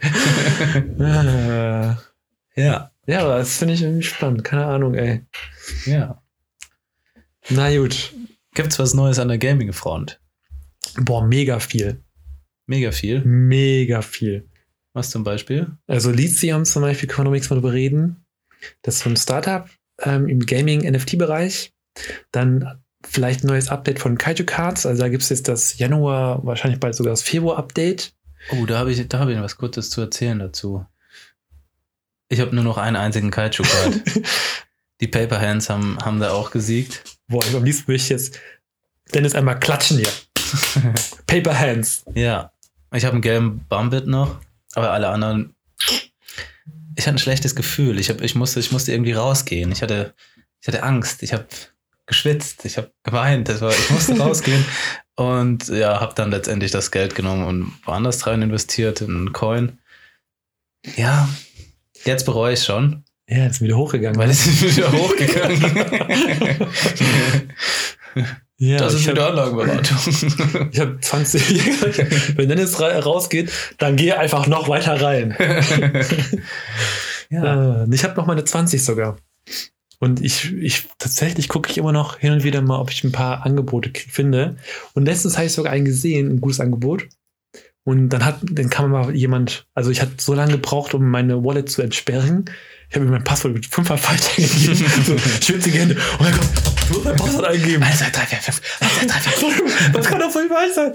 Äh, 0.99 1.95
Ja, 2.57 2.91
ja, 3.07 3.21
aber 3.21 3.37
das 3.37 3.57
finde 3.57 3.73
ich 3.73 3.81
irgendwie 3.81 4.03
spannend. 4.03 4.43
Keine 4.43 4.65
Ahnung, 4.65 4.95
ey. 4.95 5.25
ja. 5.85 6.21
Na 7.49 7.75
gut. 7.75 8.13
Gibt's 8.53 8.79
was 8.79 8.93
Neues 8.93 9.19
an 9.19 9.27
der 9.27 9.37
Gaming-Front? 9.37 10.19
Boah, 11.01 11.25
mega 11.25 11.59
viel. 11.59 12.01
Mega 12.67 12.91
viel. 12.91 13.21
Mega 13.23 14.01
viel. 14.01 14.47
Was 14.93 15.09
zum 15.09 15.23
Beispiel? 15.23 15.67
Also 15.87 16.09
Lithium 16.09 16.63
zum 16.65 16.81
Beispiel 16.81 17.09
können 17.09 17.25
wir 17.25 17.29
noch 17.29 17.31
nichts 17.33 17.49
mal 17.49 17.57
drüber 17.57 17.73
reden. 17.73 18.25
Das 18.81 18.95
ist 18.95 19.01
so 19.01 19.09
ein 19.09 19.17
Startup 19.17 19.69
ähm, 20.01 20.27
im 20.27 20.39
Gaming-NFT-Bereich. 20.39 21.73
Dann 22.31 22.81
vielleicht 23.03 23.43
ein 23.43 23.47
neues 23.47 23.69
Update 23.69 23.99
von 23.99 24.17
Kaiju 24.17 24.45
Cards. 24.45 24.85
Also 24.85 25.01
da 25.01 25.09
gibt 25.09 25.23
es 25.23 25.29
jetzt 25.29 25.47
das 25.47 25.77
Januar, 25.77 26.45
wahrscheinlich 26.45 26.79
bald 26.79 26.95
sogar 26.95 27.11
das 27.11 27.23
Februar-Update. 27.23 28.13
Oh, 28.51 28.65
da 28.65 28.79
habe 28.79 28.91
ich, 28.91 29.07
da 29.07 29.19
hab 29.19 29.29
ich 29.29 29.39
was 29.39 29.57
Kurzes 29.57 29.89
zu 29.89 30.01
erzählen 30.01 30.39
dazu. 30.39 30.85
Ich 32.29 32.39
habe 32.39 32.55
nur 32.55 32.63
noch 32.63 32.77
einen 32.77 32.95
einzigen 32.95 33.31
Kaiju-Card. 33.31 34.01
Die 35.01 35.07
Paper 35.07 35.39
Hands 35.39 35.69
haben, 35.69 35.97
haben 36.03 36.19
da 36.19 36.31
auch 36.31 36.51
gesiegt. 36.51 37.03
Boah, 37.27 37.43
ich, 37.45 37.53
am 37.53 37.63
liebsten 37.63 37.87
würde 37.87 37.97
ich 37.97 38.09
jetzt 38.09 38.39
Dennis 39.13 39.35
einmal 39.35 39.59
klatschen 39.59 39.97
hier. 39.97 40.09
Paper 41.27 41.57
Hands. 41.57 42.05
Ja. 42.13 42.51
Ich 42.93 43.03
habe 43.03 43.13
einen 43.13 43.21
gelben 43.21 43.65
Bumbit 43.67 44.07
noch, 44.07 44.39
aber 44.73 44.91
alle 44.91 45.09
anderen. 45.09 45.53
Ich 46.95 47.05
hatte 47.05 47.15
ein 47.15 47.19
schlechtes 47.19 47.55
Gefühl. 47.55 47.99
Ich, 47.99 48.09
hab, 48.09 48.21
ich, 48.21 48.35
musste, 48.35 48.59
ich 48.59 48.71
musste 48.71 48.93
irgendwie 48.93 49.11
rausgehen. 49.11 49.71
Ich 49.71 49.81
hatte, 49.81 50.13
ich 50.61 50.67
hatte 50.67 50.81
Angst. 50.83 51.23
Ich 51.23 51.33
habe 51.33 51.45
geschwitzt. 52.05 52.63
Ich 52.63 52.77
habe 52.77 52.91
geweint. 53.03 53.49
Das 53.49 53.59
war, 53.59 53.71
ich 53.71 53.89
musste 53.89 54.17
rausgehen. 54.17 54.63
Und 55.15 55.67
ja, 55.67 55.99
habe 55.99 56.13
dann 56.15 56.31
letztendlich 56.31 56.71
das 56.71 56.91
Geld 56.91 57.15
genommen 57.15 57.45
und 57.45 57.73
woanders 57.85 58.25
rein 58.27 58.41
investiert 58.41 59.01
in 59.01 59.11
einen 59.11 59.33
Coin. 59.33 59.79
Ja, 60.95 61.27
jetzt 62.05 62.25
bereue 62.25 62.53
ich 62.53 62.63
schon, 62.63 63.03
Ja, 63.27 63.47
ist 63.47 63.61
wieder 63.61 63.77
hochgegangen. 63.77 64.19
weil 64.19 64.29
es 64.29 64.45
ist 64.45 64.77
wieder 64.77 64.91
hochgegangen. 64.91 65.61
ja, 68.57 68.77
das 68.77 68.93
ist 68.93 69.07
wieder 69.07 69.27
habe 69.27 69.41
Anlagenberatung. 69.41 69.97
ich 70.71 70.79
hab 70.79 71.03
20. 71.03 72.37
Wenn 72.37 72.49
Dennis 72.49 72.79
ra 72.79 72.99
rausgeht, 72.99 73.51
dann 73.77 73.95
geh 73.95 74.13
einfach 74.13 74.47
noch 74.47 74.69
weiter 74.69 75.01
rein. 75.01 75.35
ja. 77.29 77.83
Äh, 77.83 77.87
ich 77.93 78.03
habe 78.03 78.15
noch 78.15 78.27
meine 78.27 78.43
20 78.43 78.83
sogar. 78.83 79.17
Und 79.99 80.21
ich, 80.21 80.53
ich 80.53 80.87
tatsächlich 80.97 81.47
gucke 81.47 81.69
ich 81.69 81.77
immer 81.77 81.91
noch 81.91 82.19
hin 82.19 82.33
und 82.33 82.43
wieder 82.43 82.61
mal, 82.61 82.79
ob 82.79 82.91
ich 82.91 83.03
ein 83.03 83.11
paar 83.11 83.45
Angebote 83.45 83.91
finde. 83.95 84.57
Und 84.93 85.05
letztens 85.05 85.37
habe 85.37 85.47
ich 85.47 85.53
sogar 85.53 85.71
einen 85.73 85.85
gesehen, 85.85 86.29
ein 86.29 86.41
gutes 86.41 86.59
Angebot. 86.59 87.07
Und 87.85 88.09
dann 88.09 88.25
hat, 88.25 88.39
dann 88.41 88.71
kam 88.71 88.89
mal 88.89 89.15
jemand, 89.15 89.67
also 89.75 89.91
ich 89.91 90.01
hatte 90.01 90.13
so 90.17 90.33
lange 90.33 90.53
gebraucht, 90.53 90.95
um 90.95 91.07
meine 91.07 91.43
Wallet 91.43 91.69
zu 91.69 91.83
entsperren. 91.83 92.45
Ich 92.89 92.95
habe 92.95 93.05
mir 93.05 93.11
mein 93.11 93.23
Passwort 93.23 93.53
mit 93.53 93.67
fünfmal 93.67 93.99
falsch 93.99 94.27
eingegeben. 94.37 95.03
so, 95.03 95.17
schwitzige 95.17 95.77
Hände. 95.77 95.97
Oh 96.19 96.23
mein 96.23 96.33
Gott, 96.33 96.47
du 96.87 96.93
musst 96.93 97.05
mein 97.05 97.15
Passwort 97.15 97.45
eingeben. 97.45 97.83
1, 97.83 97.99
2, 97.99 98.09
3, 98.09 98.25
4, 98.25 98.37
5. 98.39 98.61
1, 98.81 98.93
2, 98.93 99.05
3, 99.05 99.19
4, 99.19 99.51
5. 99.51 99.91
Das 99.93 100.07
kann 100.07 100.19
doch 100.19 100.31
voll 100.31 100.47
falsch 100.49 100.73
sein. 100.73 100.93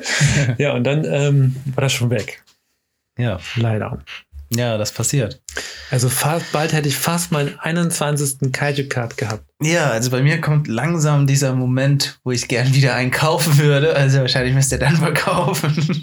Ja, 0.58 0.72
und 0.74 0.82
dann 0.82 1.04
ähm, 1.04 1.56
war 1.74 1.82
das 1.82 1.92
schon 1.92 2.10
weg. 2.10 2.42
Ja. 3.16 3.38
Leider. 3.54 4.02
Ja, 4.52 4.76
das 4.78 4.90
passiert. 4.90 5.40
Also 5.90 6.08
fast, 6.08 6.50
bald 6.50 6.72
hätte 6.72 6.88
ich 6.88 6.96
fast 6.96 7.30
meinen 7.30 7.56
21. 7.60 8.52
Kaiju-Card 8.52 9.16
gehabt. 9.16 9.44
Ja, 9.62 9.90
also 9.90 10.10
bei 10.10 10.22
mir 10.22 10.40
kommt 10.40 10.66
langsam 10.66 11.28
dieser 11.28 11.54
Moment, 11.54 12.18
wo 12.24 12.32
ich 12.32 12.48
gern 12.48 12.74
wieder 12.74 12.96
einen 12.96 13.12
kaufen 13.12 13.58
würde. 13.58 13.94
Also 13.94 14.18
wahrscheinlich 14.18 14.54
müsst 14.54 14.72
ihr 14.72 14.78
dann 14.78 14.96
verkaufen. 14.96 16.02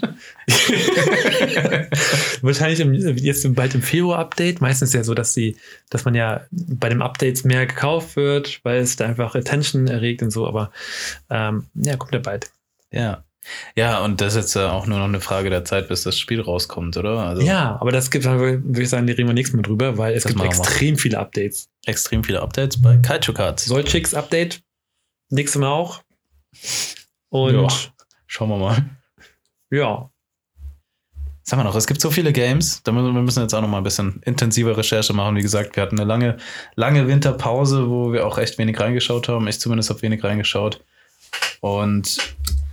Wahrscheinlich 2.40 2.80
im, 2.80 2.94
jetzt 2.94 3.54
bald 3.54 3.74
im 3.74 3.82
Februar-Update. 3.82 4.62
Meistens 4.62 4.90
ist 4.90 4.94
ja 4.94 5.04
so, 5.04 5.12
dass 5.12 5.34
sie, 5.34 5.56
dass 5.90 6.06
man 6.06 6.14
ja 6.14 6.46
bei 6.50 6.88
den 6.88 7.02
Updates 7.02 7.44
mehr 7.44 7.66
gekauft 7.66 8.16
wird, 8.16 8.60
weil 8.62 8.78
es 8.78 8.96
da 8.96 9.04
einfach 9.04 9.34
Attention 9.34 9.88
erregt 9.88 10.22
und 10.22 10.30
so, 10.30 10.46
aber 10.46 10.70
ähm, 11.28 11.66
ja, 11.74 11.96
kommt 11.96 12.14
ja 12.14 12.20
bald. 12.20 12.50
ja. 12.90 13.24
Ja, 13.76 13.98
und 14.04 14.20
das 14.20 14.34
ist 14.34 14.54
jetzt 14.54 14.56
äh, 14.56 14.66
auch 14.66 14.86
nur 14.86 14.98
noch 14.98 15.04
eine 15.06 15.20
Frage 15.20 15.50
der 15.50 15.64
Zeit, 15.64 15.88
bis 15.88 16.02
das 16.02 16.18
Spiel 16.18 16.40
rauskommt, 16.40 16.96
oder? 16.96 17.18
Also 17.20 17.42
Ja, 17.42 17.78
aber 17.80 17.92
das 17.92 18.10
gibt 18.10 18.24
würde 18.24 18.82
ich 18.82 18.88
sagen, 18.88 19.06
die 19.06 19.12
reden 19.12 19.28
wir 19.28 19.34
nächstes 19.34 19.56
Mal 19.56 19.62
drüber, 19.62 19.96
weil 19.98 20.14
es 20.14 20.24
gibt 20.24 20.38
wir. 20.38 20.46
extrem 20.46 20.96
viele 20.96 21.18
Updates. 21.18 21.68
extrem 21.86 22.24
viele 22.24 22.42
Updates 22.42 22.80
bei 22.80 22.96
Kaiju 22.98 23.32
Cards. 23.32 23.64
Solchix 23.66 24.14
Update, 24.14 24.60
nächstes 25.30 25.60
Mal 25.60 25.68
auch. 25.68 26.02
Und 27.30 27.92
Schauen 28.26 28.48
wir 28.50 28.56
mal. 28.58 28.84
ja, 29.70 30.10
Was 31.44 31.52
haben 31.52 31.60
wir 31.60 31.64
noch? 31.64 31.74
Es 31.74 31.86
gibt 31.86 32.00
so 32.00 32.10
viele 32.10 32.32
Games. 32.32 32.82
Da 32.82 32.92
müssen, 32.92 33.14
wir 33.14 33.22
müssen 33.22 33.40
jetzt 33.42 33.54
auch 33.54 33.62
noch 33.62 33.68
mal 33.68 33.78
ein 33.78 33.84
bisschen 33.84 34.20
intensive 34.24 34.76
Recherche 34.76 35.14
machen. 35.14 35.36
Wie 35.36 35.42
gesagt, 35.42 35.76
wir 35.76 35.82
hatten 35.82 35.98
eine 35.98 36.06
lange, 36.06 36.36
lange 36.74 37.06
Winterpause, 37.08 37.88
wo 37.88 38.12
wir 38.12 38.26
auch 38.26 38.36
echt 38.38 38.58
wenig 38.58 38.78
reingeschaut 38.78 39.28
haben. 39.28 39.46
Ich 39.48 39.60
zumindest 39.60 39.88
habe 39.90 40.02
wenig 40.02 40.22
reingeschaut. 40.22 40.82
Und 41.60 42.18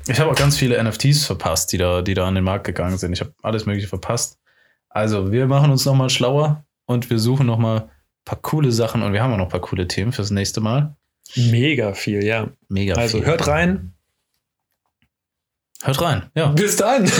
Ich 0.07 0.19
habe 0.19 0.29
auch 0.31 0.35
ganz 0.35 0.57
viele 0.57 0.81
NFTs 0.83 1.25
verpasst, 1.25 1.71
die 1.71 1.77
da, 1.77 2.01
die 2.01 2.13
da 2.13 2.27
an 2.27 2.35
den 2.35 2.43
Markt 2.43 2.65
gegangen 2.65 2.97
sind. 2.97 3.13
Ich 3.13 3.21
habe 3.21 3.33
alles 3.41 3.65
Mögliche 3.65 3.87
verpasst. 3.87 4.37
Also, 4.89 5.31
wir 5.31 5.47
machen 5.47 5.71
uns 5.71 5.85
nochmal 5.85 6.09
schlauer 6.09 6.63
und 6.85 7.09
wir 7.09 7.19
suchen 7.19 7.47
nochmal 7.47 7.79
ein 7.81 7.89
paar 8.25 8.39
coole 8.41 8.71
Sachen 8.71 9.01
und 9.03 9.13
wir 9.13 9.21
haben 9.23 9.33
auch 9.33 9.37
noch 9.37 9.45
ein 9.45 9.51
paar 9.51 9.61
coole 9.61 9.87
Themen 9.87 10.11
fürs 10.11 10.31
nächste 10.31 10.61
Mal. 10.61 10.95
Mega 11.35 11.93
viel, 11.93 12.23
ja. 12.23 12.49
Mega 12.69 12.95
Also 12.95 13.17
viel. 13.17 13.27
hört 13.27 13.47
rein. 13.47 13.93
Hört 15.83 16.01
rein. 16.01 16.23
Ja. 16.35 16.47
Bis 16.47 16.77
dann. 16.77 17.11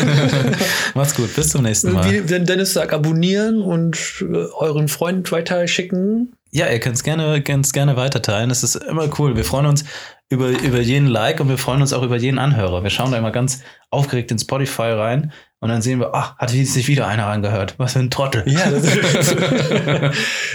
Macht's 0.95 1.15
gut. 1.15 1.35
Bis 1.35 1.49
zum 1.49 1.63
nächsten 1.63 1.91
Mal. 1.91 2.09
Wie 2.09 2.29
wenn 2.29 2.45
Dennis 2.45 2.73
sagt, 2.73 2.93
abonnieren 2.93 3.61
und 3.61 3.97
äh, 4.21 4.25
euren 4.53 4.87
Freunden 4.87 5.29
weiter 5.31 5.67
schicken. 5.67 6.33
Ja, 6.51 6.69
ihr 6.69 6.79
könnt 6.79 6.95
es 6.95 7.03
gerne, 7.03 7.41
könnt's 7.41 7.73
gerne 7.73 7.97
weiterteilen. 7.97 8.49
Das 8.49 8.63
ist 8.63 8.75
immer 8.75 9.09
cool. 9.19 9.35
Wir 9.35 9.43
freuen 9.43 9.65
uns 9.65 9.83
über, 10.29 10.49
über 10.49 10.79
jeden 10.81 11.07
Like 11.07 11.39
und 11.39 11.49
wir 11.49 11.57
freuen 11.57 11.81
uns 11.81 11.93
auch 11.93 12.01
über 12.01 12.17
jeden 12.17 12.39
Anhörer. 12.39 12.83
Wir 12.83 12.89
schauen 12.89 13.11
da 13.11 13.17
immer 13.17 13.31
ganz 13.31 13.61
aufgeregt 13.91 14.31
in 14.31 14.39
Spotify 14.39 14.91
rein 14.91 15.31
und 15.59 15.69
dann 15.69 15.81
sehen 15.81 15.99
wir, 15.99 16.13
ach, 16.13 16.37
hat 16.37 16.49
sich 16.49 16.87
wieder 16.87 17.07
einer 17.07 17.27
angehört. 17.27 17.75
Was 17.77 17.93
für 17.93 17.99
ein 17.99 18.09
Trottel. 18.09 18.43
Ja, 18.47 18.69
das 18.69 18.83
ist 18.95 19.35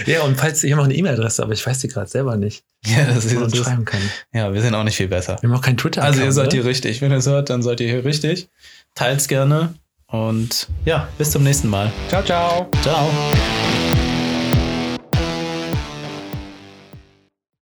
ja, 0.05 0.21
und 0.23 0.37
falls 0.37 0.63
ich 0.63 0.71
habe 0.71 0.81
noch 0.81 0.87
eine 0.87 0.95
E-Mail-Adresse, 0.95 1.43
aber 1.43 1.53
ich 1.53 1.65
weiß 1.65 1.79
die 1.79 1.87
gerade 1.87 2.09
selber 2.09 2.37
nicht, 2.37 2.63
ja, 2.85 3.05
das 3.05 3.25
uns 3.25 3.33
ist, 3.33 3.57
das, 3.59 3.65
schreiben 3.65 3.85
kann. 3.85 4.01
ja, 4.33 4.53
wir 4.53 4.61
sind 4.61 4.75
auch 4.75 4.83
nicht 4.83 4.97
viel 4.97 5.07
besser. 5.07 5.37
Wir 5.41 5.49
haben 5.49 5.57
auch 5.57 5.61
kein 5.61 5.77
Twitter. 5.77 6.03
Also 6.03 6.21
ihr 6.21 6.31
seid 6.31 6.53
hier 6.53 6.65
richtig. 6.65 7.01
Wenn 7.01 7.11
ihr 7.11 7.17
es 7.17 7.27
hört, 7.27 7.49
dann 7.49 7.61
seid 7.61 7.79
ihr 7.79 7.87
hier 7.87 8.05
richtig. 8.05 8.49
Teilt's 8.95 9.27
gerne 9.27 9.73
und 10.07 10.67
ja, 10.83 11.07
bis 11.17 11.31
zum 11.31 11.43
nächsten 11.43 11.69
Mal. 11.69 11.91
Ciao, 12.09 12.23
ciao. 12.23 12.69
Ciao. 12.81 13.09